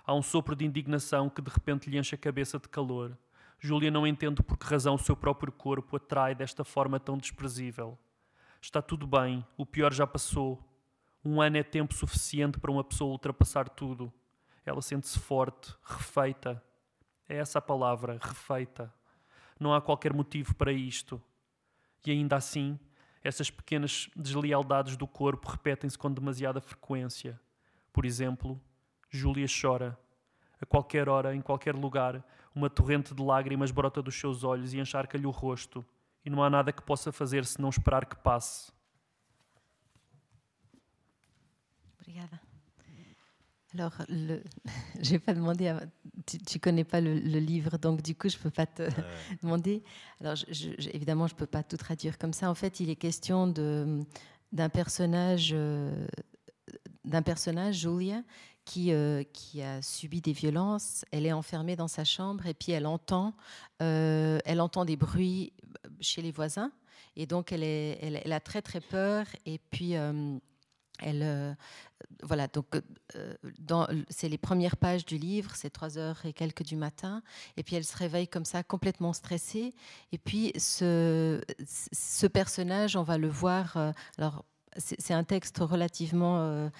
[0.04, 3.18] Há um sopro de indignação que de repente lhe enche a cabeça de calor.
[3.58, 7.98] Júlia não entende por que razão o seu próprio corpo atrai desta forma tão desprezível.
[8.60, 10.62] Está tudo bem, o pior já passou.
[11.24, 14.12] Um ano é tempo suficiente para uma pessoa ultrapassar tudo.
[14.64, 16.62] Ela sente-se forte, refeita.
[17.28, 18.92] É essa a palavra, refeita.
[19.58, 21.20] Não há qualquer motivo para isto.
[22.04, 22.78] E ainda assim,
[23.22, 27.40] essas pequenas deslealdades do corpo repetem-se com demasiada frequência.
[27.92, 28.60] Por exemplo,
[29.10, 29.98] Júlia chora.
[30.60, 32.24] A qualquer hora, em qualquer lugar,
[32.54, 35.84] uma torrente de lágrimas brota dos seus olhos e encharca-lhe o rosto,
[36.24, 38.72] e não há nada que possa fazer senão esperar que passe.
[42.00, 42.45] Obrigada.
[43.78, 44.42] Alors, le,
[45.02, 45.82] je n'ai pas demandé, à,
[46.26, 48.82] tu ne connais pas le, le, livre, donc du coup, je ne peux pas te
[48.82, 48.90] ouais.
[49.42, 49.82] demander.
[50.20, 52.50] Alors, je, je, évidemment, je ne peux pas tout traduire comme ça.
[52.50, 56.06] En fait, il est question d'un personnage, euh,
[57.04, 58.22] d'un personnage, Julia,
[58.64, 61.04] qui, euh, qui, a subi des violences.
[61.12, 63.34] Elle est enfermée dans sa chambre et puis elle entend,
[63.82, 65.52] euh, elle entend des bruits
[66.00, 66.72] chez les voisins.
[67.14, 69.26] Et donc, elle, est, elle, elle a très, très peur.
[69.46, 70.38] Et puis, euh,
[70.98, 71.54] elle, euh,
[72.22, 72.66] voilà, donc
[73.14, 73.34] euh,
[74.08, 77.22] c'est les premières pages du livre, c'est trois heures et quelques du matin,
[77.56, 79.74] et puis elle se réveille comme ça, complètement stressée.
[80.12, 81.40] Et puis ce,
[82.32, 83.76] personnage, on va le voir.
[83.76, 84.44] Euh, alors,
[84.78, 86.70] c'est un texte relativement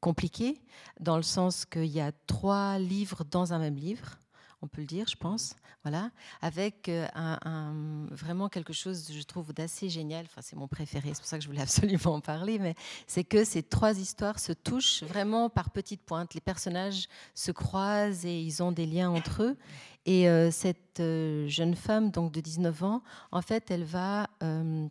[0.00, 0.60] compliqué,
[0.98, 4.18] dans le sens qu'il y a trois livres dans un même livre
[4.64, 6.10] on peut le dire, je pense, voilà,
[6.40, 10.24] avec un, un, vraiment quelque chose, je trouve, d'assez génial.
[10.24, 12.74] Enfin, c'est mon préféré, c'est pour ça que je voulais absolument en parler, mais
[13.06, 16.32] c'est que ces trois histoires se touchent vraiment par petites pointes.
[16.32, 19.56] Les personnages se croisent et ils ont des liens entre eux.
[20.06, 24.86] Et euh, cette euh, jeune femme, donc de 19 ans, en fait, elle va, euh,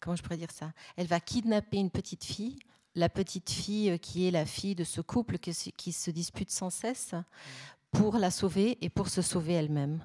[0.00, 0.72] comment je pourrais dire ça?
[0.96, 2.58] Elle va kidnapper une petite fille
[2.94, 7.14] la petite fille qui est la fille de ce couple qui se dispute sans cesse
[7.92, 10.00] pour la sauver et pour se sauver elle-même.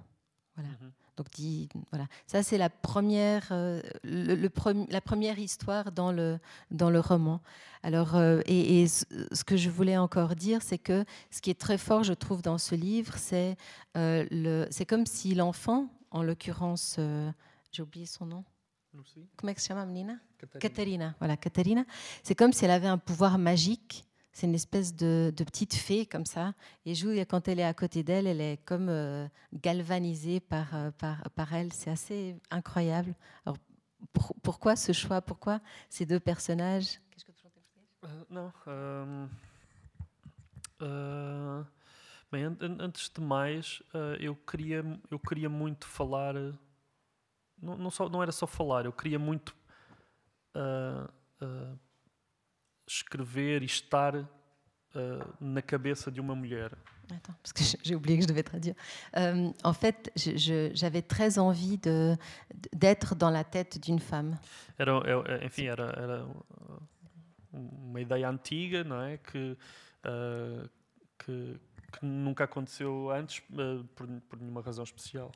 [0.55, 0.69] Voilà.
[0.69, 0.91] Mm -hmm.
[1.17, 2.07] Donc, dit, voilà.
[2.27, 6.39] Ça, c'est la première, euh, le, le pre la première histoire dans le,
[6.69, 7.41] dans le roman.
[7.81, 11.59] Alors, euh, et, et, ce que je voulais encore dire, c'est que ce qui est
[11.59, 13.57] très fort, je trouve, dans ce livre, c'est
[13.95, 17.31] euh, c'est comme si l'enfant, en l'occurrence, euh,
[17.71, 18.43] j'ai oublié son nom.
[19.35, 20.15] Comment elle llama, Nina?
[20.59, 21.15] Caterina.
[21.19, 21.83] Voilà, Caterina.
[22.23, 24.06] C'est comme si elle avait un pouvoir magique
[24.37, 26.53] c'est une espèce de, de, petite fée comme ça.
[26.85, 30.91] Et Julia, quand elle est à côté d'elle, elle est comme euh, galvanisée par, euh,
[30.91, 31.73] par, par, elle.
[31.73, 33.15] C'est assez incroyable.
[33.47, 33.57] Alors,
[34.13, 35.21] pour, pourquoi ce choix?
[35.21, 35.59] Pourquoi
[35.89, 36.99] ces deux personnages?
[37.09, 37.47] Qu'est-ce que tu
[38.03, 38.53] uh, Não.
[38.67, 39.27] Um,
[40.83, 41.65] uh,
[42.31, 42.45] bem,
[42.79, 46.35] antes de mais, uh, eu, queria, eu queria muito falar.
[47.59, 49.57] Não, não, só, não era só falar, eu queria muito
[52.87, 54.25] escrever e estar uh,
[55.39, 56.71] na cabeça de uma mulher.
[57.09, 58.75] Attends, parce que j'ai oublié que je devais traduire.
[59.15, 61.77] Euh, en fait, j'avais très envie
[62.73, 64.37] d'être dans la tête d'une femme.
[64.77, 65.01] Era,
[65.45, 66.27] enfim, era, era,
[67.53, 69.17] uma ideia antiga, não é?
[69.17, 69.57] Que,
[70.05, 70.69] uh,
[71.17, 71.59] que,
[71.99, 75.31] que, nunca aconteceu antes uh, por, por nenhuma razão especial.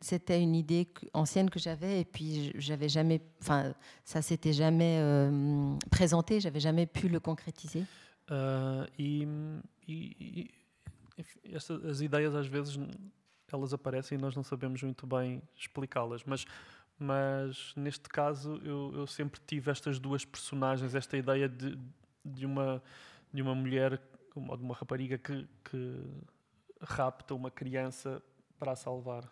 [0.00, 3.74] C'était une idée ancienne que j'avais et puis j'avais jamais, enfin,
[4.04, 7.84] ça s'était jamais euh, présenté, j'avais jamais pu le concrétiser.
[8.30, 9.26] Uh, e,
[9.88, 10.50] e, e
[11.52, 12.78] esta, as ideias às vezes
[13.52, 16.44] elas aparecem e nós não sabemos muito bem explicá-las, mas
[17.02, 21.78] mas neste caso eu, eu, sempre tive estas duas personagens, esta ideia de,
[22.22, 22.82] de uma
[23.32, 24.00] de uma mulher,
[24.34, 25.96] ou de uma rapariga que, que
[26.80, 28.22] rapta uma criança
[28.58, 29.28] para a salvar.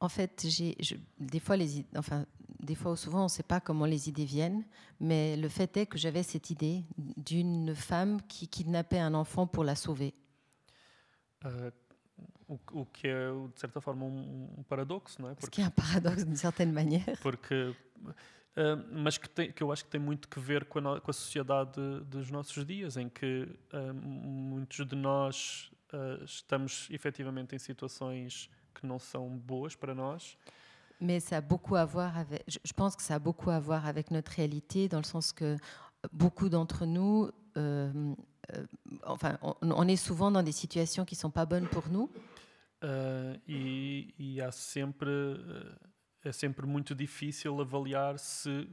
[0.00, 0.76] En fait, j'ai
[1.18, 2.26] des fois les, enfin,
[2.60, 4.64] des fois ou souvent, on ne sait pas comment les idées viennent,
[5.00, 9.64] mais le fait est que j'avais cette idée d'une femme qui kidnappait un enfant pour
[9.64, 10.14] la sauver.
[11.44, 11.70] Uh,
[12.48, 15.34] o, o, que é, de certa forma, um, um paradoxo, não é?
[15.34, 17.18] Porque, Ce qui est un paradoxe, d'une certaine manière.
[17.22, 17.74] Porque,
[18.56, 21.10] uh, mas que, tem, que eu acho que tem muito que ver com a, com
[21.10, 25.70] a sociedade dos nossos dias, em que uh, muitos de nós
[26.24, 30.36] estamos efetivamente em situações que não são boas para nós.
[31.00, 33.86] Mais ça a beaucoup à voir avec, je pense que ça a beaucoup à voir
[33.86, 35.56] avec notre réalité, dans le sens que
[36.12, 38.14] beaucoup d'entre nous, euh,
[38.52, 38.66] euh,
[39.04, 42.10] enfin, on, on, est souvent dans des situations qui ne sont pas bonnes pour nous.
[42.82, 45.08] Uh, e, e há sempre
[46.24, 48.68] é sempre muito difícil avaliar se,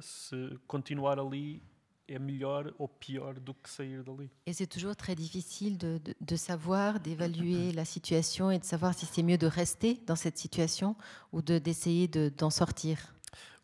[0.00, 1.62] se continuar ali
[2.06, 4.30] est meilleur ou pire do que sair dali.
[4.46, 8.94] Et c'est toujours très difficile de, de, de savoir, d'évaluer la situation et de savoir
[8.94, 10.96] si c'est mieux de rester dans cette situation
[11.32, 13.14] ou d'essayer de, d'en sortir.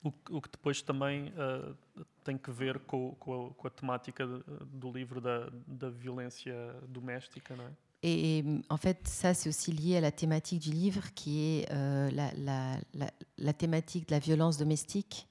[0.03, 1.77] O, o, que depois também uh,
[2.25, 6.55] tem que ver com, com, a, com, a, temática do livro da, da violência
[6.89, 7.71] doméstica, não é?
[8.03, 12.11] Et en fait, ça, c'est aussi lié à la thématique du livre, qui est euh,
[12.13, 15.29] la, la, la, la, thématique de la violence domestique.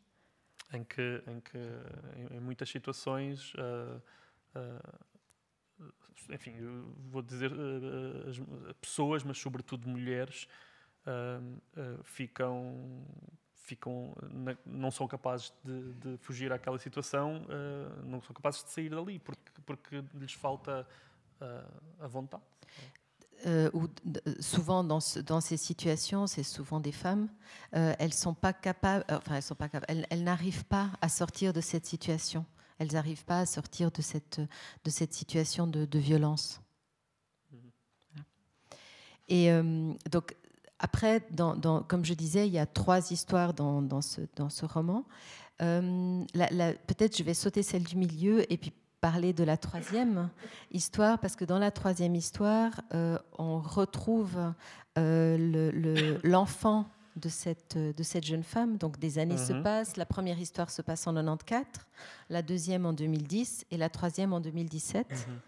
[0.71, 1.57] em que, em, que,
[2.31, 3.99] em, muitas situações, uh,
[4.55, 5.91] uh,
[6.31, 6.53] enfim,
[7.09, 8.39] vou dizer uh, as
[8.79, 10.47] pessoas, mas sobretudo mulheres,
[12.03, 13.03] ficam
[13.53, 14.13] ficam
[14.65, 17.47] não são capazes de, de fugir àquela situação,
[18.03, 20.85] não são capazes de sair dali porque porque lhes falta
[21.99, 22.43] a vontade.
[23.45, 23.87] Euh, ou
[24.41, 27.29] souvent dans, ce, dans, ces situations, c'est souvent des femmes,
[27.73, 31.07] euh, elles sont pas capables, euh, enfin elles sont pas capables, elles, n'arrivent pas à
[31.07, 32.45] sortir de cette situation.
[32.79, 34.41] Elles n'arrivent pas à sortir de cette,
[34.83, 36.61] de cette situation de, violence.
[39.29, 39.51] Et
[40.09, 40.35] donc
[40.79, 41.25] après,
[41.87, 45.03] comme je disais, il y a trois histoires dans, ce, ce roman.
[45.57, 48.71] Peut-être je vais sauter celle du milieu et puis
[49.01, 50.29] parler de la troisième
[50.71, 54.37] histoire, parce que dans la troisième histoire, euh, on retrouve
[54.97, 56.85] euh, l'enfant
[57.15, 58.77] le, de, cette, de cette jeune femme.
[58.77, 59.63] Donc des années se mhm.
[59.63, 59.97] passent.
[59.97, 61.65] La première histoire se passe en 94,
[62.29, 65.09] la deuxième en 2010 et la troisième en 2017.
[65.09, 65.39] Mhm.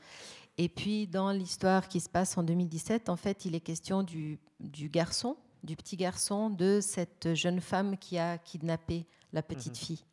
[0.57, 4.39] Et puis dans l'histoire qui se passe en 2017, en fait, il est question du,
[4.59, 9.85] du, garçon, du petit garçon de cette jeune femme qui a kidnappé la petite mhm.
[9.85, 10.05] fille.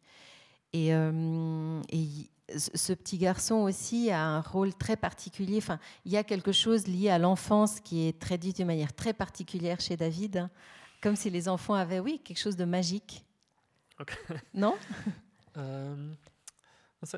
[0.75, 5.59] Et, euh, et ce petit garçon aussi a un rôle très particulier.
[5.59, 9.13] Enfin, il y a quelque chose lié à l'enfance qui est traduit de manière très
[9.13, 10.51] particulière chez David, hein.
[11.03, 13.25] comme si les enfants avaient, oui, quelque chose de magique.
[14.01, 14.17] Okay.
[14.55, 14.77] Non?
[15.57, 16.15] Um,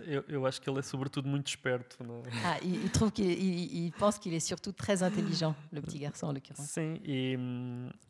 [0.06, 2.02] eu, eu acho que ele é sobretudo muito esperto.
[2.02, 2.30] Não é?
[2.42, 5.98] Ah, il, il trouve qu'il il, il pense qu'il est surtout très intelligent, le petit
[5.98, 6.70] garçon en l'occurrence.
[6.70, 7.36] Sim, e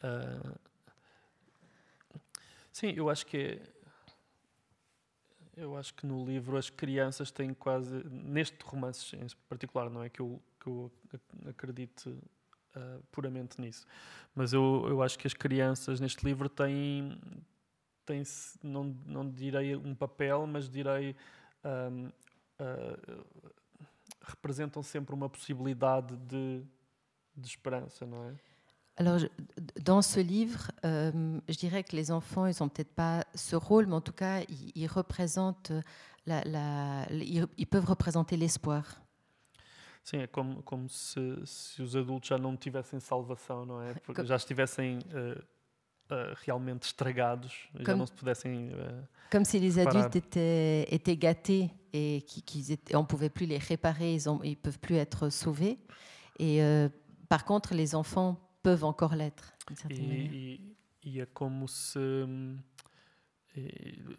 [0.05, 0.57] uh,
[2.71, 3.59] sim, eu acho que é
[5.57, 10.09] Eu acho que no livro as crianças têm quase, neste romance em particular, não é
[10.09, 10.91] que eu, que eu
[11.49, 13.87] acredite uh, puramente nisso,
[14.35, 17.19] mas eu, eu acho que as crianças neste livro têm,
[18.07, 18.23] têm
[18.63, 21.17] não, não direi um papel, mas direi.
[21.65, 22.13] Uh,
[24.23, 26.63] representam sempre uma possibilidade de,
[27.37, 28.35] de esperança, não é?
[29.01, 29.19] Alors,
[29.83, 33.87] dans ce livre, euh, je dirais que les enfants, ils n'ont peut-être pas ce rôle,
[33.87, 35.73] mais en tout cas, ils, ils représentent
[36.27, 38.85] la, la, ils, peuvent représenter l'espoir.
[40.05, 43.95] Sim, é como, como se, se, os adultos já não tivessem salvação, não é?
[43.95, 48.69] Porque já estivessem uh, uh, realmente estragados, comme, já não se pudessem.
[48.69, 53.47] Uh, comme si les adultes étaient, étaient gâtés et qu'ils étaient, on ne pouvait plus
[53.47, 55.79] les réparer, ils ne peuvent plus être sauvés.
[56.39, 56.61] Et
[57.29, 59.53] par contre, les enfants peuvent encore l'être.
[61.03, 61.99] E, é como se.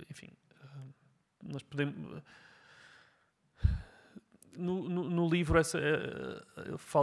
[0.10, 0.30] Enfim,
[1.44, 2.22] nós podemos.
[4.58, 5.80] No, no, no livro, essa,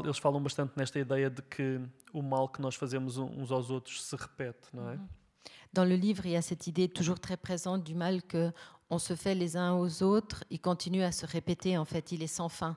[0.04, 1.80] eles falam bastante nesta ideia de que
[2.12, 4.98] o mal que nós fazemos uns aos outros se repete, não é?
[5.72, 8.52] Dans le livre, il y a cette idée toujours très présente du mal que
[8.90, 12.22] on se fait les uns aux autres, il continue à se répéter, en fait, il
[12.22, 12.76] est sans fin.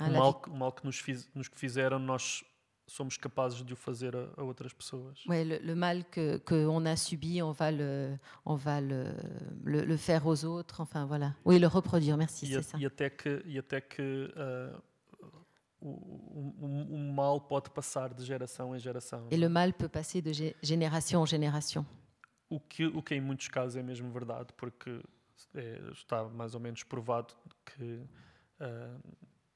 [0.00, 2.44] o, mal, o mal que nos, fiz, nos fizeram, nós
[2.86, 5.18] somos capazes de o fazer a, a outras pessoas.
[5.26, 9.14] Oui, le, le mal que qu'on a subi, on va le on va le,
[9.64, 11.34] le, le, faire aux autres, enfin voilà.
[11.44, 12.78] Oui, le reproduire, merci, c'est ça.
[12.78, 14.80] E até que e até que uh,
[15.80, 19.28] o, o, o, mal pode passar de geração em geração.
[19.30, 21.86] E o mal peut passer de geração em geração.
[22.48, 25.00] O que o que em muitos casos é mesmo verdade, porque
[25.54, 27.34] é, está mais ou menos provado
[27.64, 28.00] que
[28.60, 29.00] uh,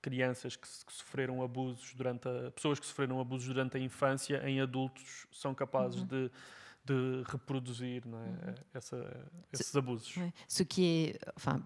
[0.00, 4.60] crianças que, que, sofreram abusos durante a, pessoas que sofreram abusos durante a infância em
[4.60, 6.06] adultos são capazes uhum.
[6.06, 6.30] de,
[6.84, 8.54] de reproduzir não é?
[8.74, 10.16] Essa, esses abusos.
[10.16, 10.32] Ouais.
[10.46, 11.62] Ce qui est, enfin,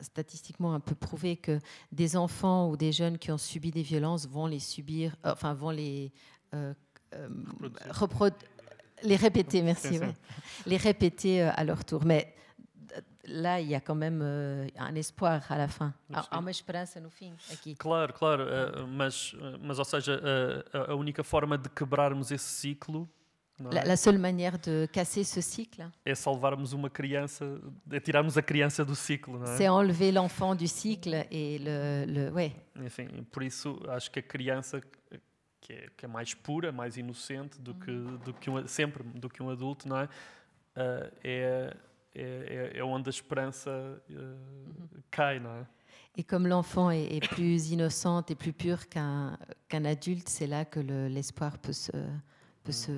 [0.00, 1.60] statistiquement un peu prouvé que
[1.92, 5.54] des enfants ou des jeunes qui ont subi des violences vont les subir, euh, enfin
[5.54, 6.12] vont les
[6.54, 6.74] euh,
[7.14, 7.28] euh,
[9.04, 10.06] les répéter, merci, C'est ça.
[10.06, 10.14] ouais.
[10.66, 12.04] les répéter à leur tour.
[12.04, 12.34] Mais
[13.28, 15.94] là, il y a quand même euh, un espoir à la fin.
[16.12, 17.74] Há há uma esperança no fim aqui.
[17.76, 22.30] Claro, claro, eh, mas, eh, mas ou seja, eh, a, a única forma de quebrarmos
[22.30, 23.08] esse ciclo
[23.60, 23.84] La, é?
[23.84, 27.60] la seule manière de casser ce cycle, é salvarmos uma criança,
[27.90, 29.56] é tirarmos a criança do ciclo, não é?
[29.56, 34.22] c'est enlever l'enfant du cycle et le, le ouais, Enfim, por isso acho que a
[34.22, 34.80] criança
[35.60, 37.90] que é, que é mais pura, mais inocente do que,
[38.24, 40.08] do que um, sempre do que um adulto, não é?
[40.76, 41.76] Ah, é,
[42.14, 44.02] é, é- onde a esperança
[45.10, 45.66] cai, não é?
[46.16, 49.36] Et comme l'enfant est, est plus innocente et plus pure qu'un
[49.84, 51.92] adulte, c'est là que le- l'espoir peut se
[52.64, 52.90] peut se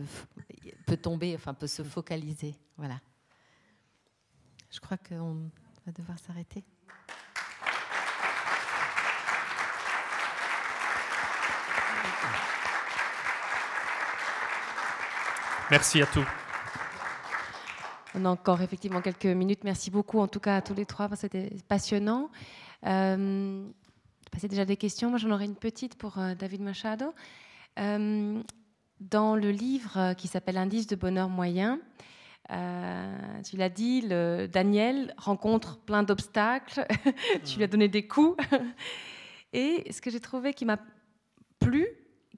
[0.87, 2.55] peut tomber, enfin peut se focaliser.
[2.79, 2.99] Voilà.
[4.71, 5.51] Je crois qu'on
[5.87, 6.65] va devoir s'arrêter.
[15.71, 16.27] Merci à tous.
[18.15, 19.63] On a encore effectivement quelques minutes.
[19.65, 22.31] Merci beaucoup en tout cas à tous les trois, c'était passionnant.
[22.87, 23.69] Euh,
[24.31, 25.11] passez déjà des questions.
[25.11, 27.15] Moi, j'en aurais une petite pour euh, David Machado.
[27.79, 28.43] Euh,
[28.99, 31.81] dans le livre euh, qui s'appelle Indice de bonheur moyen,
[33.45, 36.85] tu l'as dit, Daniel rencontre plein d'obstacles.
[37.45, 38.37] tu lui as donné des coups.
[39.53, 40.79] Et ce que j'ai trouvé qui m'a
[41.61, 41.87] plu,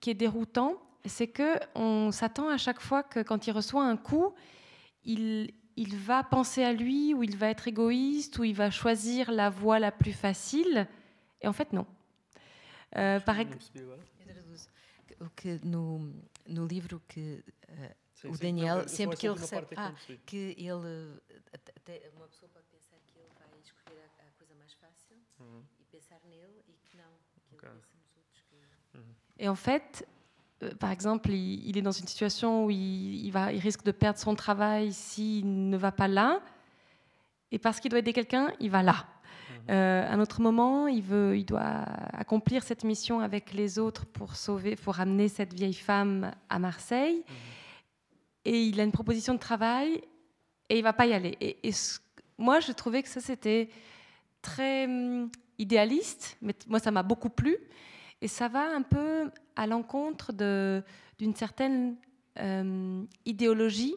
[0.02, 0.74] qui est déroutant,
[1.06, 4.34] c'est que on s'attend à chaque fois que quand il reçoit un coup,
[5.04, 9.30] il, il va penser à lui, ou il va être égoïste, ou il va choisir
[9.30, 10.86] la voie la plus facile.
[11.40, 11.86] Et en fait, non.
[12.96, 13.18] Euh,
[15.36, 16.00] que no,
[16.48, 17.94] no livro que eh,
[18.28, 19.66] o Daniel, sempre que ele recebe.
[19.76, 19.92] Ah,
[20.26, 21.20] que ele.
[21.52, 25.16] até- até Uma pessoa pode pensar que ele vai escolher a, a coisa mais fácil
[25.80, 27.12] e pensar nele e que não,
[27.48, 27.68] que Ok.
[27.68, 28.42] ele pensa nos outros.
[28.48, 29.42] Que...
[29.42, 30.06] Et en fait,
[30.78, 33.92] par exemple, il, il est dans une situation où il, il va, il risque de
[33.92, 36.40] perdre son travail s'il ne va pas là.
[37.50, 39.06] Et parce qu'il doit aider quelqu'un, il va là.
[39.70, 44.06] Euh, à un autre moment, il, veut, il doit accomplir cette mission avec les autres
[44.06, 47.22] pour sauver, pour ramener cette vieille femme à Marseille.
[48.44, 50.00] Et il a une proposition de travail
[50.68, 51.36] et il va pas y aller.
[51.40, 52.00] Et, et ce-
[52.38, 53.68] moi, je trouvais que ça c'était
[54.40, 57.56] très hum, idéaliste, mais moi ça m'a beaucoup plu.
[58.22, 60.32] Et ça va un peu à l'encontre
[61.18, 61.96] d'une certaine
[62.38, 63.96] euh, idéologie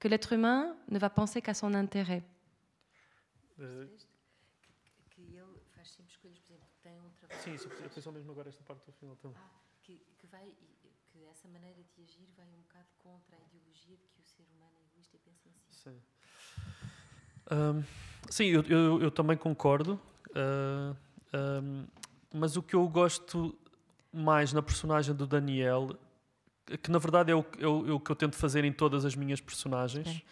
[0.00, 2.22] que l'être humain ne va penser qu'à son intérêt.
[3.60, 3.86] Eh,
[5.14, 7.40] Que ele faz sempre escolhas, por exemplo, tem um trabalho.
[7.42, 9.36] sim, só- eu pensava mesmo agora esta parte do final também.
[9.84, 10.52] que, que vai
[11.12, 14.46] que essa maneira de agir vai um bocado contra a ideologia de que o ser
[14.54, 15.72] humano é egoísta e pensa em si.
[15.82, 16.00] Sim,
[17.50, 17.82] Ahm,
[18.30, 20.00] sim eu, eu, eu também concordo.
[20.34, 20.94] ah,
[21.34, 21.86] ahm,
[22.32, 23.56] mas o que eu gosto
[24.12, 25.96] mais na personagem do Daniel,
[26.82, 29.04] que na verdade é o, é o, é o que eu tento fazer em todas
[29.04, 30.22] as minhas personagens.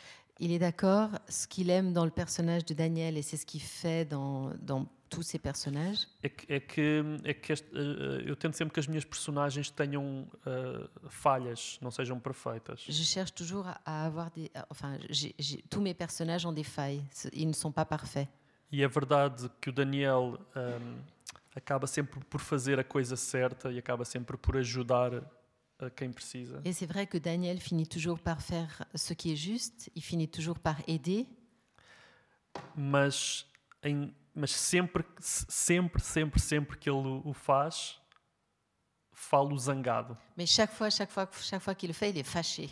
[0.40, 3.60] Il est d'accord, ce qu'il aime dans le personnage de Daniel, et c'est ce qu'il
[3.60, 8.22] fait dans, dans tous ses personnages, é que, é que, é que este, ah, ah,
[8.22, 12.84] eu tento sempre que as minhas personagens tenham ah, falhas, não sejam perfeitas.
[12.86, 14.48] je cherche toujours à, avoir des...
[14.70, 17.02] Enfin, j'ai- j'ai- tous mes personnages ont des failles,
[17.32, 18.28] ils ne sont pas parfaits.
[18.70, 20.98] E é verdade que o Daniel ahm,
[21.54, 25.12] acaba sempre por fazer a coisa certa e acaba sempre por ajudar
[25.78, 26.60] a quem precisa.
[26.64, 30.28] Et c'est vrai que Daniel finit toujours par faire ce qui est juste, il finit
[30.28, 31.26] toujours par aider,
[32.76, 33.46] Mas,
[33.82, 38.00] em, mas sempre, sempre, sempre, sempre que ele o- o faz,
[39.12, 40.16] falo zangado.
[40.36, 42.70] mais chaque fois, chaque fois, chaque fois qu'il le fait, il est fâché.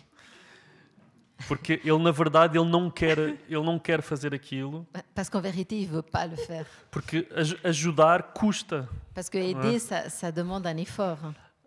[1.48, 5.76] Porque ele, na verdade, ele não quer, ele não quer fazer aquilo, Parce qu'en vérité,
[5.76, 6.66] il veut pas le faire.
[6.90, 8.88] porque aj- ajudar custa.
[9.14, 11.18] Parce que aider, ça, ça demande un effort.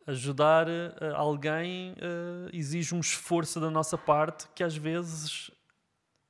[0.08, 5.52] Ajudar eh, alguém eh, exige um esforço da nossa parte que às vezes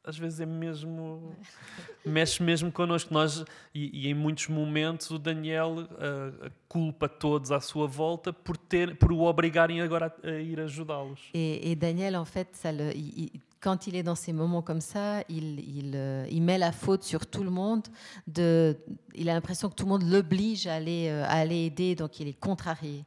[0.03, 1.35] às vezes é mesmo
[2.05, 3.43] mexe mesmo connosco nós
[3.75, 8.95] e, e em muitos momentos o Daniel eh, culpa todos à sua volta por ter
[8.97, 12.91] por o obrigarem agora a, a ir ajudá-los Et, et Daniel, en fait, ça le,
[12.95, 16.57] il- il- quand il est dans ces moments comme ça, il, il, euh, il met
[16.57, 17.85] la faute sur tout le monde.
[18.25, 18.77] De,
[19.13, 22.21] il a l'impression que tout le monde l'oblige à aller, euh, à aller aider, donc
[22.21, 23.03] il est contrarié.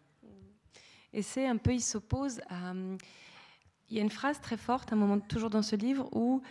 [1.14, 2.70] Et c'est un peu, il s'oppose à.
[2.72, 2.98] hum,
[3.88, 6.42] Il y a une phrase très forte, à un moment, toujours dans ce livre, où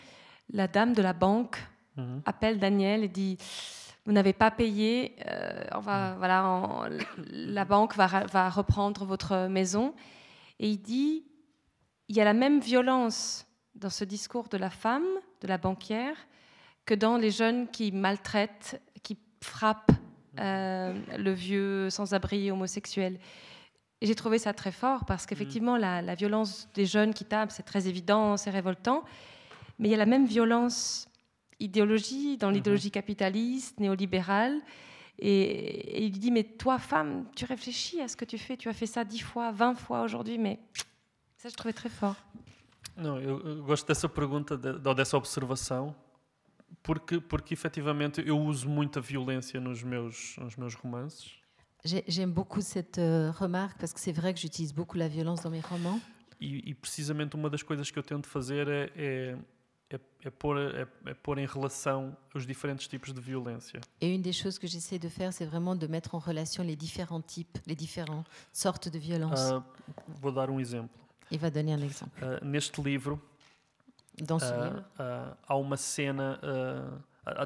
[0.52, 1.57] la dame de la banque
[1.98, 2.22] Mhm.
[2.26, 3.38] appelle Daniel et dit
[4.06, 6.90] Vous n'avez pas payé, euh, on va, voilà, on-
[7.30, 9.94] la banque va, reprendre votre maison.
[10.60, 11.23] Et il dit
[12.10, 13.45] Il y a la même violence
[13.76, 15.06] dans ce discours de la femme,
[15.41, 16.15] de la banquière,
[16.86, 19.91] que dans les jeunes qui maltraitent, qui frappent
[20.40, 23.19] euh, le vieux sans-abri homosexuel.
[24.02, 27.52] Et j'ai trouvé ça très fort parce qu'effectivement, la, la, violence des jeunes qui tapent,
[27.52, 29.03] c'est très évident, c'est révoltant.
[29.82, 31.10] Mais il y a la même violence
[31.60, 34.62] idéologie, dans l'idéologie capitaliste, néolibérale.
[35.20, 38.70] Et, et, il dit, mais toi, femme, tu réfléchis à ce que tu fais, tu
[38.70, 40.60] as fait ça dix fois, vingt fois aujourd'hui, mais
[41.38, 42.16] ça, je trouvais très fort.
[42.98, 45.95] Não, eu, gosto dessa pergunta, de, dessa observação,
[46.84, 51.32] porque, porque efetivamente eu uso muita violência nos meus, nos meus romances.
[51.84, 55.49] J'aime beaucoup cette euh, remarque parce que c'est vrai que j'utilise beaucoup la violence dans
[55.49, 55.99] mes romans.
[56.40, 59.38] E, e, precisamente uma das coisas que eu tento fazer é, é,
[59.91, 63.81] é, é pôr, é, é, pôr em relação os diferentes tipos de violência.
[63.99, 66.76] Et une des choses que j'essaie de faire, c'est vraiment de mettre en relation les
[66.76, 69.51] différents types, les différentes sortes de violence.
[69.51, 69.61] Uh,
[70.07, 70.97] vou dar um exemplo.
[71.30, 72.23] Il va donner un exemple.
[72.23, 73.19] Uh, neste livro,
[74.18, 76.39] Dans ce uh, livre, uh, há uma cena,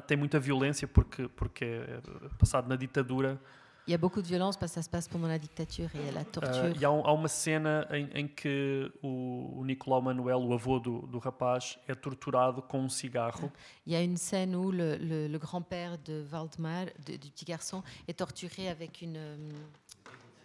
[0.06, 2.00] tem muita violência porque, porque é
[2.38, 3.40] passado na ditadura.
[3.86, 6.10] Il y a beaucoup de violence parce que ça se passe pendant la dictature et
[6.12, 6.64] la torture.
[6.64, 10.52] Uh, e há, um, há, uma cena em, em que o, o, Nicolau Manuel, o
[10.52, 13.52] avô do, do, rapaz, é torturado com um cigarro.
[13.86, 17.44] Il y a une scène où le, le, le grand-père de Valdemar, de, du petit
[17.44, 19.52] garçon, est torturé avec, une,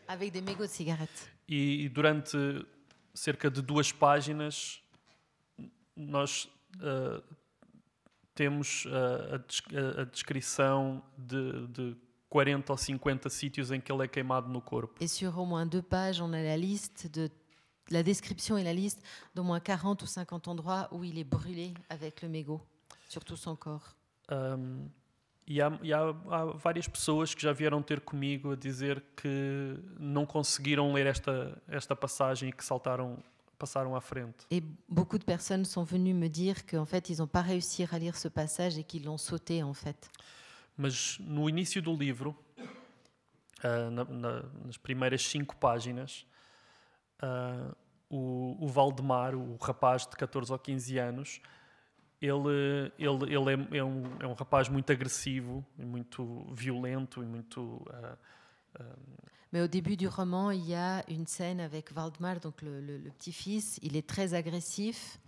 [0.08, 1.32] avec des mégots de cigarettes.
[1.50, 2.38] E, e durante
[3.14, 4.82] cerca de duas páginas
[5.96, 7.22] nós uh,
[8.36, 9.36] temos uh,
[9.98, 11.98] a, a, descrição de, de
[12.32, 14.96] 40 ou 50 sítios em que ele é queimado no corpo.
[15.04, 17.30] Et sur au moins deux pages, on a la liste de
[17.92, 19.04] la description et la liste
[19.36, 22.62] d'au moins 40 ou 50 endroits où il est brûlé avec le mégot
[23.10, 23.94] sur tout son corps.
[24.32, 24.88] Um,
[25.46, 29.78] e, há, e há, há, várias pessoas que já vieram ter comigo a dizer que
[30.00, 33.18] não conseguiram ler esta, esta passagem e que saltaram
[33.60, 34.48] passaram à frente.
[34.50, 38.00] Et beaucoup de personnes sont venues me dire qu'en fait, ils n'ont pas réussi à
[38.00, 40.10] lire ce passage et qu'ils l'ont sauté en fait.
[40.78, 46.26] Mas no início do livro, uh, na, na, nas primeiras cinco páginas,
[47.22, 47.76] uh,
[48.10, 51.42] o, o, Valdemar, o rapaz de 14 ou 15 anos,
[52.22, 57.62] ele, ele, ele é, é, um, é um rapaz muito agressivo, muito violento e muito.
[57.62, 58.18] Uh,
[59.52, 62.98] Mais au début du roman, il y a une scène avec Valdemar, donc le, le,
[62.98, 63.80] le petit-fils.
[63.82, 65.20] Il est très agressif.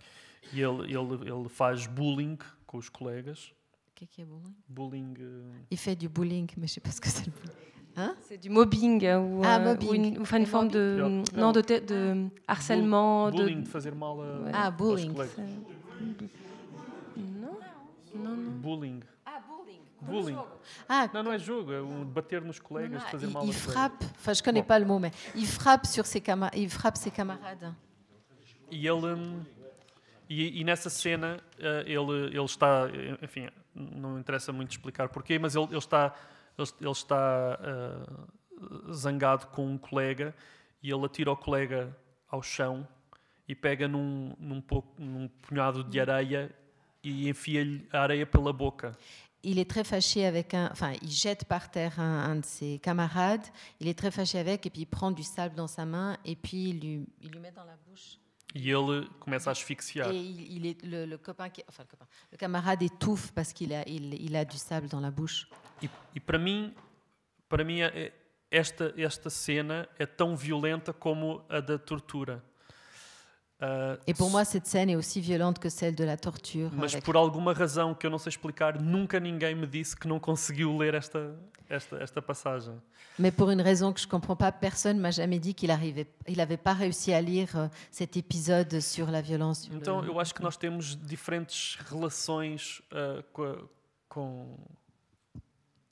[0.52, 3.52] E ele, ele, ele faz bullying com os colegas.
[4.00, 4.54] Bullying?
[4.68, 5.16] Bullying.
[5.70, 7.56] Il fait du bullying, mais je sais pas ce que c'est le bullying.
[7.96, 9.88] Hein c'est du mobbing ou, ah, euh, mobbing.
[9.88, 11.22] ou une, enfin, une forme de, Non.
[11.36, 13.30] non, de, te- de harcèlement.
[13.30, 14.50] bullying, de, de fazer mal Ouais.
[14.52, 15.12] Ah, bullying.
[17.16, 17.56] Non,
[18.16, 18.50] non, non.
[18.60, 19.00] Bullying.
[19.24, 19.80] Ah, bullying.
[20.02, 20.38] Bullying.
[20.88, 24.04] Ah, Não, não é jogo, é um bater nos colegas, ah, fazer il, mal frappe,
[24.18, 24.66] enfin je connais Bon.
[24.68, 27.72] pas le mot, mais il frappe sur ses, cama il frappe ses camarades.
[28.70, 29.06] E ele.
[29.14, 29.44] hum,
[30.28, 32.88] E, e nessa cena eh, ele, ele está.
[33.22, 36.14] Enfim, não interessa muito explicar porquê, mas ele, ele está,
[36.58, 40.34] ele, ele está eh, zangado com um colega
[40.82, 41.96] e ele atira o colega
[42.28, 42.86] ao chão
[43.48, 46.54] e pega num, num, pouco, num punhado de areia
[47.02, 48.92] e enfia-lhe a areia pela boca.
[49.46, 52.78] Il est très fâché avec un, enfin il jette par terre un, un de ses
[52.78, 53.46] camarades.
[53.78, 56.34] Il est très fâché avec et puis il prend du sable dans sa main et
[56.34, 58.18] puis il lui, il lui met dans la bouche.
[58.54, 60.10] E ele começa a asfixiar.
[60.12, 63.52] Et il, il est le, le copain, qui, enfin le copain, le camarade étouffe parce
[63.52, 65.48] qu'il a, il, il a du sable dans la bouche.
[65.82, 66.72] E, e para mim,
[67.48, 68.12] para mim é-
[68.50, 72.44] esta, esta cena é tão violenta como a da tortura.
[73.60, 76.70] Ah, Et pour moi, cette scène est aussi violente que celle de la torture.
[76.72, 80.08] Mas avec- por alguma razão que eu não sei explicar, nunca ninguém me disse que
[80.08, 81.34] não conseguiu ler esta,
[81.70, 82.74] esta, esta passagem.
[83.16, 86.40] Mais pour une raison que je comprends pas, personne m'a jamais dit qu'il arrivait, il
[86.40, 89.62] avait pas réussi à lire euh, cet épisode sur la violence.
[89.62, 93.56] sur le- Então eu acho que nós temos diferentes relações ah, com,
[94.08, 94.56] com,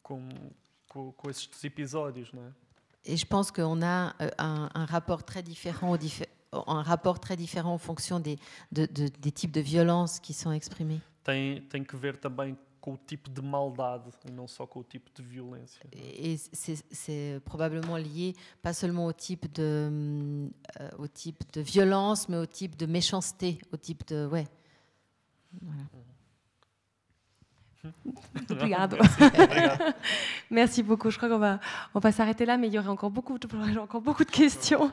[0.02, 0.28] com,
[0.88, 2.50] com, com estes episódios, não é?
[3.04, 7.18] Et je pense qu'on a euh, un, un rapport très différent, au diffé- un rapport
[7.18, 8.36] très différent en fonction des,
[8.72, 11.00] de- de- des types de violences qui sont exprimées.
[11.24, 14.82] Tem, tem que ver também com o tipo de maldade e não só com o
[14.84, 15.80] tipo de violência.
[15.92, 20.50] Et c'est probablement lié pas seulement au type de,
[20.80, 24.48] euh, au type de violence, mais au type de méchanceté, au type de ouais.
[25.62, 25.82] Voilà.
[30.50, 31.10] Merci beaucoup.
[31.10, 31.58] Je crois qu'on va,
[31.94, 33.36] on va s'arrêter là, mais il y aurait encore beaucoup,
[33.80, 34.92] encore beaucoup de questions.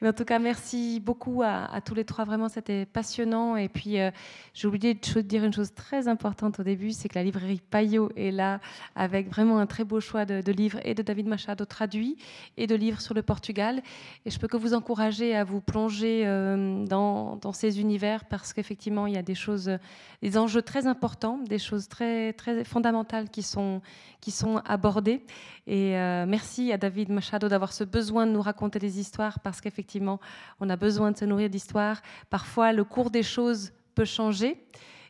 [0.00, 2.24] Mais en tout cas, merci beaucoup à, tous les trois.
[2.24, 3.56] Vraiment, c'était passionnant.
[3.56, 4.10] Et puis, euh,
[4.54, 8.10] j'ai oublié de dire une chose très importante au début, c'est que la librairie Payot
[8.16, 8.60] est là
[8.94, 12.16] avec vraiment un très beau choix de, livres et de David Machado traduits
[12.56, 13.82] et de livres sur le Portugal.
[14.24, 18.54] Et je peux que vous encourager à vous plonger euh, dans, dans, ces univers parce
[18.54, 19.70] qu'effectivement, il y a des choses,
[20.22, 21.86] des enjeux très importants, des choses
[22.32, 23.80] très, fondamentales qui sont,
[24.20, 25.22] qui sont abordées.
[25.66, 29.60] Et euh, merci à David Machado d'avoir ce besoin de nous raconter des histoires parce
[29.60, 30.20] qu'effectivement,
[30.60, 32.02] on a besoin de se nourrir d'histoires.
[32.28, 34.56] Parfois, le cours des choses peut changer.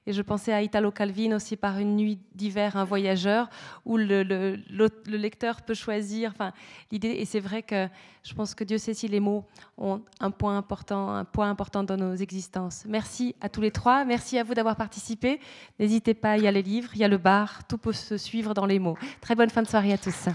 [0.06, 3.50] Et je pensais à Italo Calvin aussi par une nuit d'hiver, un voyageur,
[3.84, 6.30] où le, le, le, lecteur peut choisir.
[6.32, 6.52] Enfin,
[6.90, 7.86] l'idée, et c'est vrai que
[8.22, 9.44] je pense que Dieu sait si les mots
[9.76, 12.84] ont un point important, un point important dans nos existences.
[12.88, 14.04] Merci à tous les trois.
[14.06, 15.38] Merci à vous d'avoir participé.
[15.78, 18.16] N'hésitez pas, il y a les livres, il y a le bar, tout peut se
[18.16, 18.96] suivre dans les mots.
[19.20, 20.28] Très bonne fin de soirée à tous.